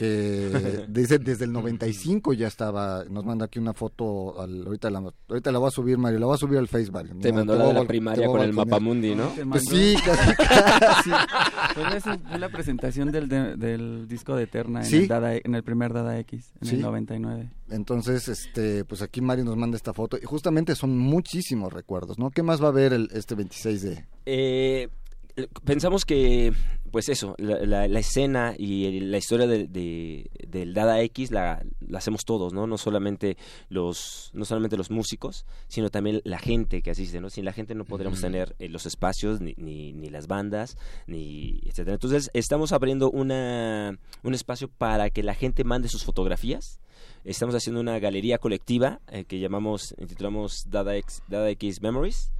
que 0.00 0.86
dice 0.88 1.18
desde 1.18 1.44
el 1.44 1.52
95 1.52 2.32
ya 2.32 2.46
estaba, 2.46 3.04
nos 3.10 3.24
manda 3.26 3.44
aquí 3.44 3.58
una 3.58 3.74
foto, 3.74 4.40
al- 4.40 4.64
ahorita, 4.66 4.88
la, 4.88 5.02
ahorita 5.28 5.52
la 5.52 5.58
voy 5.58 5.68
a 5.68 5.70
subir, 5.70 5.98
Mario, 5.98 6.18
la 6.20 6.26
voy 6.26 6.34
a 6.36 6.38
subir 6.38 6.58
al 6.58 6.68
Facebook. 6.68 7.20
Te 7.20 7.30
No, 7.30 7.38
mandó 7.38 7.52
te 7.52 7.58
la 7.58 7.66
de 7.66 7.74
la 7.74 7.84
primaria 7.84 8.26
con 8.26 8.40
el 8.40 8.54
mapamundi, 8.54 9.14
¿no? 9.14 9.30
Pues 9.50 9.64
sí, 9.66 9.94
casi, 10.04 10.34
casi. 10.38 11.10
Fue, 11.74 11.96
esa- 11.98 12.18
fue 12.18 12.38
la 12.38 12.48
presentación 12.48 13.12
del, 13.12 13.28
de- 13.28 13.56
del 13.56 14.08
disco 14.08 14.34
de 14.36 14.44
Eterna 14.44 14.80
en, 14.80 14.86
Sí. 14.86 14.96
el 14.96 15.08
Dada- 15.08 15.36
en 15.36 15.54
el 15.54 15.62
primer 15.62 15.92
Dada 15.92 16.18
X, 16.20 16.50
en 16.62 16.68
Sí. 16.68 16.74
el 16.76 16.80
99. 16.82 17.50
Entonces, 17.68 18.28
este, 18.28 18.84
pues 18.86 19.02
aquí 19.02 19.20
Mario 19.20 19.44
nos 19.44 19.56
manda 19.58 19.76
esta 19.76 19.92
foto 19.92 20.16
y 20.16 20.24
justamente 20.24 20.74
son 20.74 20.96
muchísimos 20.98 21.72
recuerdos, 21.72 22.18
¿no? 22.18 22.30
¿Qué 22.30 22.42
más 22.42 22.62
va 22.62 22.66
a 22.66 22.70
haber 22.70 22.94
el, 22.94 23.10
este 23.12 23.34
26 23.34 23.82
de...? 23.82 24.04
Eh, 24.26 24.88
pensamos 25.64 26.04
que, 26.04 26.52
pues 26.90 27.08
eso, 27.08 27.34
la, 27.38 27.58
la- 27.66 27.88
la 27.88 27.98
escena 27.98 28.54
y 28.58 28.84
el- 28.86 29.10
la 29.10 29.18
historia 29.18 29.46
de, 29.46 29.66
de- 29.66 30.30
del 30.48 30.74
Dada 30.74 31.00
X 31.02 31.30
la, 31.30 31.64
la 31.80 31.98
hacemos 31.98 32.24
todos, 32.24 32.52
¿no? 32.52 32.66
No 32.66 32.76
solamente 32.78 33.36
los, 33.68 34.30
no 34.34 34.44
solamente 34.44 34.76
los 34.76 34.90
músicos, 34.90 35.46
sino 35.68 35.90
también 35.90 36.20
la 36.24 36.38
gente 36.38 36.82
que 36.82 36.90
asiste, 36.90 37.20
¿no? 37.20 37.30
Sin 37.30 37.44
la 37.44 37.52
gente 37.52 37.74
no 37.74 37.84
podríamos 37.84 38.20
tener 38.20 38.56
eh, 38.58 38.68
los 38.68 38.86
espacios, 38.86 39.40
ni, 39.40 39.54
ni, 39.56 39.92
ni 39.92 40.08
las 40.10 40.26
bandas, 40.26 40.76
ni 41.06 41.60
etcétera. 41.64 41.94
Entonces, 41.94 42.30
estamos 42.34 42.72
abriendo 42.72 43.10
una, 43.10 43.98
un 44.22 44.34
espacio 44.34 44.68
para 44.68 45.10
que 45.10 45.22
la 45.22 45.34
gente 45.34 45.64
mande 45.64 45.88
sus 45.88 46.04
fotografías. 46.04 46.80
Estamos 47.24 47.54
haciendo 47.54 47.80
una 47.80 47.98
galería 47.98 48.38
colectiva 48.38 49.00
eh, 49.12 49.24
que 49.24 49.38
llamamos, 49.40 49.94
intitulamos 49.98 50.64
Dada 50.70 50.96
X, 50.96 51.22
Dada 51.28 51.50
X 51.50 51.82
Memories. 51.82 52.30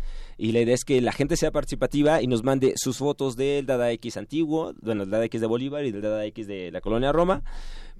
Y 0.42 0.52
la 0.52 0.60
idea 0.60 0.74
es 0.74 0.86
que 0.86 1.02
la 1.02 1.12
gente 1.12 1.36
sea 1.36 1.50
participativa 1.50 2.22
y 2.22 2.26
nos 2.26 2.42
mande 2.42 2.72
sus 2.76 2.96
fotos 2.96 3.36
del 3.36 3.66
Dada 3.66 3.92
X 3.92 4.16
antiguo, 4.16 4.72
bueno, 4.80 5.02
el 5.02 5.10
Dada 5.10 5.26
X 5.26 5.38
de 5.42 5.46
Bolívar 5.46 5.84
y 5.84 5.92
del 5.92 6.00
Dada 6.00 6.24
X 6.24 6.46
de 6.46 6.70
la 6.70 6.80
colonia 6.80 7.12
Roma. 7.12 7.42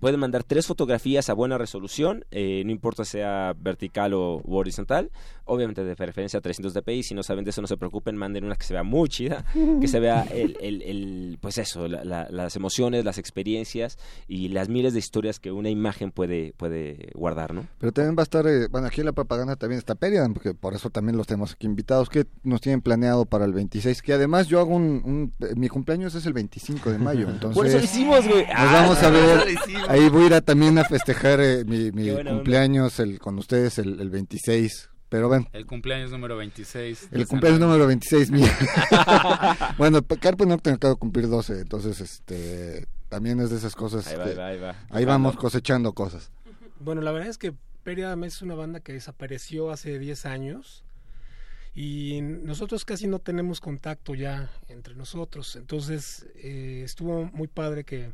Pueden 0.01 0.18
mandar 0.18 0.44
tres 0.44 0.66
fotografías 0.66 1.28
a 1.28 1.34
buena 1.34 1.59
resolución, 1.59 2.24
eh, 2.30 2.62
no 2.64 2.72
importa 2.72 3.05
sea 3.05 3.55
vertical 3.59 4.14
o 4.14 4.40
u 4.44 4.57
horizontal, 4.57 5.11
obviamente 5.44 5.84
de 5.84 5.94
preferencia 5.96 6.38
a 6.38 6.40
300 6.42 6.72
dpi, 6.74 7.03
si 7.03 7.14
no 7.14 7.22
saben 7.22 7.44
de 7.44 7.51
eso 7.51 7.61
no 7.61 7.66
se 7.66 7.76
preocupen, 7.76 8.16
manden 8.16 8.44
una 8.44 8.57
que 8.57 8.64
se 8.64 8.72
vea 8.72 8.82
muy 8.82 9.09
chida, 9.09 9.44
que 9.80 9.88
se 9.88 10.01
vea 10.01 10.22
el, 10.32 10.57
el- 10.61 10.82
el- 10.82 11.38
pues 11.40 11.59
eso, 11.59 11.86
la- 11.88 12.05
la- 12.05 12.28
las 12.30 12.57
emociones, 12.57 13.05
las 13.05 13.18
experiencias 13.18 13.98
y 14.26 14.48
las 14.48 14.68
miles 14.68 14.92
de 14.94 14.98
historias 15.01 15.38
que 15.38 15.53
una 15.53 15.68
imagen 15.70 16.11
puede, 16.12 16.55
puede 16.57 17.11
guardar, 17.14 17.53
¿no? 17.55 17.66
Pero 17.78 17.92
también 17.92 18.16
va 18.16 18.22
a 18.22 18.24
estar, 18.24 18.46
eh, 18.46 18.68
bueno, 18.70 18.86
aquí 18.86 19.01
en 19.01 19.07
la 19.07 19.12
propaganda 19.12 19.57
también 19.57 19.78
está 19.78 19.94
Perian, 19.94 20.32
porque 20.34 20.55
por 20.55 20.74
eso 20.74 20.88
también 20.90 21.16
los 21.16 21.26
tenemos 21.26 21.53
aquí 21.53 21.66
invitados, 21.66 22.09
que 22.09 22.26
nos 22.42 22.61
tienen 22.61 22.80
planeado 22.80 23.26
para 23.26 23.44
el 23.44 23.53
26, 23.53 24.01
que 24.03 24.12
además 24.14 24.46
yo 24.48 24.61
hago 24.61 24.74
un, 24.74 25.03
un- 25.05 25.34
mi 25.57 25.68
cumpleaños 25.68 26.14
es 26.14 26.24
el 26.26 26.32
25 26.32 26.90
de 26.90 26.98
mayo, 26.98 27.28
entonces... 27.30 27.57
Por 27.57 27.66
eso 27.66 27.78
lo 27.78 27.84
hicimos, 27.84 28.26
güey. 28.26 28.46
Nos 28.46 28.55
Ah, 28.55 28.72
vamos 28.72 28.98
a 29.03 29.09
por 29.09 29.16
eso 29.16 29.26
ver. 29.66 29.89
Ahí 29.91 30.09
voy 30.09 30.24
a 30.24 30.26
ir 30.26 30.34
a, 30.34 30.41
también 30.41 30.78
a 30.78 30.84
festejar 30.84 31.41
eh, 31.41 31.64
mi, 31.64 31.91
cumpleaños 32.24 32.99
el, 33.01 33.18
con 33.18 33.38
ustedes 33.38 33.78
el, 33.78 34.01
el 34.01 34.11
26, 34.11 34.88
pero 35.09 35.28
bueno, 35.28 35.47
El 35.53 35.66
cumpleaños 35.66 36.11
número 36.11 36.36
26. 36.36 37.09
el 37.12 37.26
cumpleaños 37.26 37.59
San 37.61 37.68
número 37.68 37.86
26 37.86 38.30
mío. 38.30 38.47
bueno, 39.78 40.01
Carpe 40.20 40.47
Nocturne 40.47 40.76
acaba 40.76 40.95
de 40.95 40.99
cumplir 41.01 41.28
12, 41.28 41.61
entonces 41.61 42.01
este 42.01 42.86
también 43.09 43.41
es 43.41 43.51
de 43.51 43.57
esas 43.57 43.74
cosas 43.74 44.07
Ahí 44.07 44.16
va, 44.16 44.24
que- 44.24 44.30
ahí 44.30 44.36
va, 44.36 44.47
ahí 44.49 44.59
va. 44.61 44.76
ahí 44.91 45.05
vamos 45.05 45.36
cosechando 45.36 45.93
cosas. 45.93 46.30
Bueno, 46.78 47.01
la 47.03 47.11
verdad 47.12 47.28
es 47.28 47.38
que 47.38 47.53
Periam 47.82 48.22
es 48.24 48.41
una 48.43 48.55
banda 48.55 48.80
que 48.80 48.93
desapareció 48.93 49.70
hace 49.70 49.99
10 49.99 50.26
años 50.26 50.84
y 51.74 52.20
nosotros 52.22 52.84
casi 52.84 53.07
no 53.07 53.18
tenemos 53.18 53.61
contacto 53.61 54.14
ya 54.14 54.51
entre 54.68 54.95
nosotros. 54.95 55.57
Entonces 55.57 56.26
eh, 56.36 56.82
estuvo 56.84 57.24
muy 57.32 57.49
padre 57.49 57.84
que, 57.84 58.12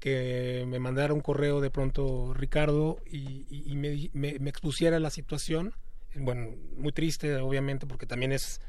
que 0.00 0.64
me 0.66 0.78
mandara 0.80 1.14
un 1.14 1.20
correo 1.20 1.60
de 1.60 1.70
pronto 1.70 2.34
Ricardo 2.34 2.98
y, 3.06 3.76
me 3.76 4.48
expusiera 4.48 4.98
la 4.98 5.10
situación. 5.10 5.74
Bueno, 6.16 6.56
muy 6.76 6.92
triste 6.92 7.36
obviamente 7.36 7.86
porque 7.86 8.06
también 8.06 8.32
es 8.32 8.60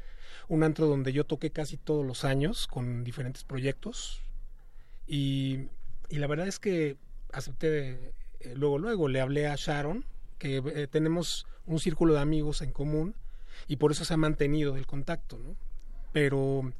un 0.48 0.62
antro 0.62 0.86
donde 0.86 1.12
yo 1.12 1.24
toqué 1.24 1.50
casi 1.50 1.76
todos 1.76 2.06
los 2.06 2.24
años 2.24 2.66
con 2.66 3.04
diferentes 3.04 3.42
proyectos 3.42 4.20
y, 5.06 5.68
y 6.08 6.16
la 6.16 6.26
verdad 6.26 6.46
es 6.46 6.58
que 6.58 6.96
acepté 7.32 8.14
eh, 8.40 8.54
luego 8.54 8.78
luego 8.78 9.08
le 9.08 9.20
hablé 9.20 9.46
a 9.46 9.56
Sharon 9.56 10.04
que 10.38 10.58
eh, 10.58 10.86
tenemos 10.86 11.46
un 11.66 11.80
círculo 11.80 12.14
de 12.14 12.20
amigos 12.20 12.62
en 12.62 12.72
común 12.72 13.14
y 13.66 13.76
por 13.76 13.92
eso 13.92 14.04
se 14.04 14.14
ha 14.14 14.18
mantenido 14.18 14.76
el 14.76 14.86
contacto 14.86 15.38
no 15.38 15.56
pero 16.12 16.72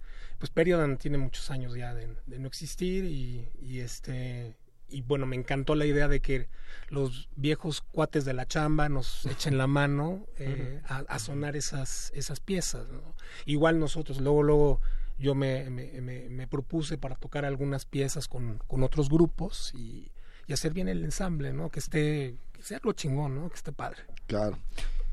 pues 0.42 0.50
Periodan 0.50 0.98
tiene 0.98 1.18
muchos 1.18 1.52
años 1.52 1.72
ya 1.76 1.94
de, 1.94 2.08
de 2.26 2.38
no 2.40 2.48
existir 2.48 3.04
y, 3.04 3.48
y 3.60 3.78
este 3.78 4.56
y 4.88 5.02
bueno 5.02 5.24
me 5.24 5.36
encantó 5.36 5.76
la 5.76 5.86
idea 5.86 6.08
de 6.08 6.18
que 6.18 6.48
los 6.88 7.28
viejos 7.36 7.80
cuates 7.92 8.24
de 8.24 8.32
la 8.32 8.46
chamba 8.48 8.88
nos 8.88 9.24
echen 9.30 9.56
la 9.56 9.68
mano 9.68 10.26
eh, 10.38 10.80
a, 10.88 11.04
a 11.08 11.18
sonar 11.20 11.54
esas 11.54 12.10
esas 12.16 12.40
piezas 12.40 12.88
¿no? 12.88 13.14
igual 13.46 13.78
nosotros 13.78 14.20
luego 14.20 14.42
luego 14.42 14.80
yo 15.16 15.36
me, 15.36 15.70
me, 15.70 16.00
me- 16.00 16.28
me 16.28 16.48
propuse 16.48 16.98
para 16.98 17.14
tocar 17.14 17.44
algunas 17.44 17.84
piezas 17.86 18.26
con, 18.26 18.58
con 18.66 18.82
otros 18.82 19.08
grupos 19.08 19.72
y, 19.76 20.10
y 20.48 20.52
hacer 20.52 20.72
bien 20.72 20.88
el 20.88 21.04
ensamble, 21.04 21.52
¿no? 21.52 21.68
Que 21.70 21.78
esté, 21.78 22.34
que 22.52 22.62
sea 22.64 22.80
lo 22.82 22.92
chingón, 22.94 23.36
¿no? 23.36 23.48
Que 23.48 23.54
esté 23.54 23.70
padre. 23.70 23.98
Claro. 24.26 24.58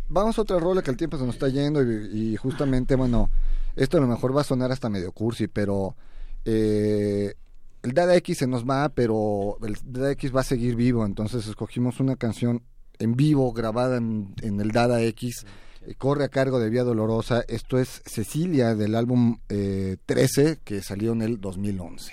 Vamos 0.08 0.40
a 0.40 0.42
otra 0.42 0.58
rola 0.58 0.82
que 0.82 0.90
el 0.90 0.98
tiempo 0.98 1.18
se 1.20 1.26
nos 1.26 1.36
está 1.36 1.50
yendo 1.50 1.84
y, 1.84 2.32
y 2.32 2.36
justamente, 2.38 2.96
bueno, 2.96 3.30
esto 3.80 3.98
a 3.98 4.02
lo 4.02 4.08
mejor 4.08 4.36
va 4.36 4.42
a 4.42 4.44
sonar 4.44 4.72
hasta 4.72 4.90
medio 4.90 5.14
cursi, 5.14 5.48
pero 5.48 5.96
eh, 6.44 7.34
el 7.82 7.94
Dada 7.94 8.16
X 8.18 8.40
se 8.40 8.48
nos 8.48 8.66
va, 8.66 8.90
pero 8.90 9.58
el 9.64 9.78
Dada 9.86 10.12
X 10.12 10.36
va 10.36 10.42
a 10.42 10.44
seguir 10.44 10.76
vivo, 10.76 11.06
entonces 11.06 11.48
escogimos 11.48 12.02
una 12.02 12.18
canción 12.18 12.62
en 13.00 13.16
vivo 13.16 13.54
grabada 13.54 13.98
en, 13.98 14.36
en 14.42 14.60
el 14.60 14.72
Dada 14.72 15.02
X, 15.02 15.46
eh, 15.88 15.96
corre 15.96 16.26
a 16.26 16.30
cargo 16.30 16.60
de 16.60 16.70
Vía 16.70 16.84
Dolorosa, 16.84 17.46
esto 17.48 17.80
es 17.80 18.02
Cecilia 18.06 18.76
del 18.76 18.96
álbum 18.96 19.40
eh, 19.48 19.96
13 20.06 20.60
que 20.64 20.82
salió 20.82 21.14
en 21.14 21.22
el 21.22 21.40
2011. 21.40 22.12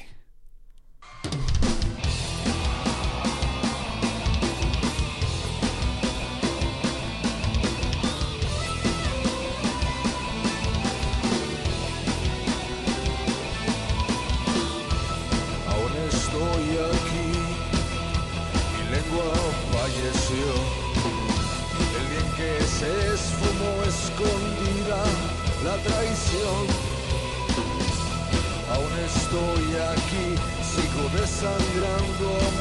Traición. 25.85 26.63
Aún 28.75 28.93
estoy 29.05 29.67
aquí, 29.93 30.27
sigo 30.63 31.05
desangrándome 31.21 32.56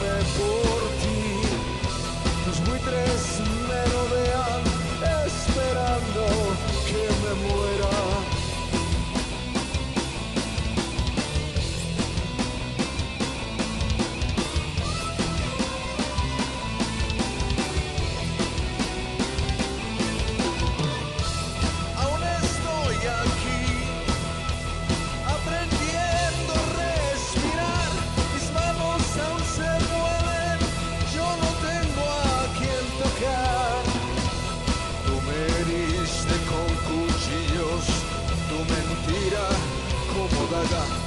Yoga. 40.72 41.04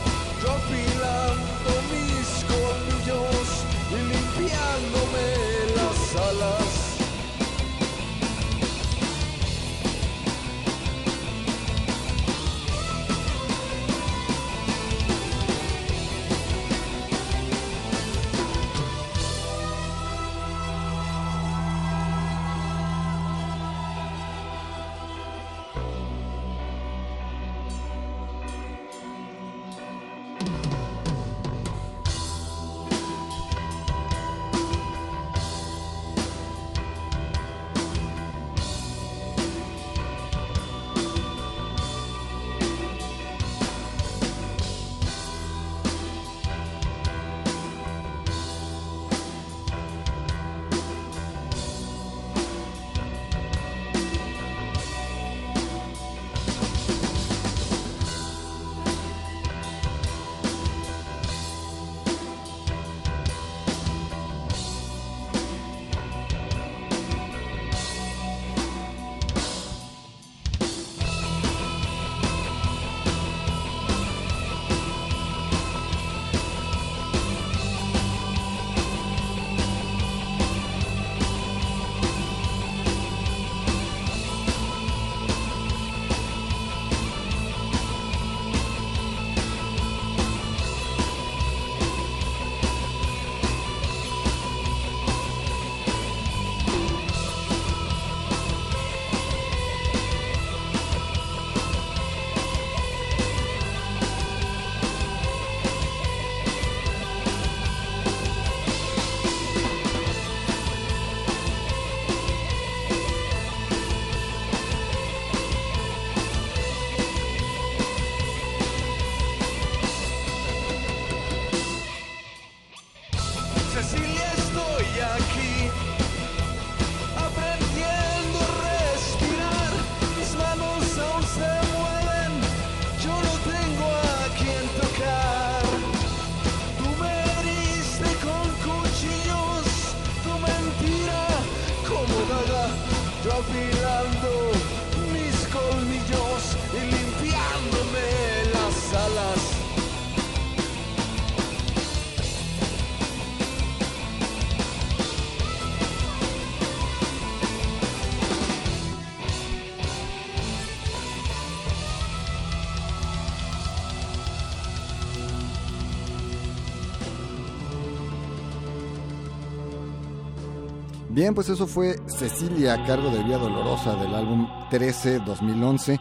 Bien, 171.29 171.35
pues 171.35 171.51
eso 171.51 171.67
fue 171.67 171.95
Cecilia 172.07 172.73
a 172.73 172.87
cargo 172.87 173.11
de 173.11 173.23
Vía 173.23 173.37
Dolorosa 173.37 173.95
del 173.97 174.15
álbum 174.15 174.49
13 174.71 175.19
2011. 175.27 176.01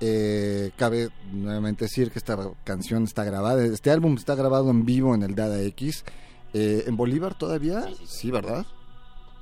Eh, 0.00 0.72
cabe 0.76 1.10
nuevamente 1.30 1.84
decir 1.84 2.10
que 2.10 2.18
esta 2.18 2.36
canción 2.64 3.04
está 3.04 3.22
grabada, 3.22 3.64
este 3.64 3.92
álbum 3.92 4.16
está 4.16 4.34
grabado 4.34 4.70
en 4.70 4.84
vivo 4.84 5.14
en 5.14 5.22
el 5.22 5.36
Dada 5.36 5.62
X. 5.62 6.04
Eh, 6.54 6.82
¿En 6.88 6.96
Bolívar 6.96 7.38
todavía? 7.38 7.86
Sí, 8.04 8.32
¿verdad? 8.32 8.66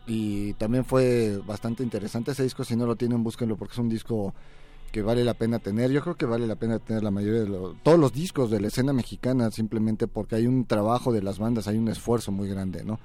Y 0.06 0.52
también 0.52 0.84
fue 0.84 1.40
bastante 1.46 1.82
interesante 1.82 2.32
ese 2.32 2.42
disco, 2.42 2.62
si 2.62 2.76
no 2.76 2.84
lo 2.84 2.96
tienen, 2.96 3.24
búsquenlo 3.24 3.56
porque 3.56 3.72
es 3.72 3.78
un 3.78 3.88
disco 3.88 4.34
que 4.92 5.00
vale 5.00 5.24
la 5.24 5.32
pena 5.32 5.60
tener. 5.60 5.90
Yo 5.90 6.02
creo 6.02 6.16
que 6.18 6.26
vale 6.26 6.46
la 6.46 6.56
pena 6.56 6.78
tener 6.78 7.02
la 7.02 7.10
mayoría 7.10 7.40
de 7.40 7.48
los, 7.48 7.74
todos 7.82 7.98
los 7.98 8.12
discos 8.12 8.50
de 8.50 8.60
la 8.60 8.68
escena 8.68 8.92
mexicana, 8.92 9.50
simplemente 9.50 10.08
porque 10.08 10.36
hay 10.36 10.46
un 10.46 10.66
trabajo 10.66 11.10
de 11.10 11.22
las 11.22 11.38
bandas, 11.38 11.68
hay 11.68 11.78
un 11.78 11.88
esfuerzo 11.88 12.32
muy 12.32 12.50
grande, 12.50 12.84
¿no? 12.84 13.00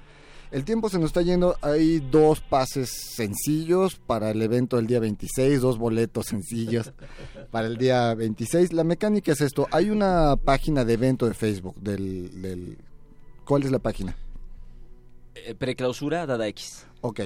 El 0.50 0.64
tiempo 0.64 0.88
se 0.88 0.98
nos 0.98 1.08
está 1.08 1.20
yendo, 1.20 1.56
hay 1.60 2.00
dos 2.00 2.40
pases 2.40 2.88
sencillos 2.90 3.96
para 3.96 4.30
el 4.30 4.40
evento 4.40 4.76
del 4.76 4.86
día 4.86 4.98
26, 4.98 5.60
dos 5.60 5.76
boletos 5.76 6.26
sencillos 6.26 6.90
para 7.50 7.66
el 7.66 7.76
día 7.76 8.14
26. 8.14 8.72
La 8.72 8.82
mecánica 8.82 9.32
es 9.32 9.42
esto, 9.42 9.66
hay 9.70 9.90
una 9.90 10.36
página 10.36 10.84
de 10.84 10.94
evento 10.94 11.26
de 11.26 11.34
Facebook 11.34 11.76
del... 11.76 12.40
del 12.40 12.78
¿Cuál 13.44 13.62
es 13.62 13.70
la 13.70 13.78
página? 13.78 14.16
Eh, 15.34 15.54
preclausura 15.54 16.26
Dada 16.26 16.46
X. 16.48 16.86
Ok, 17.02 17.20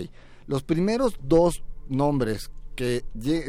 los 0.47 0.63
primeros 0.63 1.17
dos 1.23 1.63
nombres 1.89 2.51
que 2.75 3.05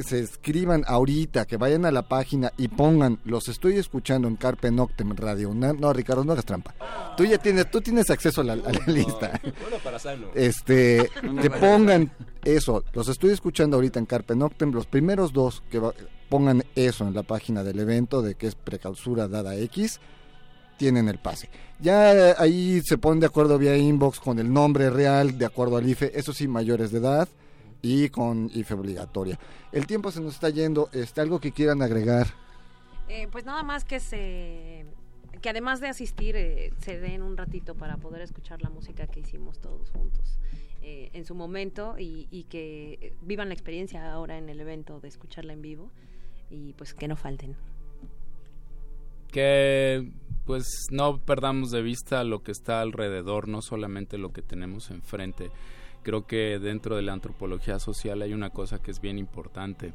se 0.05 0.19
escriban 0.19 0.83
ahorita, 0.87 1.45
que 1.45 1.57
vayan 1.57 1.85
a 1.85 1.91
la 1.91 2.07
página 2.07 2.51
y 2.57 2.67
pongan, 2.67 3.19
los 3.25 3.47
estoy 3.47 3.77
escuchando 3.77 4.27
en 4.27 4.35
Carpe 4.35 4.69
Noctem 4.71 5.15
Radio 5.15 5.49
UNAM. 5.49 5.79
No, 5.79 5.93
Ricardo, 5.93 6.23
no 6.23 6.33
hagas 6.33 6.45
trampa. 6.45 6.73
Tú 7.17 7.25
ya 7.25 7.37
tienes, 7.37 7.69
tú 7.71 7.81
tienes 7.81 8.09
acceso 8.09 8.41
a 8.41 8.43
la, 8.43 8.53
a 8.53 8.57
la 8.57 8.85
lista. 8.87 9.39
Bueno, 9.61 9.77
para 9.83 9.97
sano. 9.99 10.27
Este, 10.35 11.09
que 11.41 11.49
pongan 11.49 12.11
eso, 12.43 12.83
los 12.93 13.07
estoy 13.07 13.31
escuchando 13.31 13.77
ahorita 13.77 13.99
en 13.99 14.05
Carpe 14.05 14.35
Noctem, 14.35 14.71
los 14.71 14.85
primeros 14.87 15.31
dos 15.33 15.63
que 15.71 15.79
va- 15.79 15.93
pongan 16.29 16.63
eso 16.75 17.07
en 17.07 17.13
la 17.13 17.23
página 17.23 17.63
del 17.63 17.79
evento 17.79 18.21
de 18.21 18.35
que 18.35 18.47
es 18.47 18.55
preclausura 18.55 19.27
dada 19.27 19.55
X, 19.55 19.99
tienen 20.77 21.07
el 21.07 21.19
pase. 21.19 21.49
Ya 21.79 22.35
ahí 22.41 22.81
se 22.83 22.97
ponen 22.97 23.19
de 23.19 23.27
acuerdo 23.27 23.57
vía 23.57 23.77
inbox 23.77 24.19
con 24.19 24.39
el 24.39 24.51
nombre 24.51 24.89
real, 24.89 25.37
de 25.37 25.45
acuerdo 25.45 25.77
al 25.77 25.87
IFE, 25.87 26.11
eso 26.17 26.33
sí, 26.33 26.47
mayores 26.47 26.91
de 26.91 26.97
edad 26.99 27.29
y 27.83 28.09
con 28.09 28.49
IFE 28.51 28.73
obligatoria. 28.73 29.37
El 29.71 29.85
tiempo 29.85 30.09
se 30.09 30.21
nos 30.21 30.35
está 30.35 30.49
yendo, 30.49 30.89
este, 30.93 31.21
algo 31.21 31.39
que 31.39 31.51
quieran 31.51 31.83
agregar. 31.83 32.27
Eh, 33.09 33.27
pues 33.29 33.45
nada 33.45 33.61
más 33.61 33.83
que 33.85 33.99
se 33.99 34.87
que 35.41 35.49
además 35.49 35.81
de 35.81 35.89
asistir 35.89 36.37
eh, 36.37 36.71
se 36.79 36.99
den 36.99 37.21
un 37.21 37.35
ratito 37.35 37.75
para 37.75 37.97
poder 37.97 38.21
escuchar 38.21 38.61
la 38.61 38.69
música 38.69 39.07
que 39.07 39.19
hicimos 39.19 39.59
todos 39.59 39.89
juntos 39.89 40.39
eh, 40.81 41.09
en 41.11 41.25
su 41.25 41.35
momento 41.35 41.95
y, 41.99 42.29
y 42.31 42.43
que 42.45 43.13
vivan 43.21 43.49
la 43.49 43.53
experiencia 43.53 44.09
ahora 44.13 44.37
en 44.37 44.47
el 44.47 44.61
evento 44.61 45.01
de 45.01 45.09
escucharla 45.09 45.51
en 45.51 45.61
vivo 45.61 45.91
y 46.49 46.73
pues 46.73 46.93
que 46.93 47.09
no 47.09 47.17
falten. 47.17 47.57
que 49.33 50.09
pues 50.45 50.87
no 50.91 51.17
perdamos 51.17 51.71
de 51.71 51.81
vista 51.81 52.23
lo 52.23 52.43
que 52.43 52.51
está 52.51 52.79
alrededor, 52.81 53.47
no 53.47 53.61
solamente 53.61 54.17
lo 54.17 54.31
que 54.31 54.41
tenemos 54.41 54.91
enfrente. 54.91 55.51
Creo 56.03 56.27
que 56.27 56.59
dentro 56.59 56.95
de 56.95 57.01
la 57.01 57.13
antropología 57.13 57.79
social 57.79 58.21
hay 58.21 58.33
una 58.33 58.49
cosa 58.49 58.81
que 58.81 58.91
es 58.91 59.01
bien 59.01 59.17
importante. 59.17 59.93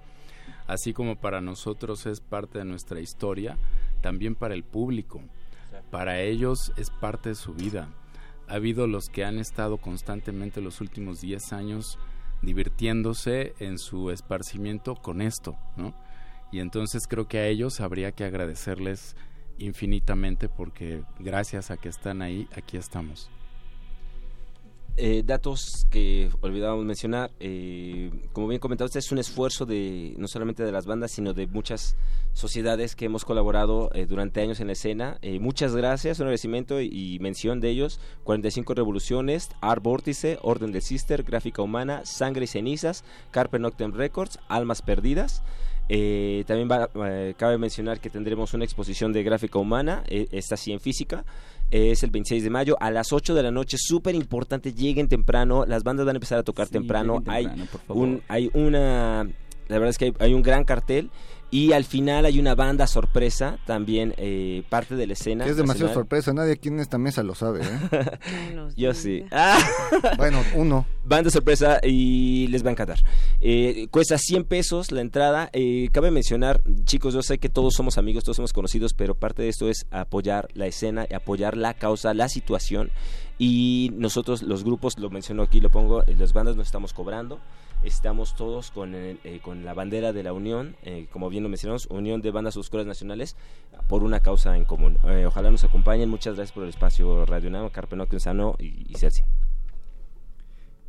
Así 0.66 0.92
como 0.92 1.16
para 1.16 1.40
nosotros 1.40 2.06
es 2.06 2.20
parte 2.20 2.58
de 2.58 2.64
nuestra 2.64 3.00
historia, 3.00 3.56
también 4.00 4.34
para 4.34 4.54
el 4.54 4.64
público. 4.64 5.20
Para 5.90 6.20
ellos 6.20 6.72
es 6.76 6.90
parte 6.90 7.30
de 7.30 7.34
su 7.34 7.54
vida. 7.54 7.88
Ha 8.48 8.54
habido 8.54 8.86
los 8.86 9.08
que 9.10 9.24
han 9.24 9.38
estado 9.38 9.76
constantemente 9.76 10.60
los 10.60 10.80
últimos 10.80 11.20
10 11.20 11.52
años 11.52 11.98
divirtiéndose 12.42 13.54
en 13.58 13.78
su 13.78 14.10
esparcimiento 14.10 14.94
con 14.94 15.20
esto, 15.20 15.56
¿no? 15.76 15.94
Y 16.50 16.60
entonces 16.60 17.06
creo 17.06 17.28
que 17.28 17.38
a 17.38 17.46
ellos 17.46 17.80
habría 17.80 18.12
que 18.12 18.24
agradecerles 18.24 19.16
infinitamente 19.58 20.48
porque 20.48 21.02
gracias 21.18 21.70
a 21.70 21.76
que 21.76 21.88
están 21.88 22.22
ahí, 22.22 22.48
aquí 22.56 22.76
estamos. 22.76 23.28
Eh, 25.00 25.22
datos 25.24 25.86
que 25.90 26.28
olvidábamos 26.40 26.84
mencionar, 26.84 27.30
eh, 27.38 28.10
como 28.32 28.48
bien 28.48 28.58
comentado, 28.60 28.86
este 28.86 28.98
es 28.98 29.12
un 29.12 29.18
esfuerzo 29.18 29.64
de 29.64 30.14
no 30.18 30.26
solamente 30.26 30.64
de 30.64 30.72
las 30.72 30.86
bandas, 30.86 31.12
sino 31.12 31.34
de 31.34 31.46
muchas 31.46 31.94
sociedades 32.32 32.96
que 32.96 33.04
hemos 33.04 33.24
colaborado 33.24 33.90
eh, 33.94 34.06
durante 34.06 34.40
años 34.40 34.58
en 34.58 34.66
la 34.66 34.72
escena. 34.72 35.18
Eh, 35.22 35.38
muchas 35.38 35.76
gracias, 35.76 36.18
un 36.18 36.24
agradecimiento 36.24 36.80
y, 36.80 37.16
mención 37.20 37.60
de 37.60 37.68
ellos. 37.70 38.00
45 38.24 38.74
Revoluciones, 38.74 39.50
Art 39.60 39.84
Vórtice, 39.84 40.38
Orden 40.42 40.72
de 40.72 40.80
Sister, 40.80 41.22
Gráfica 41.22 41.62
Humana, 41.62 42.04
Sangre 42.04 42.44
y 42.44 42.48
Cenizas, 42.48 43.04
Carpe 43.30 43.60
Noctem 43.60 43.92
Records, 43.92 44.40
Almas 44.48 44.82
Perdidas. 44.82 45.42
Eh, 45.90 46.44
también 46.46 46.68
va- 46.70 46.90
eh, 47.08 47.34
cabe 47.38 47.56
mencionar 47.56 47.98
que 48.00 48.10
tendremos 48.10 48.52
una 48.52 48.64
exposición 48.64 49.12
de 49.12 49.22
gráfica 49.22 49.58
humana, 49.58 50.02
eh, 50.08 50.28
esta 50.32 50.56
sí 50.58 50.70
en 50.72 50.80
física, 50.80 51.24
es 51.70 52.02
el 52.02 52.10
26 52.10 52.42
de 52.42 52.50
mayo 52.50 52.76
a 52.80 52.90
las 52.90 53.12
8 53.12 53.34
de 53.34 53.42
la 53.42 53.50
noche, 53.50 53.76
súper 53.78 54.14
importante, 54.14 54.72
lleguen 54.72 55.08
temprano, 55.08 55.64
las 55.66 55.82
bandas 55.84 56.06
van 56.06 56.16
a 56.16 56.18
empezar 56.18 56.38
a 56.38 56.42
tocar 56.42 56.66
Sí, 56.66 56.72
temprano, 56.72 57.22
hay, 57.26 57.48
un, 57.88 58.22
hay 58.28 58.50
una, 58.54 59.24
la 59.68 59.78
verdad 59.78 59.90
es 59.90 59.98
que 59.98 60.06
hay, 60.06 60.14
hay 60.18 60.34
un 60.34 60.42
gran 60.42 60.64
cartel 60.64 61.10
y 61.50 61.72
al 61.72 61.84
final 61.84 62.26
hay 62.26 62.38
una 62.38 62.54
banda 62.54 62.86
sorpresa, 62.86 63.58
también 63.66 64.14
eh, 64.18 64.62
parte 64.68 64.96
de 64.96 65.06
la 65.06 65.14
escena. 65.14 65.46
Es 65.46 65.56
demasiado 65.56 65.88
nacional. 65.88 65.94
sorpresa, 65.94 66.32
nadie 66.34 66.52
aquí 66.52 66.68
en 66.68 66.80
esta 66.80 66.98
mesa 66.98 67.22
lo 67.22 67.34
sabe. 67.34 67.62
¿eh? 67.62 68.18
Yo 68.76 68.92
sí. 68.92 69.24
Ah. 69.30 69.58
bueno, 70.18 70.42
uno. 70.54 70.86
Banda 71.04 71.30
sorpresa 71.30 71.80
y 71.82 72.48
les 72.48 72.62
va 72.62 72.68
a 72.68 72.72
encantar. 72.72 72.98
Eh, 73.40 73.88
cuesta 73.90 74.18
100 74.18 74.44
pesos 74.44 74.92
la 74.92 75.00
entrada. 75.00 75.48
Eh, 75.54 75.88
cabe 75.90 76.10
mencionar, 76.10 76.62
chicos, 76.84 77.14
yo 77.14 77.22
sé 77.22 77.38
que 77.38 77.48
todos 77.48 77.72
somos 77.74 77.96
amigos, 77.96 78.24
todos 78.24 78.36
somos 78.36 78.52
conocidos, 78.52 78.92
pero 78.92 79.14
parte 79.14 79.42
de 79.42 79.48
esto 79.48 79.70
es 79.70 79.86
apoyar 79.90 80.48
la 80.52 80.66
escena, 80.66 81.06
apoyar 81.14 81.56
la 81.56 81.72
causa, 81.72 82.12
la 82.12 82.28
situación. 82.28 82.90
Y 83.38 83.90
nosotros, 83.94 84.42
los 84.42 84.64
grupos, 84.64 84.98
lo 84.98 85.08
menciono 85.10 85.44
aquí, 85.44 85.60
lo 85.60 85.70
pongo, 85.70 86.02
eh, 86.02 86.16
las 86.18 86.32
bandas 86.34 86.56
nos 86.56 86.66
estamos 86.66 86.92
cobrando. 86.92 87.40
Estamos 87.82 88.34
todos 88.34 88.70
con, 88.72 88.94
el- 88.94 89.20
eh, 89.24 89.38
con 89.40 89.64
la 89.64 89.72
bandera 89.72 90.12
de 90.12 90.22
la 90.24 90.32
Unión, 90.32 90.76
eh, 90.82 91.06
como 91.12 91.28
bien 91.30 91.44
lo 91.44 91.48
mencionamos, 91.48 91.86
Unión 91.86 92.20
de 92.20 92.30
Bandas 92.32 92.56
Oscuras 92.56 92.86
Nacionales, 92.86 93.36
por 93.88 94.02
una 94.02 94.20
causa 94.20 94.56
en 94.56 94.64
común. 94.64 94.98
Eh, 95.04 95.24
ojalá 95.26 95.50
nos 95.50 95.62
acompañen. 95.64 96.10
Muchas 96.10 96.34
gracias 96.34 96.52
por 96.52 96.64
el 96.64 96.70
espacio 96.70 97.24
Radio 97.24 97.50
Namo, 97.50 97.70
Carpe 97.70 97.94
Noctem 97.96 98.18
Sano 98.20 98.56
y, 98.58 98.84
y 98.88 98.94
Celsi. 98.96 99.22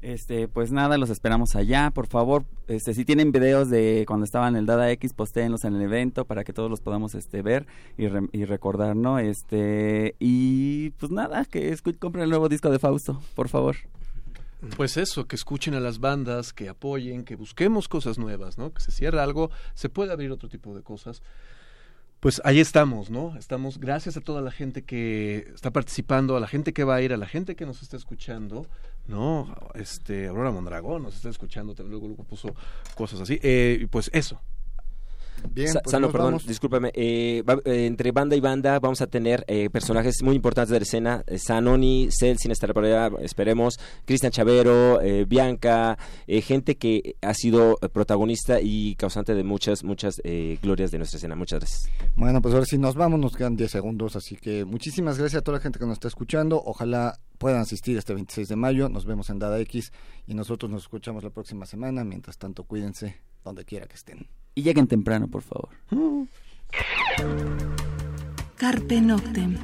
Este, 0.01 0.47
pues 0.47 0.71
nada, 0.71 0.97
los 0.97 1.09
esperamos 1.09 1.55
allá, 1.57 1.91
por 1.91 2.07
favor. 2.07 2.45
Este, 2.67 2.93
si 2.93 3.03
tienen 3.03 3.31
videos 3.33 3.69
de 3.69 4.05
cuando 4.07 4.23
estaban 4.23 4.55
el 4.55 4.65
Dada 4.65 4.89
X, 4.91 5.13
postéenlos 5.13 5.65
en 5.65 5.75
el 5.75 5.81
evento 5.81 6.23
para 6.25 6.43
que 6.45 6.53
todos 6.53 6.69
los 6.71 6.79
podamos 6.79 7.15
este 7.15 7.41
ver 7.41 7.67
y, 7.97 8.07
re- 8.07 8.29
y 8.31 8.45
recordar, 8.45 8.95
¿no? 8.95 9.19
Este, 9.19 10.15
y 10.19 10.91
pues 10.91 11.11
nada, 11.11 11.43
que 11.45 11.75
compren 11.99 12.23
el 12.23 12.29
nuevo 12.29 12.47
disco 12.49 12.69
de 12.71 12.79
Fausto, 12.79 13.21
por 13.35 13.49
favor. 13.49 13.75
Pues 14.75 14.97
eso, 14.97 15.25
que 15.25 15.35
escuchen 15.35 15.73
a 15.73 15.79
las 15.79 15.99
bandas, 15.99 16.51
que 16.51 16.67
apoyen, 16.67 17.23
que 17.23 17.35
busquemos 17.35 17.87
cosas 17.87 18.17
nuevas, 18.17 18.57
¿no? 18.57 18.73
Que 18.73 18.81
se 18.81 18.91
cierra 18.91 19.23
algo, 19.23 19.51
se 19.73 19.87
puede 19.87 20.11
abrir 20.11 20.31
otro 20.31 20.49
tipo 20.49 20.75
de 20.75 20.83
cosas. 20.83 21.21
Pues 22.19 22.41
ahí 22.43 22.59
estamos, 22.59 23.09
¿no? 23.09 23.37
Estamos, 23.37 23.79
gracias 23.79 24.17
a 24.17 24.21
toda 24.21 24.41
la 24.41 24.51
gente 24.51 24.83
que 24.83 25.49
está 25.55 25.71
participando, 25.71 26.35
a 26.35 26.41
la 26.41 26.47
gente 26.47 26.73
que 26.73 26.83
va 26.83 26.95
a 26.95 27.01
ir, 27.01 27.13
a 27.13 27.17
la 27.17 27.27
gente 27.27 27.55
que 27.55 27.65
nos 27.65 27.81
está 27.81 27.95
escuchando, 27.95 28.65
¿no? 29.07 29.55
Este, 29.75 30.27
Aurora 30.27 30.51
Mondragón 30.51 31.03
nos 31.03 31.15
está 31.15 31.29
escuchando, 31.29 31.73
luego, 31.77 32.07
luego 32.07 32.25
puso 32.25 32.53
cosas 32.95 33.21
así. 33.21 33.39
Eh, 33.41 33.87
pues 33.89 34.09
eso. 34.13 34.41
Bien, 35.51 35.67
Sa- 35.69 35.79
pues 35.81 35.91
Sano, 35.91 36.11
perdón, 36.11 36.27
vamos. 36.33 36.47
discúlpame. 36.47 36.91
eh, 36.93 37.43
va- 37.47 37.59
eh, 37.65 37.85
entre 37.85 38.11
banda 38.11 38.35
y 38.35 38.39
banda 38.39 38.79
vamos 38.79 39.01
a 39.01 39.07
tener 39.07 39.43
eh, 39.47 39.69
personajes 39.69 40.21
muy 40.23 40.35
importantes 40.35 40.71
de 40.71 40.79
la 40.79 40.83
escena. 40.83 41.23
eh, 41.27 41.37
Sanoni, 41.37 42.09
Cel, 42.11 42.37
sin 42.37 42.51
estar 42.51 42.73
por 42.73 42.85
allá, 42.85 43.09
esperemos. 43.21 43.79
Cristian 44.05 44.31
Chavero, 44.31 45.01
eh, 45.01 45.25
Bianca, 45.25 45.97
eh, 46.27 46.41
gente 46.41 46.75
que 46.77 47.15
ha 47.21 47.33
sido 47.33 47.77
eh, 47.81 47.89
protagonista 47.89 48.59
y 48.61 48.95
causante 48.95 49.33
de 49.35 49.43
muchas, 49.43 49.83
muchas 49.83 50.21
eh, 50.23 50.57
glorias 50.61 50.91
de 50.91 50.97
nuestra 50.99 51.17
escena. 51.17 51.35
Muchas 51.35 51.59
gracias. 51.59 51.91
Bueno, 52.15 52.41
pues 52.41 52.53
ahora 52.53 52.65
sí 52.65 52.77
nos 52.77 52.95
vamos, 52.95 53.19
nos 53.19 53.35
quedan 53.35 53.55
10 53.55 53.71
segundos, 53.71 54.15
así 54.15 54.35
que 54.35 54.65
muchísimas 54.65 55.17
gracias 55.17 55.41
a 55.41 55.43
toda 55.43 55.57
la 55.57 55.61
gente 55.63 55.79
que 55.79 55.85
nos 55.85 55.93
está 55.93 56.07
escuchando. 56.07 56.61
Ojalá 56.65 57.19
puedan 57.37 57.61
asistir 57.61 57.97
este 57.97 58.13
26 58.13 58.47
de 58.49 58.55
mayo. 58.55 58.89
Nos 58.89 59.05
vemos 59.05 59.29
en 59.29 59.39
Dada 59.39 59.59
X 59.61 59.91
y 60.27 60.33
nosotros 60.33 60.69
nos 60.71 60.83
escuchamos 60.83 61.23
la 61.23 61.29
próxima 61.29 61.65
semana. 61.65 62.03
Mientras 62.03 62.37
tanto, 62.37 62.63
cuídense 62.65 63.17
donde 63.43 63.63
quiera 63.65 63.87
que 63.87 63.95
estén. 63.95 64.27
Y 64.55 64.63
lleguen 64.63 64.87
temprano, 64.87 65.27
por 65.27 65.41
favor. 65.41 65.69
Carpe 68.57 69.01
Noctem. 69.01 69.57